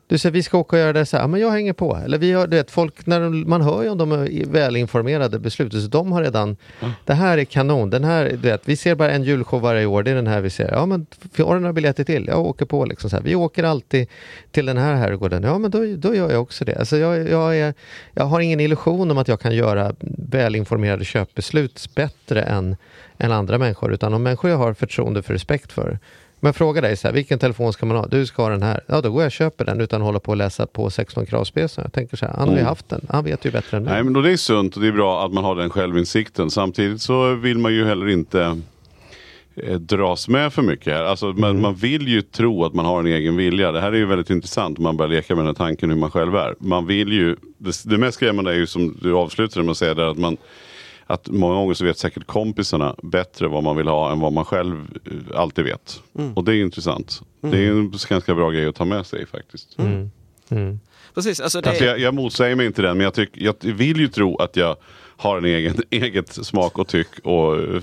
Du 0.09 0.19
säger 0.19 0.33
vi 0.33 0.43
ska 0.43 0.59
åka 0.59 0.77
och 0.77 0.81
göra 0.81 0.93
det 0.93 1.07
så 1.07 1.17
här, 1.17 1.29
men 1.29 1.41
jag 1.41 1.51
hänger 1.51 1.73
på. 1.73 1.97
Eller 2.05 2.19
vi 2.19 2.33
har, 2.33 2.47
du 2.47 2.57
vet, 2.57 2.71
folk, 2.71 3.07
när 3.07 3.21
de, 3.21 3.51
man 3.51 3.63
hör 3.63 3.83
ju 3.83 3.89
om 3.89 3.99
de 3.99 4.13
är 4.13 4.47
välinformerade 4.47 5.39
beslutet, 5.39 5.83
så 5.83 5.89
de 5.89 6.13
har 6.13 6.23
redan, 6.23 6.57
det 7.05 7.15
här 7.15 7.39
är 7.39 7.45
kanon, 7.45 7.91
den 7.91 8.05
här, 8.05 8.25
du 8.25 8.37
vet, 8.37 8.69
vi 8.69 8.77
ser 8.77 8.95
bara 8.95 9.11
en 9.11 9.23
julshow 9.23 9.61
varje 9.61 9.87
år, 9.87 10.03
det 10.03 10.11
är 10.11 10.15
den 10.15 10.27
här 10.27 10.41
vi 10.41 10.51
ser. 10.51 10.73
Ja 10.73 10.87
men, 10.87 11.07
har 11.39 11.55
du 11.55 11.61
några 11.61 11.73
biljetter 11.73 12.05
till? 12.05 12.27
Jag 12.27 12.41
åker 12.41 12.65
på 12.65 12.85
liksom 12.85 13.11
så 13.11 13.17
här. 13.17 13.23
Vi 13.23 13.35
åker 13.35 13.65
alltid 13.65 14.09
till 14.51 14.67
den 14.67 14.79
här 14.79 14.95
herrgården. 14.95 15.43
Ja 15.43 15.59
men 15.59 15.71
då, 15.71 15.97
då 15.97 16.15
gör 16.15 16.31
jag 16.31 16.43
också 16.43 16.65
det. 16.65 16.77
Alltså 16.79 16.97
jag, 16.97 17.29
jag, 17.29 17.57
är, 17.57 17.75
jag 18.15 18.25
har 18.25 18.41
ingen 18.41 18.61
illusion 18.61 19.11
om 19.11 19.19
att 19.19 19.29
jag 19.29 19.41
kan 19.41 19.55
göra 19.55 19.95
välinformerade 20.19 21.05
köpbeslut 21.05 21.91
bättre 21.95 22.43
än, 22.43 22.77
än 23.19 23.33
andra 23.33 23.59
människor, 23.59 23.93
utan 23.93 24.15
om 24.15 24.23
människor 24.23 24.51
jag 24.51 24.59
har 24.59 24.75
förtroende 24.75 25.23
för 25.23 25.33
respekt 25.33 25.73
för, 25.73 25.99
men 26.41 26.55
fråga 26.55 26.80
dig 26.80 26.97
så 26.97 27.09
här, 27.09 27.14
vilken 27.14 27.39
telefon 27.39 27.72
ska 27.72 27.86
man 27.86 27.97
ha? 27.97 28.07
Du 28.07 28.26
ska 28.26 28.43
ha 28.43 28.51
den 28.51 28.62
här. 28.62 28.80
Ja, 28.86 29.01
då 29.01 29.11
går 29.11 29.22
jag 29.22 29.26
och 29.26 29.32
köper 29.32 29.64
den 29.64 29.80
utan 29.80 30.01
att 30.01 30.07
hålla 30.07 30.20
på 30.20 30.30
och 30.30 30.36
läsa 30.36 30.66
på 30.66 30.91
16 30.91 31.26
kravspecen. 31.26 31.84
Jag 31.84 31.93
tänker 31.93 32.16
så 32.16 32.26
här, 32.26 32.34
han 32.34 32.49
har 32.49 32.57
ju 32.57 32.62
haft 32.62 32.89
den. 32.89 33.07
Han 33.09 33.24
vet 33.24 33.45
ju 33.45 33.51
bättre 33.51 33.76
än 33.76 33.82
mig. 33.82 33.93
Nej 33.93 34.05
men 34.05 34.12
då 34.12 34.20
det 34.20 34.32
är 34.32 34.36
sunt 34.36 34.76
och 34.76 34.82
det 34.82 34.89
är 34.89 34.93
bra 34.93 35.24
att 35.26 35.32
man 35.32 35.45
har 35.45 35.55
den 35.57 35.70
självinsikten. 35.70 36.51
Samtidigt 36.51 37.03
så 37.03 37.34
vill 37.34 37.59
man 37.59 37.74
ju 37.74 37.84
heller 37.84 38.09
inte 38.09 38.61
eh, 39.57 39.74
dras 39.74 40.28
med 40.28 40.53
för 40.53 40.62
mycket 40.62 40.93
här. 40.93 41.05
Alltså, 41.05 41.26
man, 41.26 41.61
man 41.61 41.74
vill 41.74 42.09
ju 42.09 42.22
tro 42.22 42.64
att 42.64 42.74
man 42.74 42.84
har 42.84 43.01
en 43.01 43.07
egen 43.07 43.36
vilja. 43.36 43.72
Det 43.72 43.80
här 43.80 43.93
är 43.93 43.97
ju 43.97 44.07
väldigt 44.07 44.30
intressant 44.30 44.78
om 44.78 44.84
man 44.84 44.97
börjar 44.97 45.11
leka 45.11 45.34
med 45.34 45.45
den 45.45 45.47
här 45.47 45.55
tanken 45.66 45.91
hur 45.91 45.97
man 45.97 46.11
själv 46.11 46.36
är. 46.36 46.55
Man 46.61 46.86
vill 46.86 47.12
ju, 47.12 47.36
det, 47.59 47.82
det 47.84 47.99
mest 47.99 48.16
skrämmande 48.16 48.51
är 48.51 48.57
ju 48.57 48.66
som 48.66 48.99
du 49.03 49.14
avslutade 49.14 49.64
med 49.64 49.70
att 49.70 49.78
säga 49.78 49.95
där 49.95 50.11
att 50.11 50.18
man 50.18 50.36
att 51.11 51.29
många 51.29 51.55
gånger 51.55 51.75
så 51.75 51.85
vet 51.85 51.99
säkert 51.99 52.27
kompisarna 52.27 52.95
bättre 53.03 53.49
vad 53.49 53.63
man 53.63 53.77
vill 53.77 53.89
ha 53.89 54.13
än 54.13 54.21
vad 54.21 54.33
man 54.33 54.45
själv 54.45 54.99
eh, 55.05 55.41
alltid 55.41 55.65
vet. 55.65 56.03
Och 56.35 56.45
det 56.45 56.57
är 56.57 56.63
intressant. 56.63 57.23
Det 57.41 57.67
är 57.67 57.71
en 57.71 57.93
ganska 58.09 58.35
bra 58.35 58.51
grej 58.51 58.67
att 58.67 58.75
ta 58.75 58.85
med 58.85 59.07
sig 59.07 59.27
faktiskt. 59.27 59.77
Precis, 61.15 61.41
alltså 61.41 61.61
det 61.61 61.69
Alltså 61.69 61.85
jag, 61.85 61.99
jag 61.99 62.15
motsäger 62.15 62.57
mig 62.57 62.67
inte 62.67 62.83
den, 62.83 62.97
men 62.97 63.05
jag, 63.05 63.15
tyck, 63.15 63.31
jag 63.33 63.55
vill 63.61 64.01
ju 64.01 64.09
tro 64.09 64.37
att 64.37 64.57
jag 64.57 64.77
har 65.17 65.39
en 65.39 65.45
egen, 65.45 65.83
eget 65.91 66.33
smak 66.33 66.79
och 66.79 66.89
tyck 66.89 67.19
och 67.25 67.57
eh, 67.57 67.83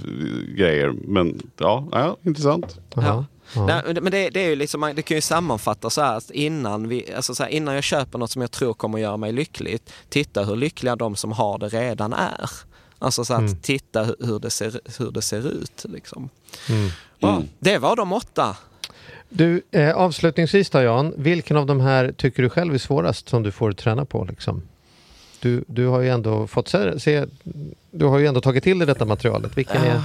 grejer. 0.56 0.94
Men 1.08 1.42
ja, 1.58 1.88
ja 1.92 2.18
intressant. 2.24 2.80
Ja. 2.96 3.26
Ja. 3.56 3.66
Nej, 3.66 3.84
men 4.02 4.12
det, 4.12 4.30
det, 4.30 4.40
är 4.46 4.50
ju 4.50 4.56
liksom, 4.56 4.94
det 4.96 5.02
kan 5.02 5.18
ju 5.18 5.22
sammanfattas 5.22 5.94
så 5.94 6.02
här 6.02 6.18
att 6.18 6.32
innan, 6.32 6.88
vi, 6.88 7.14
alltså 7.16 7.36
så 7.36 7.44
här, 7.44 7.50
innan 7.50 7.76
jag 7.76 7.84
köper 7.84 8.20
något 8.20 8.32
som 8.32 8.42
jag 8.42 8.52
tror 8.52 8.74
kommer 8.74 9.00
göra 9.00 9.18
mig 9.18 9.32
lyckligt, 9.32 9.94
titta 10.10 10.44
hur 10.44 10.56
lyckliga 10.56 10.96
de 10.96 11.16
som 11.16 11.32
har 11.32 11.58
det 11.58 11.68
redan 11.68 12.14
är. 12.14 12.50
Alltså 13.06 13.26
så 13.26 13.34
att 13.34 13.40
Mm. 13.40 13.56
titta 13.62 14.04
hu- 14.04 14.26
hur 14.26 14.40
det 14.40 14.50
ser, 14.50 14.80
hur 15.00 15.12
det 15.12 15.22
ser 15.22 15.48
ut. 15.48 15.86
Liksom. 15.90 16.30
Mm. 16.70 16.90
Ja, 17.20 17.36
Mm. 17.36 17.48
det 17.60 17.78
var 17.78 17.96
de 17.96 18.14
åtta. 18.14 18.58
Du, 19.30 19.62
eh, 19.72 19.96
avslutningsvis 19.96 20.70
då 20.70 20.82
Jan, 20.82 21.14
vilken 21.18 21.58
av 21.58 21.66
de 21.66 21.80
här 21.80 22.12
tycker 22.18 22.44
du 22.44 22.50
själv 22.50 22.74
är 22.74 22.78
svårast 22.78 23.30
som 23.30 23.44
du 23.44 23.52
får 23.52 23.72
träna 23.72 24.06
på? 24.06 24.24
Liksom? 24.30 24.62
Du, 25.40 25.64
du 25.68 25.88
har 25.88 26.00
ju 26.02 26.10
ändå 26.10 26.48
fått 26.48 26.68
se, 26.68 27.00
se, 27.00 27.26
du 27.92 28.06
har 28.06 28.18
ju 28.20 28.26
ändå 28.28 28.42
tagit 28.42 28.64
till 28.64 28.78
dig 28.80 28.88
detta 28.88 29.06
materialet. 29.06 29.58
Vilken 29.58 29.84
är, 29.84 30.02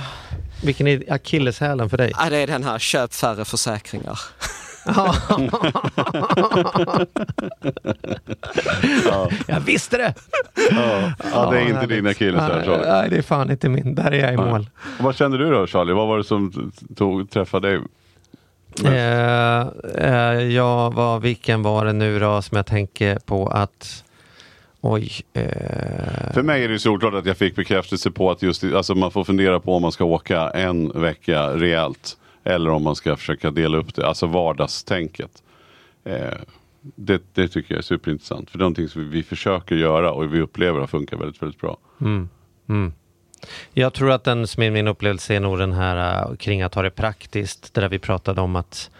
vilken 0.64 0.86
är 0.86 1.12
akilleshälen 1.12 1.90
för 1.90 1.96
dig? 1.96 2.12
Ja, 2.18 2.30
det 2.30 2.36
är 2.36 2.46
den 2.46 2.64
här, 2.64 2.78
köp 2.78 3.14
färre 3.14 3.44
försäkringar. 3.44 4.20
Ja, 9.04 9.28
jag 9.46 9.60
visste 9.60 9.96
det! 9.96 10.14
ja. 10.70 11.12
ja, 11.32 11.50
det 11.50 11.58
är 11.60 11.68
inte 11.68 11.86
din 11.86 12.06
akilleshäl 12.06 12.56
Nej, 12.56 12.66
Charlie. 12.66 12.90
Nej, 12.90 13.10
det 13.10 13.16
är 13.16 13.22
fan 13.22 13.50
inte 13.50 13.68
min. 13.68 13.94
Där 13.94 14.10
är 14.10 14.20
jag 14.20 14.32
i 14.34 14.36
Nej. 14.36 14.46
mål. 14.46 14.70
Och 14.98 15.04
Vad 15.04 15.16
kände 15.16 15.38
du 15.38 15.50
då 15.50 15.66
Charlie? 15.66 15.92
Vad 15.92 16.08
var 16.08 16.18
det 16.18 16.24
som 16.24 16.72
tog, 16.96 17.30
träffade 17.30 17.68
dig? 17.68 17.80
Eh, 18.84 19.60
eh, 19.94 20.42
ja, 20.42 20.90
vad, 20.90 21.22
vilken 21.22 21.62
var 21.62 21.84
det 21.84 21.92
nu 21.92 22.18
då 22.18 22.42
som 22.42 22.56
jag 22.56 22.66
tänker 22.66 23.18
på 23.18 23.46
att 23.48 24.04
Oj. 24.80 25.10
Eh, 25.32 26.32
För 26.34 26.42
mig 26.42 26.64
är 26.64 26.68
det 26.68 26.72
ju 26.72 26.78
solklart 26.78 27.14
att 27.14 27.26
jag 27.26 27.36
fick 27.36 27.56
bekräftelse 27.56 28.10
på 28.10 28.30
att 28.30 28.42
just 28.42 28.64
alltså 28.64 28.94
man 28.94 29.10
får 29.10 29.24
fundera 29.24 29.60
på 29.60 29.76
om 29.76 29.82
man 29.82 29.92
ska 29.92 30.04
åka 30.04 30.50
en 30.50 31.00
vecka 31.00 31.42
rejält. 31.46 32.16
Eller 32.44 32.70
om 32.70 32.82
man 32.82 32.96
ska 32.96 33.16
försöka 33.16 33.50
dela 33.50 33.78
upp 33.78 33.94
det, 33.94 34.06
alltså 34.06 34.26
vardagstänket. 34.26 35.42
Eh, 36.04 36.38
det, 36.80 37.22
det 37.34 37.48
tycker 37.48 37.74
jag 37.74 37.78
är 37.78 37.82
superintressant. 37.82 38.50
För 38.50 38.58
det 38.58 38.62
är 38.62 38.64
någonting 38.64 38.88
som 38.88 39.02
vi, 39.02 39.08
vi 39.08 39.22
försöker 39.22 39.76
göra 39.76 40.12
och 40.12 40.34
vi 40.34 40.40
upplever 40.40 40.80
har 40.80 40.86
funkat 40.86 41.20
väldigt, 41.20 41.42
väldigt 41.42 41.60
bra. 41.60 41.78
Mm. 42.00 42.28
Mm. 42.68 42.92
Jag 43.72 43.92
tror 43.92 44.10
att 44.10 44.24
den 44.24 44.46
som 44.46 44.62
är 44.62 44.70
min 44.70 44.88
upplevelse 44.88 45.34
är 45.34 45.40
nog 45.40 45.58
den 45.58 45.72
här 45.72 46.22
eh, 46.30 46.36
kring 46.36 46.62
att 46.62 46.74
ha 46.74 46.82
det 46.82 46.90
praktiskt. 46.90 47.74
Det 47.74 47.80
där 47.80 47.88
vi 47.88 47.98
pratade 47.98 48.40
om 48.40 48.56
att, 48.56 48.90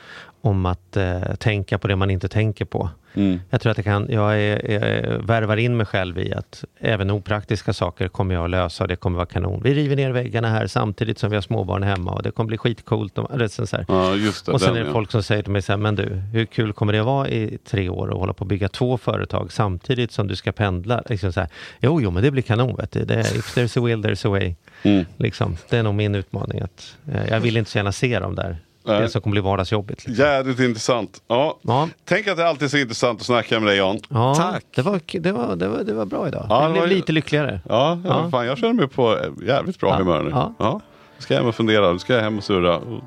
om 0.40 0.66
att 0.66 0.96
uh, 0.96 1.34
tänka 1.34 1.78
på 1.78 1.88
det 1.88 1.96
man 1.96 2.10
inte 2.10 2.28
tänker 2.28 2.64
på. 2.64 2.90
Mm. 3.14 3.40
Jag 3.50 3.60
tror 3.60 3.70
att 3.70 3.78
jag 3.78 3.84
kan, 3.84 4.06
jag 4.10 4.40
är, 4.40 4.70
är, 4.70 5.18
värvar 5.18 5.56
in 5.56 5.76
mig 5.76 5.86
själv 5.86 6.18
i 6.18 6.34
att 6.34 6.64
även 6.78 7.10
opraktiska 7.10 7.72
saker 7.72 8.08
kommer 8.08 8.34
jag 8.34 8.44
att 8.44 8.50
lösa 8.50 8.84
och 8.84 8.88
det 8.88 8.96
kommer 8.96 9.16
vara 9.16 9.26
kanon. 9.26 9.60
Vi 9.62 9.74
river 9.74 9.96
ner 9.96 10.10
väggarna 10.10 10.48
här 10.48 10.66
samtidigt 10.66 11.18
som 11.18 11.30
vi 11.30 11.36
har 11.36 11.42
småbarn 11.42 11.82
hemma 11.82 12.12
och 12.12 12.22
det 12.22 12.30
kommer 12.30 12.48
bli 12.48 12.58
skitcoolt. 12.58 13.18
Och, 13.18 13.38
det 13.38 13.44
är 13.44 13.66
så. 13.66 13.76
Ja, 13.88 14.16
det. 14.46 14.52
Och 14.52 14.60
sen 14.60 14.76
är 14.76 14.84
det 14.84 14.92
folk 14.92 15.10
som 15.10 15.22
säger 15.22 15.42
till 15.42 15.52
mig 15.52 15.62
så 15.62 15.72
här, 15.72 15.76
men 15.76 15.94
du, 15.94 16.22
hur 16.32 16.44
kul 16.44 16.72
kommer 16.72 16.92
det 16.92 17.02
vara 17.02 17.28
i 17.28 17.58
tre 17.64 17.88
år 17.88 18.08
och 18.08 18.20
hålla 18.20 18.32
på 18.32 18.44
att 18.44 18.48
bygga 18.48 18.68
två 18.68 18.98
företag 18.98 19.52
samtidigt 19.52 20.12
som 20.12 20.26
du 20.26 20.36
ska 20.36 20.52
pendla? 20.52 21.02
Liksom 21.08 21.32
så 21.32 21.40
här, 21.40 21.48
jo, 21.80 22.00
jo, 22.00 22.10
men 22.10 22.22
det 22.22 22.30
blir 22.30 22.42
kanon. 22.42 22.76
Vet 22.76 22.92
du. 22.92 23.04
Det, 23.04 23.20
if 23.20 23.56
there's 23.56 23.78
a 23.78 23.84
will, 23.84 24.04
there's 24.04 24.26
a 24.26 24.30
way. 24.30 24.54
Mm. 24.82 25.04
Liksom. 25.16 25.56
Det 25.68 25.76
är 25.76 25.82
nog 25.82 25.94
min 25.94 26.14
utmaning. 26.14 26.60
Att, 26.60 26.96
eh, 27.12 27.28
jag 27.30 27.40
vill 27.40 27.56
inte 27.56 27.70
så 27.70 27.78
gärna 27.78 27.92
se 27.92 28.18
dem 28.18 28.34
där. 28.34 28.58
Nej. 28.84 29.00
Det 29.00 29.08
som 29.08 29.20
kommer 29.20 29.32
bli 29.32 29.40
vardagsjobbigt. 29.40 30.06
Liksom. 30.06 30.24
Jävligt 30.24 30.60
intressant. 30.60 31.22
Ja. 31.28 31.56
Ja, 31.62 31.88
Tänk 32.04 32.28
att 32.28 32.36
det 32.36 32.48
alltid 32.48 32.62
är 32.64 32.68
så 32.68 32.76
intressant 32.76 33.20
att 33.20 33.26
snacka 33.26 33.60
med 33.60 33.68
dig 33.68 33.76
Jan. 33.76 33.98
ja 34.08 34.34
Tack. 34.34 34.64
Det, 34.74 34.82
var, 34.82 35.00
det, 35.20 35.32
var, 35.32 35.56
det, 35.56 35.68
var, 35.68 35.78
det 35.78 35.92
var 35.92 36.04
bra 36.04 36.28
idag. 36.28 36.46
Ja, 36.48 36.60
jag 36.60 36.68
det 36.68 36.72
blev 36.72 36.82
var 36.82 36.88
lite 36.88 37.12
lyckligare. 37.12 37.60
Ja, 37.68 37.98
ja. 38.04 38.10
Ja. 38.24 38.30
Fan, 38.30 38.46
jag 38.46 38.58
känner 38.58 38.74
mig 38.74 38.88
på 38.88 39.16
eh, 39.18 39.46
jävligt 39.46 39.80
bra 39.80 39.88
Ja, 39.90 39.96
humör 39.96 40.22
nu. 40.22 40.30
ja. 40.30 40.54
Ja. 40.58 40.80
Ska 41.18 41.34
jag 41.34 41.40
hem 41.40 41.48
och 41.48 41.54
fundera. 41.54 41.92
Nu 41.92 41.98
ska 41.98 42.14
jag 42.14 42.22
hem 42.22 42.38
och 42.38 42.44
surra 42.44 42.76
och 42.76 43.00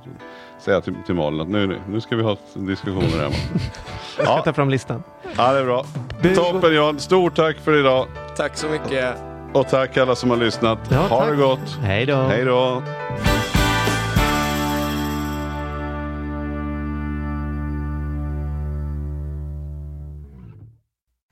säga 0.62 0.82
till, 0.82 0.94
till 1.06 1.16
Malin 1.16 1.42
att 1.42 1.50
nu, 1.50 1.80
nu 1.90 2.02
ska 2.02 2.16
vi 2.16 2.24
ha 2.24 2.38
diskussioner 2.54 3.22
hemma. 3.22 3.36
Jag 4.18 4.26
ska 4.26 4.34
Ja. 4.36 4.42
ta 4.46 4.54
fram 4.54 4.70
listan. 4.70 5.04
ja, 5.38 5.54
det 5.54 5.60
är 5.60 5.64
bra. 5.66 5.86
Du- 6.22 6.36
Toppen 6.36 6.74
Jan. 6.76 7.00
Stort 7.00 7.36
tack 7.36 7.58
för 7.58 7.80
idag. 7.80 8.08
Tack 8.38 8.58
så 8.58 8.68
mycket. 8.68 9.16
Och 9.54 9.68
tack 9.70 9.98
alla 9.98 10.16
som 10.16 10.30
har 10.30 10.38
lyssnat. 10.38 10.80
Ja, 10.92 10.98
ha 10.98 11.20
tack. 11.20 11.30
det 11.30 11.36
gott. 11.36 11.78
Hej 11.82 12.06
då. 12.06 12.16
Hej 12.16 12.46
då. 12.46 12.84